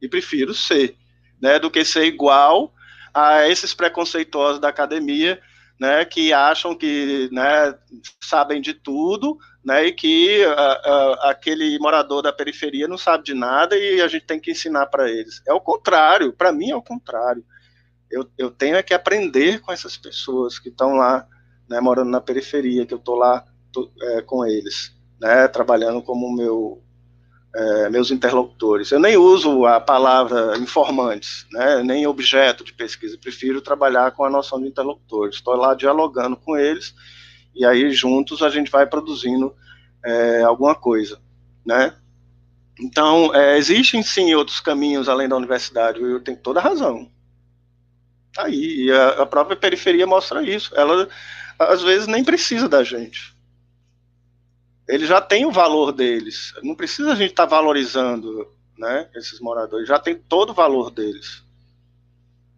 [0.00, 0.96] E prefiro ser,
[1.40, 2.72] né, do que ser igual
[3.14, 5.40] a esses preconceituosos da academia,
[5.78, 7.74] né, que acham que né,
[8.20, 13.34] sabem de tudo, né, e que a, a, aquele morador da periferia não sabe de
[13.34, 15.42] nada e a gente tem que ensinar para eles.
[15.46, 17.44] É o contrário, para mim é o contrário.
[18.10, 21.26] Eu, eu tenho é que aprender com essas pessoas que estão lá,
[21.68, 26.34] né, morando na periferia, que eu estou lá tô, é, com eles, né, trabalhando como
[26.34, 26.82] meu,
[27.54, 28.90] é, meus interlocutores.
[28.90, 34.30] Eu nem uso a palavra informantes, né, nem objeto de pesquisa, prefiro trabalhar com a
[34.30, 35.36] noção de interlocutores.
[35.36, 36.94] Estou lá dialogando com eles
[37.54, 39.54] e aí juntos a gente vai produzindo
[40.04, 41.18] é, alguma coisa,
[41.64, 41.94] né?
[42.78, 47.10] Então, é, existem sim outros caminhos além da universidade, eu tenho toda a razão.
[48.36, 50.72] Tá aí, e a, a própria periferia mostra isso.
[50.76, 51.08] Ela,
[51.58, 53.36] às vezes, nem precisa da gente
[54.88, 56.54] eles já têm o valor deles.
[56.62, 58.48] Não precisa a gente estar tá valorizando
[58.78, 61.44] né, esses moradores, já tem todo o valor deles.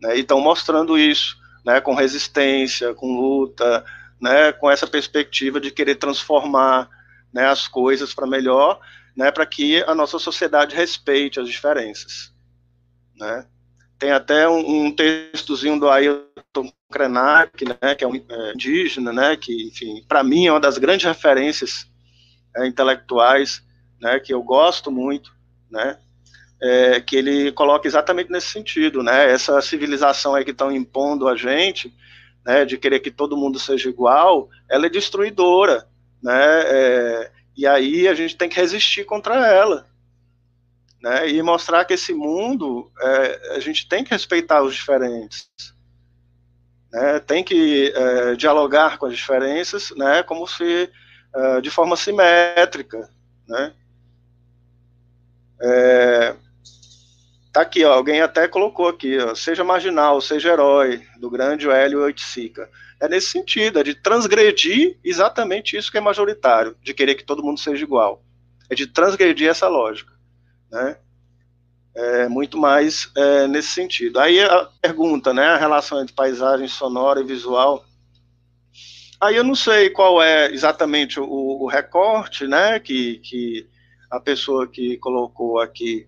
[0.00, 3.84] Né, e estão mostrando isso, né, com resistência, com luta,
[4.20, 6.88] né, com essa perspectiva de querer transformar
[7.32, 8.80] né, as coisas para melhor,
[9.16, 12.32] né, para que a nossa sociedade respeite as diferenças.
[13.16, 13.46] Né.
[13.98, 19.36] Tem até um, um textozinho do Ailton Krenak, né, que é um é, indígena, né,
[19.36, 21.86] que, enfim, para mim é uma das grandes referências
[22.56, 23.62] é, intelectuais,
[24.00, 25.32] né, que eu gosto muito,
[25.70, 25.98] né,
[26.62, 31.36] é, que ele coloca exatamente nesse sentido, né, essa civilização aí que estão impondo a
[31.36, 31.92] gente,
[32.46, 35.86] né, de querer que todo mundo seja igual, ela é destruidora,
[36.22, 39.86] né, é, e aí a gente tem que resistir contra ela,
[41.02, 45.48] né, e mostrar que esse mundo, é, a gente tem que respeitar os diferentes,
[46.92, 50.90] né, tem que é, dialogar com as diferenças, né, como se
[51.34, 53.08] uh, de forma simétrica,
[53.46, 53.72] né?
[55.60, 56.36] É,
[57.52, 62.02] tá aqui, ó, alguém até colocou aqui, ó, seja marginal, seja herói, do grande Hélio
[62.02, 62.70] Oiticica.
[63.00, 67.42] É nesse sentido, é de transgredir exatamente isso que é majoritário, de querer que todo
[67.42, 68.22] mundo seja igual.
[68.70, 70.12] É de transgredir essa lógica,
[70.70, 70.96] né?
[71.94, 74.20] É muito mais é, nesse sentido.
[74.20, 77.84] Aí a pergunta, né, a relação entre paisagem sonora e visual,
[79.20, 83.66] Aí eu não sei qual é exatamente o, o recorte, né, que, que
[84.08, 86.06] a pessoa que colocou aqui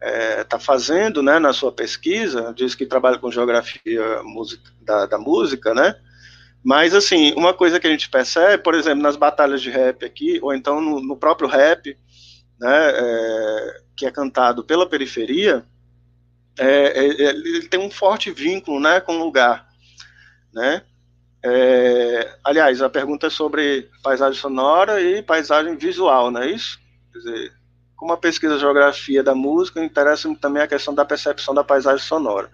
[0.00, 5.06] está é, tá fazendo, né, na sua pesquisa, diz que trabalha com geografia música, da,
[5.06, 5.96] da, música, né,
[6.62, 10.38] mas, assim, uma coisa que a gente percebe, por exemplo, nas batalhas de rap aqui,
[10.40, 11.96] ou então no, no próprio rap,
[12.60, 15.64] né, é, que é cantado pela periferia,
[16.58, 19.68] é, é, é ele tem um forte vínculo, né, com o lugar,
[20.52, 20.82] né,
[21.44, 26.78] é, aliás, a pergunta é sobre paisagem sonora e paisagem visual, não é isso?
[27.12, 27.52] Quer dizer,
[27.96, 32.04] como a pesquisa de geografia da música, interessa-me também a questão da percepção da paisagem
[32.04, 32.50] sonora.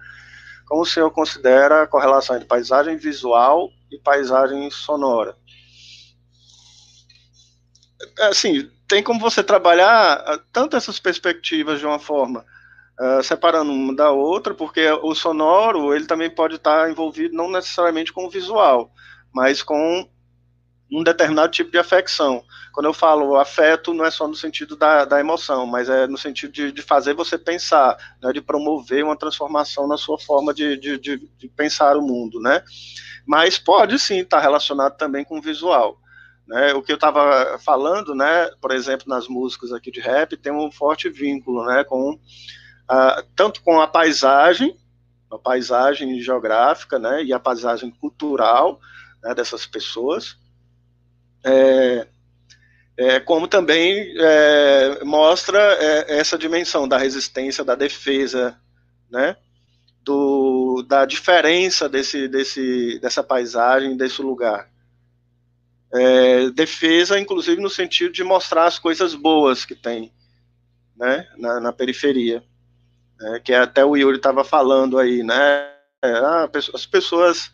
[0.66, 5.36] Como o senhor considera a correlação entre paisagem visual e paisagem sonora?
[8.20, 12.46] Assim, tem como você trabalhar ah, tanto essas perspectivas de uma forma
[13.00, 18.12] uh, separando uma da outra, porque o sonoro ele também pode estar envolvido não necessariamente
[18.12, 18.92] com o visual,
[19.32, 20.08] mas com
[20.92, 22.44] um determinado tipo de afecção.
[22.72, 26.16] Quando eu falo afeto, não é só no sentido da, da emoção, mas é no
[26.16, 30.76] sentido de, de fazer você pensar, né, de promover uma transformação na sua forma de,
[30.76, 32.62] de, de, de pensar o mundo, né?
[33.26, 35.98] Mas pode sim estar relacionado também com o visual.
[36.46, 40.52] Né, o que eu estava falando, né, por exemplo, nas músicas aqui de rap, tem
[40.52, 42.18] um forte vínculo né, com
[42.86, 44.76] ah, tanto com a paisagem,
[45.30, 48.78] a paisagem geográfica, né, e a paisagem cultural
[49.22, 50.36] né, dessas pessoas.
[51.42, 52.06] É,
[52.96, 58.56] é, como também é, mostra é, essa dimensão da resistência, da defesa,
[59.10, 59.36] né?
[60.02, 64.68] Do, da diferença desse, desse, dessa paisagem, desse lugar.
[65.94, 70.12] É, defesa, inclusive, no sentido de mostrar as coisas boas que tem
[70.96, 72.42] né, na, na periferia.
[73.18, 75.70] Né, que até o Yuri estava falando aí, né?
[76.02, 77.50] Ah, as pessoas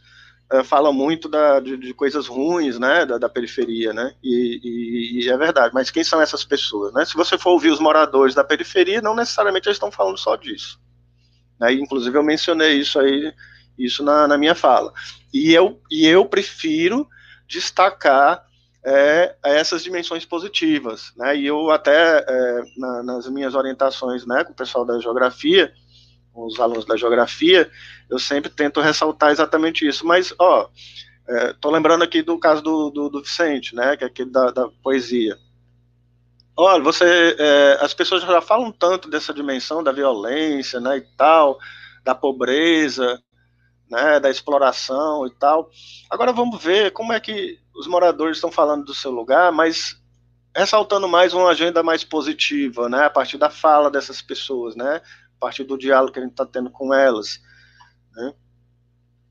[0.52, 4.14] uh, falam muito da, de, de, coisas ruins, né, da, da periferia, né?
[4.22, 5.72] E, e, e, é verdade.
[5.72, 7.04] Mas quem são essas pessoas, né?
[7.04, 10.80] Se você for ouvir os moradores da periferia, não necessariamente eles estão falando só disso.
[11.60, 11.74] Né?
[11.74, 13.32] Inclusive eu mencionei isso aí,
[13.78, 14.92] isso na, na minha fala.
[15.32, 17.06] E eu, e eu prefiro
[17.50, 18.46] destacar
[18.84, 21.36] é, essas dimensões positivas, né?
[21.36, 25.72] E eu até é, na, nas minhas orientações, né, com o pessoal da geografia,
[26.32, 27.70] com os alunos da geografia,
[28.08, 30.06] eu sempre tento ressaltar exatamente isso.
[30.06, 30.70] Mas, ó,
[31.28, 34.50] é, tô lembrando aqui do caso do, do, do Vicente, né, que é aquele da,
[34.50, 35.36] da poesia.
[36.56, 41.58] Olha, você, é, as pessoas já falam tanto dessa dimensão da violência, né, e tal,
[42.04, 43.20] da pobreza,
[43.90, 45.68] né, da exploração e tal.
[46.08, 50.00] Agora vamos ver como é que os moradores estão falando do seu lugar, mas
[50.56, 54.96] ressaltando mais uma agenda mais positiva, né, a partir da fala dessas pessoas, né,
[55.36, 57.40] a partir do diálogo que a gente está tendo com elas.
[58.14, 58.34] Né.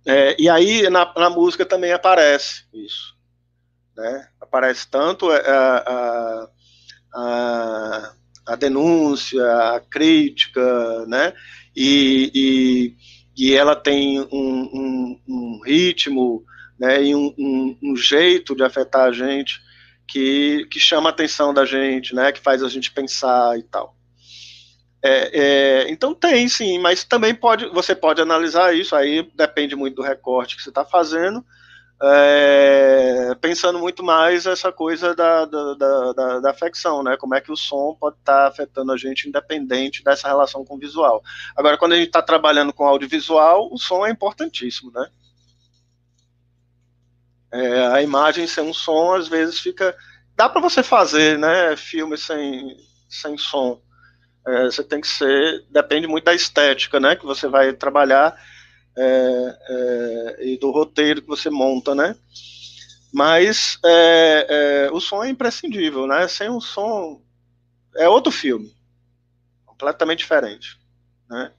[0.06, 3.16] É, e aí na, na, música também aparece isso,
[3.96, 6.50] né, aparece tanto a, a,
[7.14, 8.14] a,
[8.48, 9.46] a denúncia,
[9.76, 11.34] a crítica, né,
[11.76, 16.44] e, e e ela tem um, um, um ritmo
[16.78, 19.62] né, e um, um, jeito de afetar a gente
[20.06, 23.96] que, que chama a atenção da gente, né, que faz a gente pensar e tal.
[25.02, 29.96] É, é, então tem sim, mas também pode, você pode analisar isso, aí depende muito
[29.96, 31.42] do recorte que você está fazendo,
[32.02, 37.18] é, pensando muito mais essa coisa da, da, da, da, afecção, né?
[37.18, 40.76] Como é que o som pode estar tá afetando a gente independente dessa relação com
[40.76, 41.22] o visual.
[41.56, 45.10] Agora, quando a gente está trabalhando com audiovisual, o som é importantíssimo, né?
[47.52, 49.96] É, a imagem sem um som, às vezes fica...
[50.38, 52.78] Dá para você fazer, né, filme sem,
[53.10, 53.82] sem som.
[54.48, 55.66] É, você tem que ser...
[55.70, 58.40] Depende muito da estética, né, que você vai trabalhar
[59.00, 62.16] é, é, e do roteiro que você monta, né?
[63.14, 64.48] Mas é,
[64.88, 66.28] é, o som é imprescindível, né?
[66.28, 67.22] Sem o som
[67.96, 68.76] é outro filme,
[69.66, 70.78] completamente diferente,
[71.30, 71.52] né?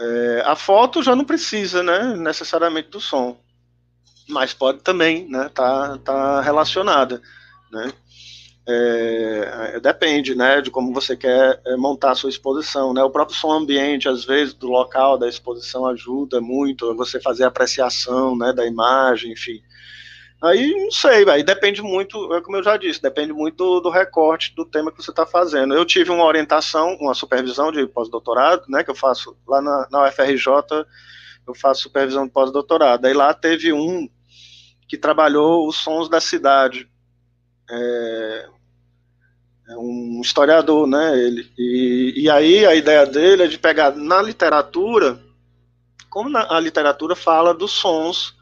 [0.00, 2.16] É, a foto já não precisa, né?
[2.16, 3.38] Necessariamente do som,
[4.28, 5.48] mas pode também, né?
[5.48, 7.22] Tá, tá relacionada,
[7.70, 7.92] né?
[8.70, 13.08] É, é, depende, né, de como você quer é, montar a sua exposição, né, o
[13.08, 18.52] próprio som ambiente, às vezes, do local da exposição ajuda muito você fazer apreciação, né,
[18.52, 19.62] da imagem, enfim.
[20.42, 23.90] Aí, não sei, aí depende muito, é como eu já disse, depende muito do, do
[23.90, 25.72] recorte do tema que você está fazendo.
[25.72, 30.08] Eu tive uma orientação, uma supervisão de pós-doutorado, né, que eu faço lá na, na
[30.08, 30.46] UFRJ,
[31.46, 34.06] eu faço supervisão de pós-doutorado, aí lá teve um
[34.86, 36.86] que trabalhou os sons da cidade,
[37.70, 38.48] é,
[39.68, 41.18] é um historiador, né?
[41.18, 41.50] Ele.
[41.58, 45.20] E, e aí a ideia dele é de pegar na literatura,
[46.08, 48.34] como na, a literatura fala dos sons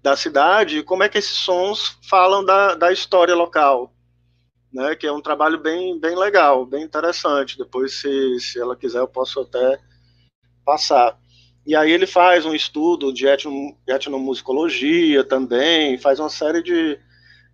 [0.00, 3.92] da cidade, como é que esses sons falam da, da história local.
[4.72, 7.58] Né, que é um trabalho bem, bem legal, bem interessante.
[7.58, 9.78] Depois, se, se ela quiser, eu posso até
[10.64, 11.18] passar.
[11.66, 16.98] E aí ele faz um estudo de etno, etnomusicologia também, faz uma série de,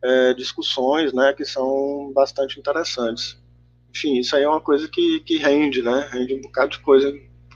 [0.02, 3.40] é, discussões, né, que são bastante interessantes.
[3.90, 7.12] Enfim, isso aí é uma coisa que, que rende, né, rende um bocado de coisa,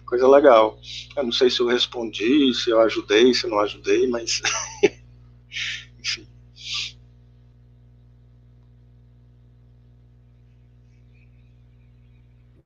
[0.06, 0.78] coisa legal.
[1.16, 4.43] Eu não sei se eu respondi, se eu ajudei, se eu não ajudei, mas,
[5.98, 6.27] enfim.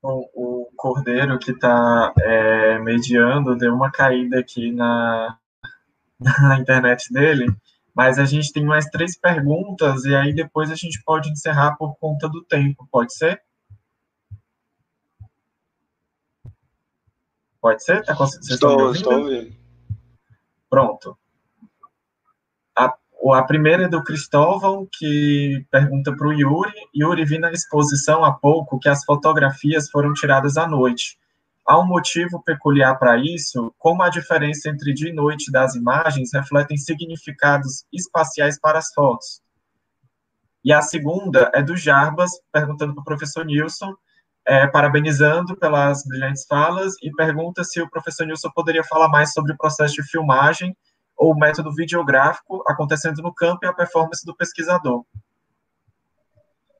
[0.03, 5.36] O, Cordeiro que está é, mediando deu uma caída aqui na,
[6.20, 7.47] na internet dele,
[7.97, 11.97] mas a gente tem mais três perguntas e aí depois a gente pode encerrar por
[11.97, 13.40] conta do tempo, pode ser?
[17.59, 18.05] Pode ser?
[18.05, 19.56] Tá, vocês estou, estou ouvindo.
[20.68, 21.16] Pronto.
[22.77, 22.94] A,
[23.32, 26.74] a primeira é do Cristóvão, que pergunta para o Yuri.
[26.94, 31.18] Yuri, vi na exposição há pouco que as fotografias foram tiradas à noite.
[31.66, 36.30] Há um motivo peculiar para isso, como a diferença entre dia e noite das imagens
[36.32, 39.43] refletem significados espaciais para as fotos.
[40.64, 43.93] E a segunda é do Jarbas, perguntando para o professor Nilson,
[44.47, 49.52] é, parabenizando pelas brilhantes falas, e pergunta se o professor Nilson poderia falar mais sobre
[49.52, 50.76] o processo de filmagem
[51.16, 55.05] ou o método videográfico acontecendo no campo e a performance do pesquisador.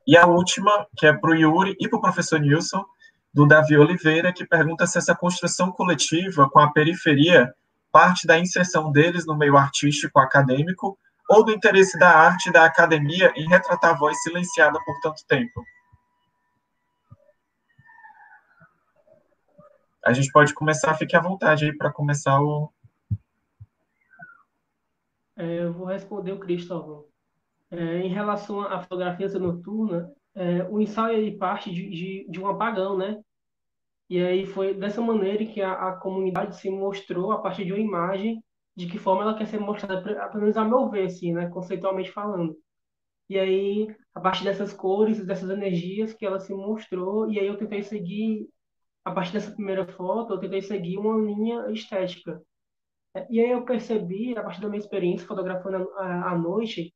[0.07, 2.85] E a última, que é para o Yuri e para o professor Nilson,
[3.33, 7.53] do Davi Oliveira, que pergunta se essa construção coletiva com a periferia
[7.93, 10.99] parte da inserção deles no meio artístico acadêmico
[11.29, 15.65] ou do interesse da arte da academia em retratar a voz silenciada por tanto tempo.
[20.05, 22.73] A gente pode começar, fique à vontade aí para começar o.
[25.37, 27.07] É, eu vou responder o Cristóvão.
[27.71, 32.47] É, em relação à fotografia noturna, é, o ensaio ele parte de, de, de, um
[32.49, 33.19] apagão, né?
[34.09, 37.81] E aí foi dessa maneira que a, a, comunidade se mostrou a partir de uma
[37.81, 38.45] imagem
[38.77, 41.49] de que forma ela quer ser mostrada, pelo menos a meu ver, assim, né?
[41.49, 42.57] Conceitualmente falando.
[43.29, 47.57] E aí, a partir dessas cores, dessas energias que ela se mostrou, e aí eu
[47.57, 48.49] tentei seguir
[49.05, 52.43] a partir dessa primeira foto, eu tentei seguir uma linha estética.
[53.31, 56.95] E aí eu percebi, a partir da minha experiência fotografando à noite,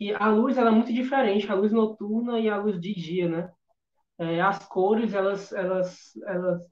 [0.00, 3.28] que a luz era é muito diferente, a luz noturna e a luz de dia,
[3.28, 3.52] né?
[4.18, 6.62] É, as cores, elas, elas, elas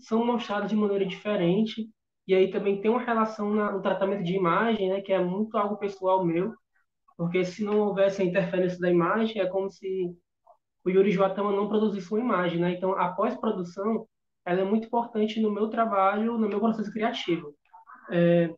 [0.00, 1.88] são mostradas de maneira diferente,
[2.26, 5.76] e aí também tem uma relação no tratamento de imagem, né, que é muito algo
[5.76, 6.52] pessoal meu,
[7.16, 10.12] porque se não houvesse a interferência da imagem, é como se
[10.84, 12.72] o Yuri Joatama não produzisse uma imagem, né?
[12.72, 14.08] Então, a pós-produção,
[14.44, 17.54] ela é muito importante no meu trabalho, no meu processo criativo.
[18.10, 18.50] É,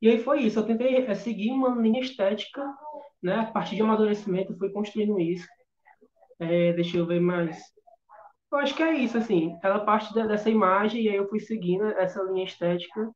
[0.00, 2.62] e aí foi isso, eu tentei é, seguir uma linha estética,
[3.22, 3.36] né?
[3.36, 5.46] A partir de amadurecimento, fui construindo isso.
[6.38, 7.58] É, deixa eu ver mais.
[8.52, 11.84] Eu acho que é isso, assim, ela parte dessa imagem e aí eu fui seguindo
[11.84, 13.10] essa linha estética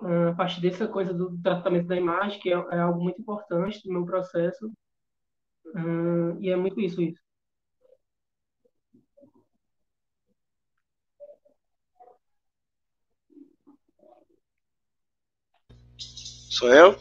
[0.00, 3.86] ah, a partir dessa coisa do tratamento da imagem, que é, é algo muito importante
[3.86, 4.66] no meu processo.
[5.66, 7.20] Uh, e é muito isso, isso.
[16.50, 16.96] Sou eu?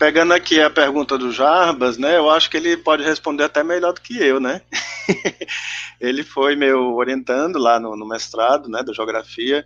[0.00, 2.16] Pegando aqui a pergunta do Jarbas, né?
[2.16, 4.62] Eu acho que ele pode responder até melhor do que eu, né?
[6.00, 9.62] ele foi meu orientando lá no, no, mestrado, né, da geografia,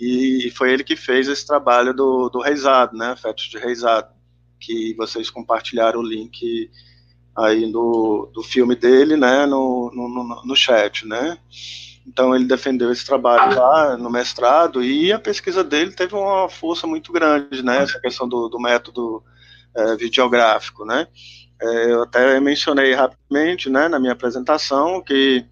[0.00, 4.08] e foi ele que fez esse trabalho do, do reizado, né, fetos de reizado,
[4.58, 6.70] que vocês compartilharam o link
[7.36, 11.36] aí do, do filme dele, né, no, no, no chat, né?
[12.06, 16.86] Então ele defendeu esse trabalho lá no mestrado e a pesquisa dele teve uma força
[16.86, 17.82] muito grande, né?
[17.82, 19.22] Essa questão do, do método
[19.74, 21.06] é, videográfico, né?
[21.60, 25.44] É, eu até mencionei rapidamente, né, na minha apresentação que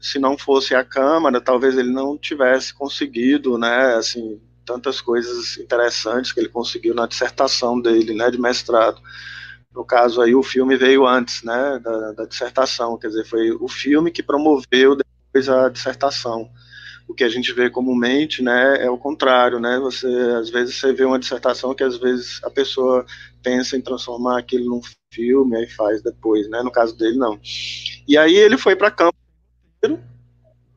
[0.00, 6.32] se não fosse a câmara, talvez ele não tivesse conseguido, né, assim, tantas coisas interessantes
[6.32, 9.00] que ele conseguiu na dissertação dele, né, de mestrado.
[9.74, 13.68] No caso aí, o filme veio antes, né, da, da dissertação, quer dizer, foi o
[13.68, 16.50] filme que promoveu depois a dissertação.
[17.08, 19.78] O que a gente vê comumente, né, é o contrário, né?
[19.78, 20.08] Você
[20.40, 23.06] às vezes você vê uma dissertação que às vezes a pessoa
[23.46, 24.80] pensa em transformar aquilo num
[25.14, 26.64] filme aí faz depois, né?
[26.64, 27.38] No caso dele não.
[28.08, 29.16] E aí ele foi para campo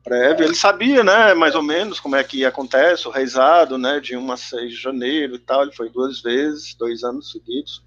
[0.04, 4.16] prévio, ele sabia, né, mais ou menos como é que acontece o reizado, né, de
[4.16, 7.84] 1 a 6 de janeiro e tal, ele foi duas vezes, dois anos seguidos.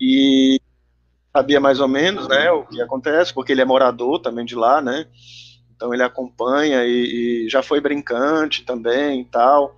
[0.00, 0.60] E
[1.34, 4.80] sabia mais ou menos, né, o que acontece, porque ele é morador também de lá,
[4.80, 5.06] né?
[5.78, 9.76] então ele acompanha e, e já foi brincante também e tal.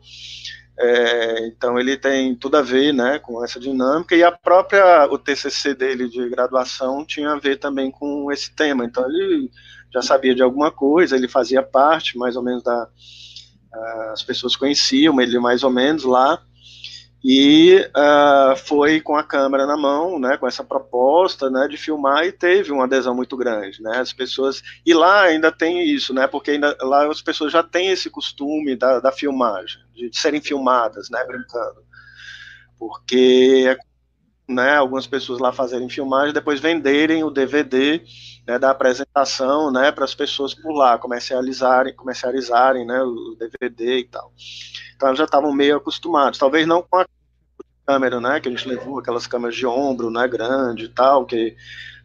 [0.82, 5.19] É, então ele tem tudo a ver, né, com essa dinâmica e a própria o
[5.19, 8.86] TCC dele de graduação tinha a ver também com esse tema.
[8.86, 9.51] Então ele
[9.93, 12.89] já sabia de alguma coisa, ele fazia parte mais ou menos da
[14.12, 16.43] as pessoas conheciam ele mais ou menos lá
[17.22, 22.24] e uh, foi com a câmera na mão, né, com essa proposta, né, de filmar
[22.24, 26.26] e teve uma adesão muito grande, né, as pessoas e lá ainda tem isso, né,
[26.26, 30.40] porque ainda lá as pessoas já têm esse costume da, da filmagem, de, de serem
[30.40, 31.84] filmadas, né, brincando,
[32.78, 33.76] porque
[34.48, 38.02] né, algumas pessoas lá fazerem filmagem, depois venderem o DVD
[38.51, 44.05] né, da apresentação, né, para as pessoas por lá comercializarem, comercializarem, né, o DVD e
[44.05, 44.32] tal.
[44.97, 47.06] Então já estavam meio acostumados, talvez não com a
[47.86, 51.56] câmera, né, que a gente levou, aquelas câmeras de ombro, né, grande e tal, que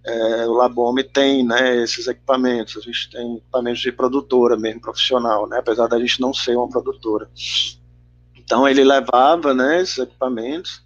[0.05, 5.49] é, o Labome tem, né, esses equipamentos, a gente tem equipamentos de produtora mesmo, profissional,
[5.49, 7.27] né, apesar da gente não ser uma produtora.
[8.35, 10.84] Então ele levava, né, esses equipamentos,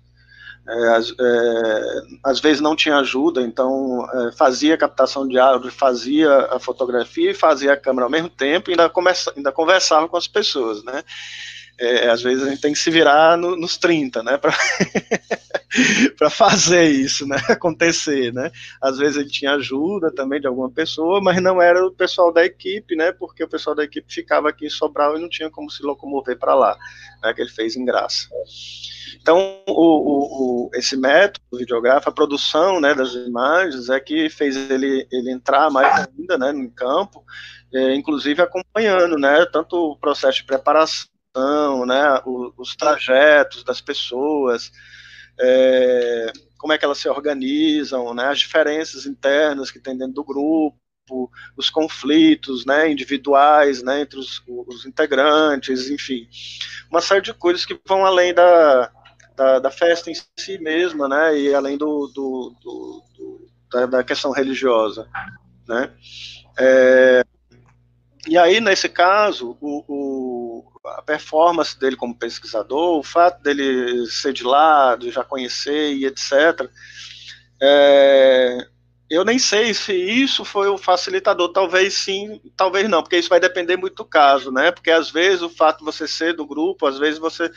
[0.69, 6.59] é, é, às, vezes não tinha ajuda, então é, fazia captação de áudio, fazia a
[6.59, 8.91] fotografia e fazia a câmera ao mesmo tempo e ainda,
[9.35, 11.03] ainda conversava com as pessoas, né?
[11.79, 14.37] é, às vezes a gente tem que se virar no, nos 30, né,
[16.17, 18.51] para fazer isso, né, acontecer, né.
[18.81, 22.43] Às vezes ele tinha ajuda também de alguma pessoa, mas não era o pessoal da
[22.43, 25.69] equipe, né, porque o pessoal da equipe ficava aqui em Sobral e não tinha como
[25.69, 26.77] se locomover para lá,
[27.23, 28.27] né, que ele fez em graça.
[29.21, 34.55] Então, o, o, o, esse método videográfico, a produção né, das imagens, é que fez
[34.55, 37.23] ele, ele entrar mais ainda né, no campo,
[37.73, 44.71] é, inclusive acompanhando né, tanto o processo de preparação, né, os, os trajetos das pessoas,
[45.39, 50.23] é, como é que elas se organizam, né, as diferenças internas que tem dentro do
[50.23, 50.77] grupo,
[51.57, 56.27] os conflitos né, individuais né, entre os, os, integrantes, enfim,
[56.91, 58.91] uma série de coisas que vão além da,
[59.35, 64.03] da, da festa em si mesma, né, e além do, do, do, do da, da,
[64.03, 65.07] questão religiosa,
[65.67, 65.91] né.
[66.59, 67.23] É,
[68.27, 70.28] e aí, nesse caso, o, o,
[70.97, 76.05] a performance dele como pesquisador, o fato dele ser de lá, de já conhecer e
[76.05, 76.69] etc.,
[77.61, 78.67] é,
[79.09, 83.39] eu nem sei se isso foi o facilitador, talvez sim, talvez não, porque isso vai
[83.39, 84.71] depender muito do caso, né?
[84.71, 87.51] Porque às vezes o fato de você ser do grupo, às vezes você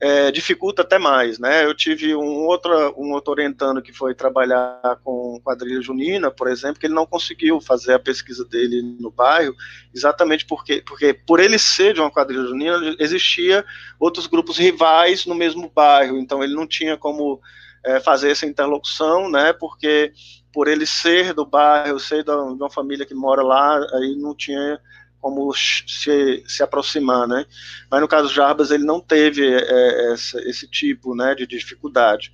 [0.00, 1.64] é, dificulta até mais, né?
[1.64, 6.80] Eu tive um outro, um outro orientando que foi trabalhar com quadrilha junina, por exemplo,
[6.80, 9.54] que ele não conseguiu fazer a pesquisa dele no bairro,
[9.94, 13.64] exatamente porque, porque por ele ser de uma quadrilha junina, existia
[13.98, 17.40] outros grupos rivais no mesmo bairro, então ele não tinha como
[17.84, 19.52] é, fazer essa interlocução, né?
[19.52, 20.12] Porque
[20.52, 24.80] por ele ser do bairro, ser de uma família que mora lá, aí não tinha
[25.24, 27.46] como se, se aproximar, né?
[27.90, 32.30] Mas no caso Jarbas ele não teve é, esse, esse, tipo, né, de dificuldade.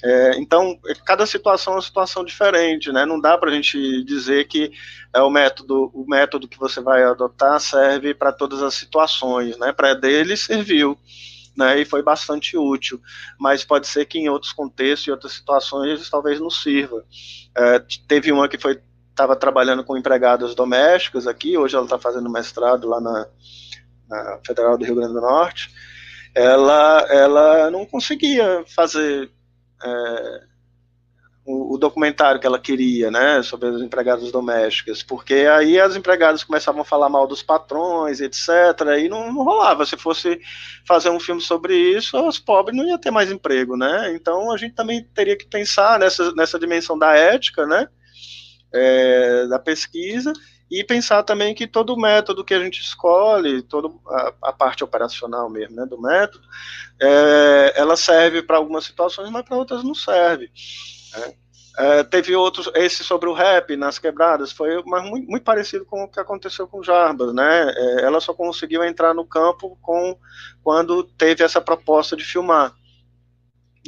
[0.00, 3.04] É, então cada situação é uma situação diferente, né?
[3.04, 4.70] Não dá para a gente dizer que
[5.12, 9.72] é o método, o método que você vai adotar serve para todas as situações, né?
[9.72, 10.96] Para dele serviu.
[11.56, 13.02] Né, e foi bastante útil,
[13.36, 17.04] mas pode ser que em outros contextos e outras situações talvez não sirva.
[17.52, 18.80] É, teve uma que foi
[19.18, 23.26] estava trabalhando com empregadas domésticas aqui, hoje ela está fazendo mestrado lá na,
[24.08, 25.74] na, Federal do Rio Grande do Norte,
[26.32, 29.28] ela, ela não conseguia fazer
[29.82, 30.40] é,
[31.44, 36.44] o, o, documentário que ela queria, né, sobre as empregadas domésticas, porque aí as empregadas
[36.44, 38.48] começavam a falar mal dos patrões, etc.,
[39.00, 39.84] e não, não rolava.
[39.84, 40.38] Se fosse
[40.86, 44.56] fazer um filme sobre isso, os pobres não iam ter mais emprego, né, então a
[44.56, 47.88] gente também teria que pensar nessa, nessa dimensão da ética, né,
[48.72, 50.32] é, da pesquisa
[50.70, 53.90] e pensar também que todo método que a gente escolhe, toda
[54.42, 56.44] a, parte operacional mesmo né, do método,
[57.00, 60.50] é, ela serve para algumas situações, mas para outras não serve.
[61.16, 61.34] Né?
[61.78, 66.02] É, teve outros, esse sobre o rap nas quebradas, foi mas muito, muito parecido com
[66.02, 67.70] o que aconteceu com Jarbas, né?
[67.70, 70.18] É, ela só conseguiu entrar no campo com
[70.60, 72.74] quando teve essa proposta de filmar.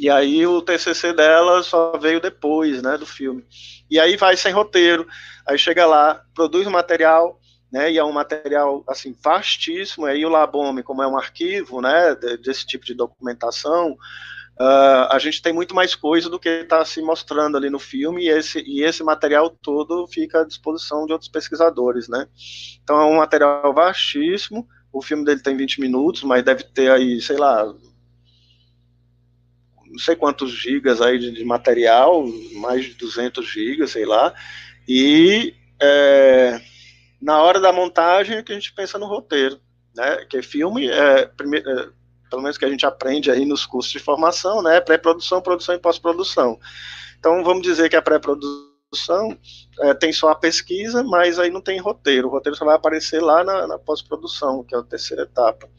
[0.01, 3.45] E aí o TCC dela só veio depois, né, do filme.
[3.87, 5.07] E aí vai sem roteiro,
[5.45, 7.39] aí chega lá, produz o material,
[7.71, 12.15] né, e é um material, assim, vastíssimo, aí o Labome, como é um arquivo, né,
[12.43, 16.99] desse tipo de documentação, uh, a gente tem muito mais coisa do que está se
[16.99, 21.29] mostrando ali no filme, e esse, e esse material todo fica à disposição de outros
[21.29, 22.25] pesquisadores, né.
[22.81, 27.21] Então é um material vastíssimo, o filme dele tem 20 minutos, mas deve ter aí,
[27.21, 27.71] sei lá,
[29.91, 34.33] não sei quantos gigas aí de, de material, mais de 200 gigas, sei lá,
[34.87, 36.61] e é,
[37.21, 39.59] na hora da montagem é que a gente pensa no roteiro,
[39.95, 41.89] né, que filme é, primeiro, é,
[42.29, 45.79] pelo menos que a gente aprende aí nos cursos de formação, né, pré-produção, produção e
[45.79, 46.57] pós-produção.
[47.19, 49.37] Então vamos dizer que a pré-produção
[49.81, 53.21] é, tem só a pesquisa, mas aí não tem roteiro, o roteiro só vai aparecer
[53.21, 55.69] lá na, na pós-produção, que é a terceira etapa.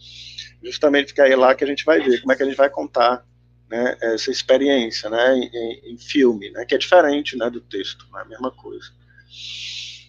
[0.62, 2.70] Justamente porque é lá que a gente vai ver como é que a gente vai
[2.70, 3.24] contar
[3.72, 8.18] né, essa experiência né, em, em, filme, né, que é diferente né, do texto, não
[8.18, 8.92] é a mesma coisa.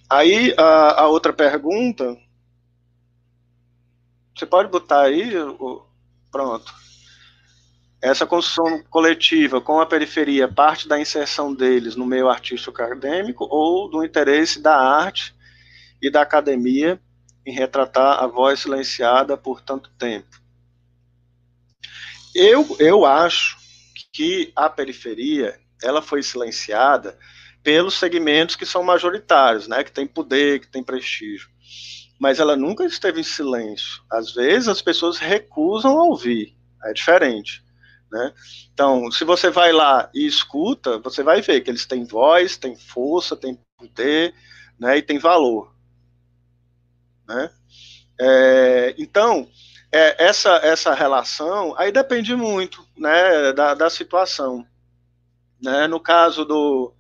[0.10, 2.18] Aí a, a outra pergunta,
[4.36, 5.32] você pode botar aí,
[6.30, 6.74] pronto.
[8.02, 13.90] Essa construção coletiva com a periferia parte da inserção deles no meio artístico acadêmico ou
[13.90, 15.34] do interesse da arte
[16.02, 17.00] e da academia
[17.46, 20.43] em retratar a voz silenciada por tanto tempo.
[22.36, 23.58] Eu, eu acho
[24.12, 27.18] que a periferia ela foi silenciada
[27.62, 31.50] pelos segmentos que são majoritários, né, que tem poder, que tem prestígio.
[32.20, 34.02] Mas ela nunca esteve em silêncio.
[34.12, 36.56] Às vezes as pessoas recusam ouvir.
[36.86, 37.64] É diferente.
[38.12, 38.34] Né?
[38.72, 42.76] Então, se você vai lá e escuta, você vai ver que eles têm voz, têm
[42.76, 44.34] força, têm poder,
[44.80, 45.74] né, e têm valor.
[47.28, 47.50] Né?
[48.20, 49.50] É, então,
[49.94, 54.66] é, essa, essa relação aí depende muito né, da, da situação.
[55.62, 55.88] Né?
[55.88, 56.92] No caso do,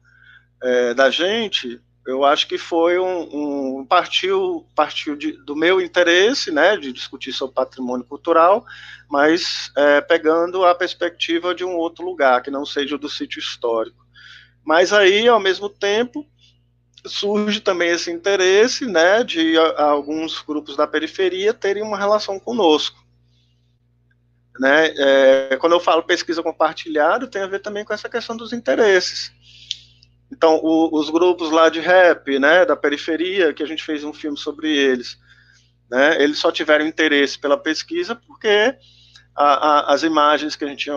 [0.62, 6.52] é, da gente, eu acho que foi um, um partiu, partiu de, do meu interesse,
[6.52, 8.64] né, de discutir sobre patrimônio cultural,
[9.10, 13.40] mas é, pegando a perspectiva de um outro lugar, que não seja o do sítio
[13.40, 14.06] histórico.
[14.64, 16.26] Mas aí, ao mesmo tempo,
[17.06, 23.04] surge também esse interesse, né, de alguns grupos da periferia terem uma relação conosco.
[24.60, 24.94] Né?
[24.98, 29.32] É, quando eu falo pesquisa compartilhada, tem a ver também com essa questão dos interesses.
[30.32, 34.14] Então, o, os grupos lá de rap, né, da periferia, que a gente fez um
[34.14, 35.18] filme sobre eles,
[35.90, 38.76] né, eles só tiveram interesse pela pesquisa porque
[39.36, 40.96] a, a, as imagens que a gente ia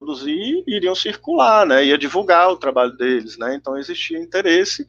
[0.00, 4.88] produzir iriam circular, né, ia divulgar o trabalho deles, né, então existia interesse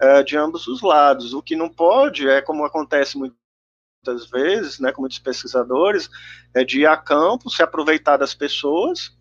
[0.00, 1.34] é, de ambos os lados.
[1.34, 6.10] O que não pode é, como acontece muitas vezes, né, com muitos pesquisadores,
[6.54, 9.12] é de ir a campo, se aproveitar das pessoas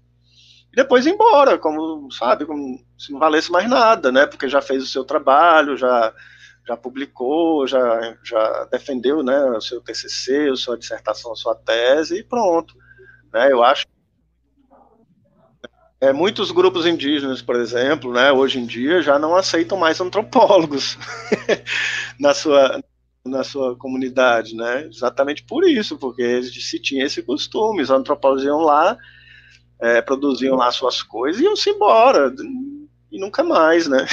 [0.72, 4.62] e depois ir embora, como, sabe, como se não valesse mais nada, né, porque já
[4.62, 6.14] fez o seu trabalho, já
[6.66, 12.20] já publicou, já, já defendeu, né, o seu TCC, a sua dissertação, a sua tese
[12.20, 12.74] e pronto,
[13.34, 13.86] né, eu acho
[16.03, 20.97] é, muitos grupos indígenas, por exemplo, né, hoje em dia já não aceitam mais antropólogos
[22.19, 22.84] na sua
[23.25, 24.85] na sua comunidade, né?
[24.85, 28.97] Exatamente por isso, porque eles se tinha esse costume, os antropólogos iam lá,
[29.80, 32.35] é, produziam lá suas coisas e iam-se embora
[33.09, 34.05] e nunca mais, né?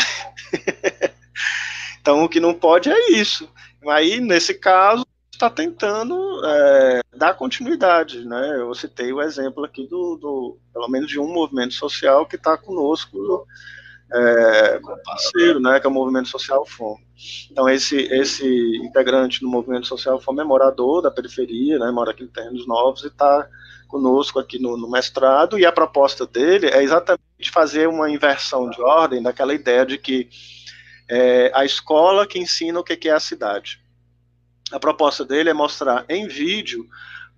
[2.00, 3.48] então o que não pode é isso.
[3.88, 5.04] Aí nesse caso
[5.40, 8.56] está tentando é, dar continuidade, né?
[8.58, 12.58] Eu citei o exemplo aqui do, do pelo menos de um movimento social que está
[12.58, 13.46] conosco
[14.12, 15.80] é, como parceiro, né?
[15.80, 17.06] Que é o movimento social Fome.
[17.50, 21.90] Então esse esse integrante do movimento social Fome é morador da periferia, né?
[21.90, 23.48] Mora aqui em Terrenos Novos e está
[23.88, 28.80] conosco aqui no, no, mestrado e a proposta dele é exatamente fazer uma inversão de
[28.80, 30.28] ordem daquela ideia de que
[31.08, 33.80] é, a escola que ensina o que é a cidade
[34.72, 36.86] a proposta dele é mostrar em vídeo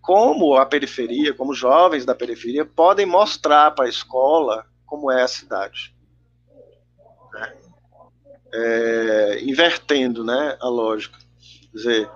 [0.01, 5.29] como a periferia, como jovens da periferia podem mostrar para a escola como é a
[5.29, 5.95] cidade.
[7.33, 7.55] Né?
[8.53, 11.19] É, invertendo né, a lógica.
[11.71, 12.11] Quer dizer,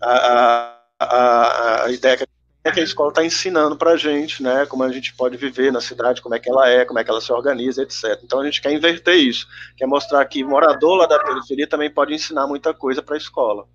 [0.00, 2.24] a, a, a ideia que
[2.64, 5.72] é que a escola está ensinando para a gente, né, como a gente pode viver
[5.72, 8.20] na cidade, como é que ela é, como é que ela se organiza, etc.
[8.22, 12.14] Então a gente quer inverter isso, quer mostrar que morador lá da periferia também pode
[12.14, 13.66] ensinar muita coisa para a escola.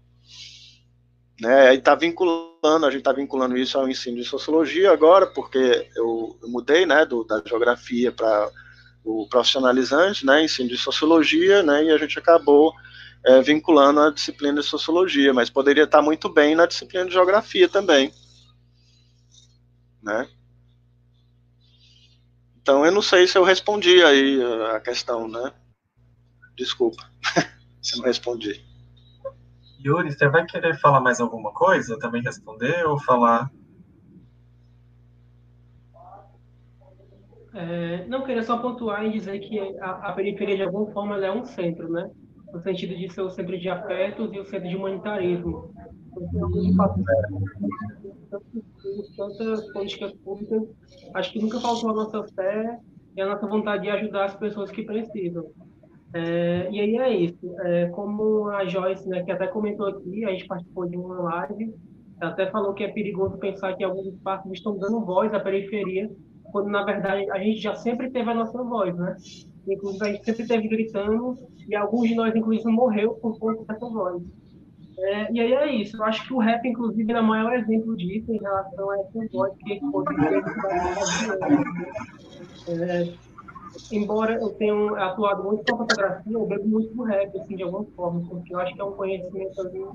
[1.39, 5.87] Né, e está vinculando, a gente está vinculando isso ao ensino de sociologia agora, porque
[5.95, 8.49] eu, eu mudei né, do, da geografia para
[9.03, 12.73] o profissionalizante, né, ensino de sociologia, né, e a gente acabou
[13.23, 17.69] é, vinculando a disciplina de sociologia, mas poderia estar muito bem na disciplina de geografia
[17.69, 18.11] também.
[20.01, 20.27] Né?
[22.67, 24.39] Então eu não sei se eu respondi aí
[24.75, 25.53] a questão, né?
[26.57, 27.09] Desculpa
[27.81, 28.66] se não respondi.
[29.83, 31.99] Yuri, você vai querer falar mais alguma coisa?
[31.99, 33.51] Também responder ou falar?
[37.53, 41.31] É, não, queria só pontuar e dizer que a, a, periferia, de alguma forma, é
[41.31, 42.09] um centro, né?
[42.53, 45.73] No sentido de ser o centro de afetos e o centro de humanitarismo.
[49.15, 50.63] Tantas políticas públicas,
[51.15, 52.79] acho que nunca faltou a nossa fé
[53.15, 55.51] e a nossa vontade de ajudar as pessoas que precisam.
[56.17, 57.55] É, e aí é isso.
[57.61, 61.75] É, como a Joyce, né, que até comentou aqui, a gente participou de uma live,
[62.19, 66.09] até falou que é perigoso pensar que alguns espaços estão dando voz à periferia,
[66.51, 69.15] quando na verdade a gente já sempre teve a nossa voz, né?
[69.67, 71.37] Inclusive a gente sempre teve gritando
[71.67, 74.23] e alguns de nós inclusive morreu por conta dessa voz.
[74.99, 75.95] É, e aí é isso.
[75.97, 79.19] Eu acho que o rap, inclusive, é o maior exemplo disso em relação a essa
[79.31, 80.43] voz que poderia
[82.67, 83.13] é,
[83.91, 87.63] embora eu tenha atuado muito com a fotografia, eu bebo muito do rap, assim, de
[87.63, 89.85] alguma forma, porque eu acho que é um conhecimento, assim,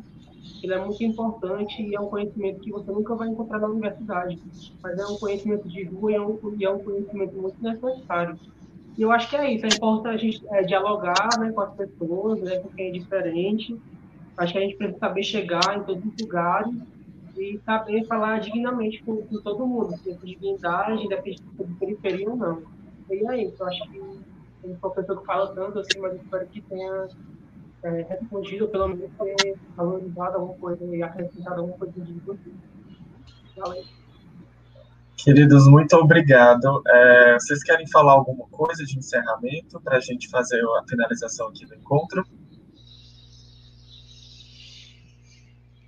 [0.63, 4.39] ele é muito importante e é um conhecimento que você nunca vai encontrar na universidade,
[4.83, 8.39] mas é um conhecimento de rua e é um, e é um conhecimento muito necessário.
[8.97, 11.75] E eu acho que é isso, é importante a gente é, dialogar né, com as
[11.75, 13.77] pessoas, né, com quem é diferente,
[14.37, 16.75] acho que a gente precisa saber chegar em todos os lugares
[17.37, 22.63] e saber falar dignamente com, com todo mundo, com dignidade, independente de periferia ou não.
[23.11, 24.01] E é isso, eu acho que
[24.63, 27.09] tem pessoa que fala tanto assim, mas espero que tenha
[27.83, 32.51] é, respondido, pelo menos ter valorizado alguma coisa e acrescentado alguma coisa de você.
[33.57, 33.85] Valeu.
[35.17, 36.83] Queridos, muito obrigado.
[36.87, 41.67] É, vocês querem falar alguma coisa de encerramento para a gente fazer a finalização aqui
[41.67, 42.25] do encontro?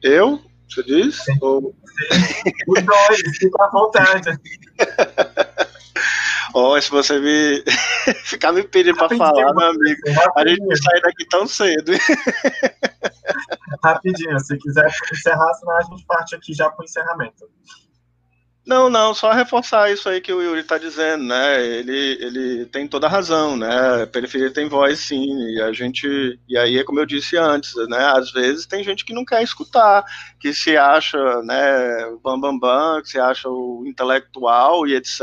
[0.02, 0.40] Eu?
[0.68, 1.16] Você diz?
[1.22, 1.38] Sim.
[1.40, 1.74] Ou...
[2.68, 4.38] Os dois, fica à vontade.
[6.56, 7.64] Oh, se você me
[8.24, 10.00] ficar me pedindo para falar, meu amigo,
[10.36, 11.92] a gente vai sair daqui tão cedo.
[13.82, 17.50] Rapidinho, se quiser encerrar, senão a gente parte aqui já para o encerramento.
[18.66, 21.62] Não, não, só reforçar isso aí que o Yuri está dizendo, né?
[21.62, 24.02] Ele, ele tem toda a razão, né?
[24.02, 26.06] A periferia tem voz, sim, e a gente,
[26.48, 27.98] e aí é como eu disse antes, né?
[28.16, 30.02] Às vezes tem gente que não quer escutar,
[30.40, 35.20] que se acha, né, bam bam bam, que se acha o intelectual e etc,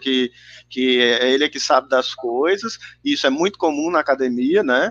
[0.00, 0.32] que
[0.68, 2.76] que é ele é que sabe das coisas.
[3.04, 4.90] Isso é muito comum na academia, né?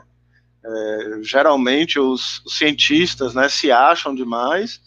[0.63, 4.81] É, geralmente os, os cientistas, né, se acham demais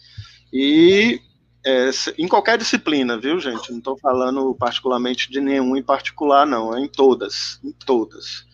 [0.51, 1.19] e
[1.65, 3.71] é, em qualquer disciplina, viu, gente?
[3.71, 6.75] Não estou falando particularmente de nenhum em particular, não.
[6.75, 8.45] É em todas, em todas.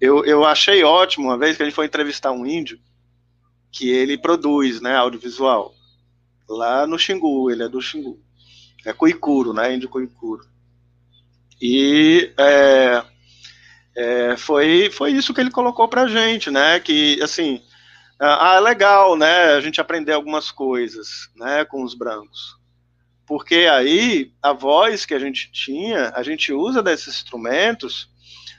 [0.00, 2.78] Eu, eu achei ótimo uma vez que a gente foi entrevistar um índio
[3.70, 5.74] que ele produz, né, audiovisual
[6.48, 7.50] lá no Xingu.
[7.50, 8.18] Ele é do Xingu,
[8.84, 10.44] é Cuicuro, né, índio Cuicuro.
[11.60, 13.04] E é,
[13.96, 16.78] é, foi foi isso que ele colocou para gente, né?
[16.80, 17.62] Que assim
[18.18, 22.56] ah, é legal, né, a gente aprender algumas coisas, né, com os brancos.
[23.26, 28.08] Porque aí a voz que a gente tinha, a gente usa desses instrumentos,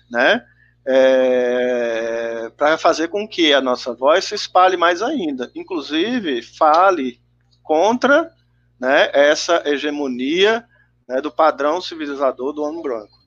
[0.10, 0.46] né,
[0.86, 5.52] é, para fazer com que a nossa voz se espalhe mais ainda.
[5.56, 7.20] Inclusive, fale
[7.64, 8.32] contra
[8.80, 10.66] né, essa hegemonia
[11.08, 13.18] né, do padrão civilizador do homem branco.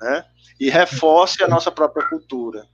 [0.00, 0.24] Né,
[0.60, 2.66] e reforce a nossa própria cultura.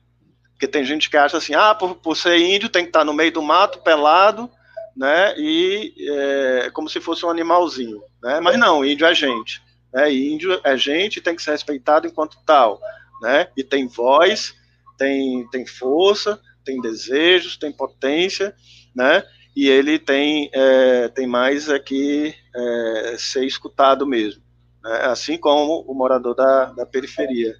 [0.64, 3.12] Porque tem gente que acha assim, ah, por, por ser índio tem que estar no
[3.12, 4.50] meio do mato, pelado,
[4.96, 5.34] né?
[5.36, 8.40] E é, como se fosse um animalzinho, né?
[8.40, 9.60] Mas não, índio é gente,
[9.92, 10.10] né?
[10.10, 12.80] Índio é gente tem que ser respeitado enquanto tal,
[13.20, 13.48] né?
[13.54, 14.54] E tem voz,
[14.96, 18.54] tem, tem força, tem desejos, tem potência,
[18.96, 19.22] né?
[19.54, 24.42] E ele tem, é, tem mais aqui é, ser escutado mesmo,
[24.82, 25.00] né?
[25.02, 27.54] assim como o morador da, da periferia,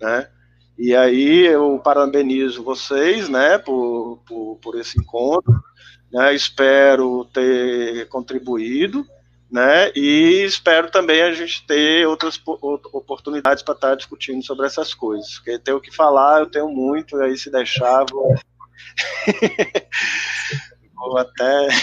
[0.00, 0.30] né?
[0.78, 5.60] E aí eu parabenizo vocês, né, por, por, por esse encontro,
[6.12, 9.04] né, espero ter contribuído,
[9.50, 15.34] né, e espero também a gente ter outras oportunidades para estar discutindo sobre essas coisas,
[15.34, 18.36] porque tenho que falar, eu tenho muito, e aí se deixar, vou,
[20.94, 21.68] vou até...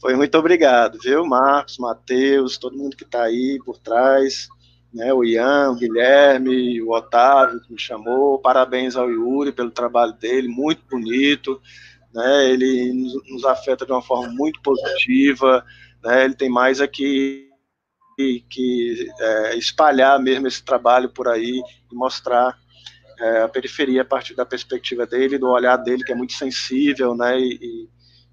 [0.00, 4.48] Foi muito obrigado, viu, Marcos, Matheus, todo mundo que está aí por trás,
[4.94, 10.12] né, o Ian, o Guilherme, o Otávio que me chamou, parabéns ao Yuri pelo trabalho
[10.12, 11.60] dele, muito bonito,
[12.14, 15.64] né, ele nos, nos afeta de uma forma muito positiva,
[16.02, 17.48] né, ele tem mais aqui
[18.16, 21.60] que, que é, espalhar mesmo esse trabalho por aí
[21.90, 22.56] e mostrar
[23.18, 27.16] é, a periferia a partir da perspectiva dele, do olhar dele que é muito sensível,
[27.16, 27.88] né, e,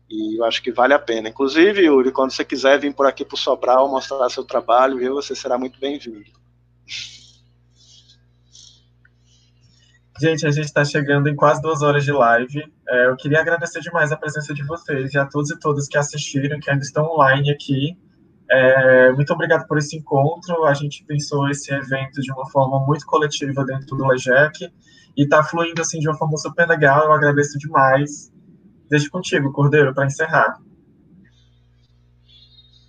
[0.08, 1.30] e eu acho que vale a pena.
[1.30, 5.16] Inclusive, Yuri, quando você quiser vir por aqui para o Sobral mostrar seu trabalho, viu,
[5.16, 6.41] você será muito bem-vindo.
[10.22, 12.64] Gente, a gente está chegando em quase duas horas de live.
[12.88, 15.98] É, eu queria agradecer demais a presença de vocês e a todos e todas que
[15.98, 17.98] assistiram, que ainda estão online aqui.
[18.48, 20.66] É, muito obrigado por esse encontro.
[20.66, 24.72] A gente pensou esse evento de uma forma muito coletiva dentro do LEGEC
[25.18, 27.06] e está fluindo assim de uma forma super legal.
[27.06, 28.32] Eu agradeço demais.
[28.90, 30.60] Deixo contigo, Cordeiro, para encerrar.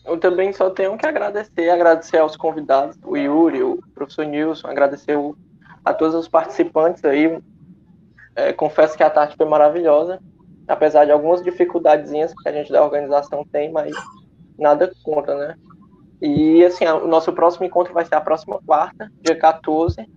[0.05, 5.17] Eu também só tenho que agradecer, agradecer aos convidados, o Yuri, o professor Nilson, agradecer
[5.17, 5.37] o,
[5.85, 7.39] a todos os participantes aí.
[8.35, 10.19] É, confesso que a tarde foi maravilhosa,
[10.67, 13.95] apesar de algumas dificuldadezinhas que a gente da organização tem, mas
[14.59, 15.57] nada contra, né?
[16.21, 20.09] E assim, o nosso próximo encontro vai ser a próxima quarta, dia 14,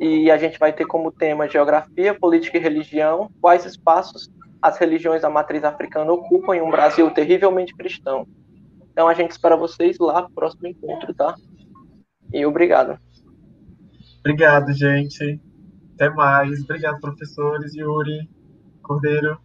[0.00, 4.30] e a gente vai ter como tema Geografia, Política e Religião, quais espaços
[4.60, 8.26] as religiões da matriz africana ocupam em um Brasil terrivelmente cristão.
[8.94, 11.34] Então a gente espera vocês lá no próximo encontro, tá?
[12.32, 12.96] E obrigado.
[14.20, 15.40] Obrigado, gente.
[15.94, 16.62] Até mais.
[16.62, 17.74] Obrigado, professores.
[17.74, 18.30] Yuri,
[18.82, 19.36] Cordeiro.